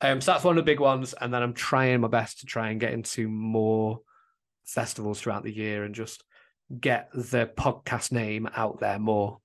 Um, 0.00 0.20
so 0.20 0.32
that's 0.32 0.44
one 0.44 0.58
of 0.58 0.64
the 0.64 0.70
big 0.70 0.80
ones, 0.80 1.14
and 1.20 1.32
then 1.32 1.42
I'm 1.42 1.54
trying 1.54 2.00
my 2.00 2.08
best 2.08 2.40
to 2.40 2.46
try 2.46 2.70
and 2.70 2.80
get 2.80 2.92
into 2.92 3.28
more 3.28 4.00
festivals 4.64 5.20
throughout 5.20 5.44
the 5.44 5.54
year 5.54 5.84
and 5.84 5.94
just 5.94 6.24
get 6.80 7.08
the 7.14 7.46
podcast 7.46 8.12
name 8.12 8.48
out 8.56 8.80
there 8.80 8.98
more. 8.98 9.38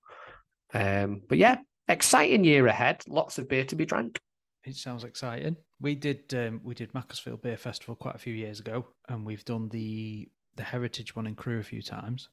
Um, 0.74 1.22
but 1.28 1.38
yeah, 1.38 1.58
exciting 1.88 2.44
year 2.44 2.66
ahead. 2.66 3.02
Lots 3.08 3.38
of 3.38 3.48
beer 3.48 3.64
to 3.64 3.76
be 3.76 3.84
drank. 3.86 4.18
It 4.64 4.76
sounds 4.76 5.04
exciting. 5.04 5.56
We 5.80 5.94
did 5.94 6.32
um, 6.34 6.60
we 6.62 6.74
did 6.74 6.92
Macclesfield 6.94 7.42
Beer 7.42 7.56
Festival 7.56 7.94
quite 7.96 8.14
a 8.14 8.18
few 8.18 8.34
years 8.34 8.60
ago, 8.60 8.86
and 9.08 9.24
we've 9.24 9.44
done 9.44 9.68
the 9.68 10.28
the 10.56 10.62
Heritage 10.62 11.14
one 11.16 11.26
in 11.26 11.34
Crewe 11.34 11.60
a 11.60 11.62
few 11.62 11.82
times. 11.82 12.28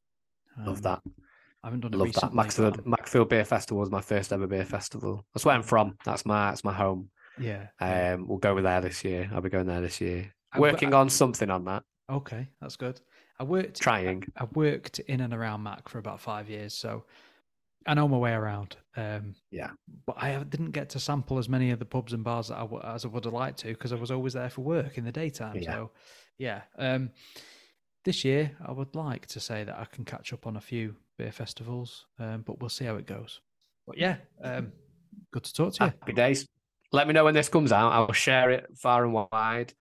Love 0.57 0.77
Um, 0.77 0.81
that. 0.83 1.01
I 1.63 1.67
haven't 1.67 1.79
done 1.81 1.93
it 1.93 1.97
Love 1.97 2.13
that. 2.13 2.33
Maxfield, 2.33 2.79
I'm- 3.21 3.27
Beer 3.27 3.45
Festival 3.45 3.79
was 3.79 3.89
my 3.91 4.01
first 4.01 4.31
ever 4.33 4.45
beer 4.47 4.65
festival. 4.65 5.25
That's 5.33 5.45
where 5.45 5.55
I'm 5.55 5.63
from. 5.63 5.97
That's 6.05 6.25
my 6.25 6.49
that's 6.51 6.63
my 6.63 6.73
home. 6.73 7.09
Yeah. 7.39 7.67
Um, 7.79 8.27
we'll 8.27 8.37
go 8.37 8.59
there 8.61 8.81
this 8.81 9.03
year. 9.03 9.29
I'll 9.33 9.41
be 9.41 9.49
going 9.49 9.65
there 9.67 9.81
this 9.81 9.99
year. 9.99 10.33
I 10.51 10.59
Working 10.59 10.93
I- 10.93 10.97
on 10.99 11.09
something 11.09 11.49
on 11.49 11.65
that. 11.65 11.83
Okay, 12.09 12.47
that's 12.61 12.75
good. 12.75 13.01
I 13.39 13.43
worked 13.43 13.81
Trying. 13.81 14.23
I 14.37 14.45
worked 14.53 14.99
in 14.99 15.19
and 15.21 15.33
around 15.33 15.63
Mac 15.63 15.89
for 15.89 15.97
about 15.99 16.19
five 16.21 16.49
years, 16.49 16.73
so 16.73 17.03
I 17.85 17.93
know 17.93 18.07
my 18.07 18.17
way 18.17 18.31
around. 18.31 18.77
Um, 18.97 19.35
Yeah. 19.51 19.71
but 20.05 20.15
I 20.21 20.43
didn't 20.43 20.71
get 20.71 20.89
to 20.91 20.99
sample 20.99 21.37
as 21.37 21.47
many 21.47 21.71
of 21.71 21.79
the 21.79 21.85
pubs 21.85 22.13
and 22.13 22.23
bars 22.23 22.47
that 22.47 22.57
I 22.57 22.93
as 22.95 23.05
I 23.05 23.09
would 23.09 23.25
have 23.25 23.33
liked 23.33 23.59
to 23.59 23.67
because 23.67 23.91
I 23.91 23.95
was 23.95 24.11
always 24.11 24.33
there 24.33 24.49
for 24.49 24.61
work 24.61 24.97
in 24.97 25.05
the 25.05 25.11
daytime. 25.11 25.57
Yeah. 25.57 25.73
So, 25.73 25.91
yeah. 26.37 26.61
Um, 26.77 27.11
this 28.03 28.23
year, 28.23 28.55
I 28.65 28.71
would 28.71 28.95
like 28.95 29.25
to 29.27 29.39
say 29.39 29.63
that 29.63 29.77
I 29.77 29.85
can 29.85 30.05
catch 30.05 30.31
up 30.33 30.45
on 30.47 30.55
a 30.57 30.61
few 30.61 30.95
beer 31.17 31.31
festivals, 31.31 32.05
um, 32.19 32.41
but 32.41 32.59
we'll 32.59 32.69
see 32.69 32.85
how 32.85 32.95
it 32.95 33.05
goes. 33.07 33.41
But 33.87 33.97
yeah, 33.97 34.17
um, 34.43 34.71
good 35.31 35.43
to 35.43 35.53
talk 35.53 35.73
to 35.75 35.85
you. 35.85 35.93
Happy 35.99 36.13
days. 36.13 36.47
Let 36.91 37.07
me 37.07 37.13
know 37.13 37.23
when 37.25 37.33
this 37.33 37.49
comes 37.49 37.71
out. 37.71 37.91
I'll 37.91 38.11
share 38.13 38.51
it 38.51 38.67
far 38.77 39.03
and 39.03 39.13
wide. 39.13 39.73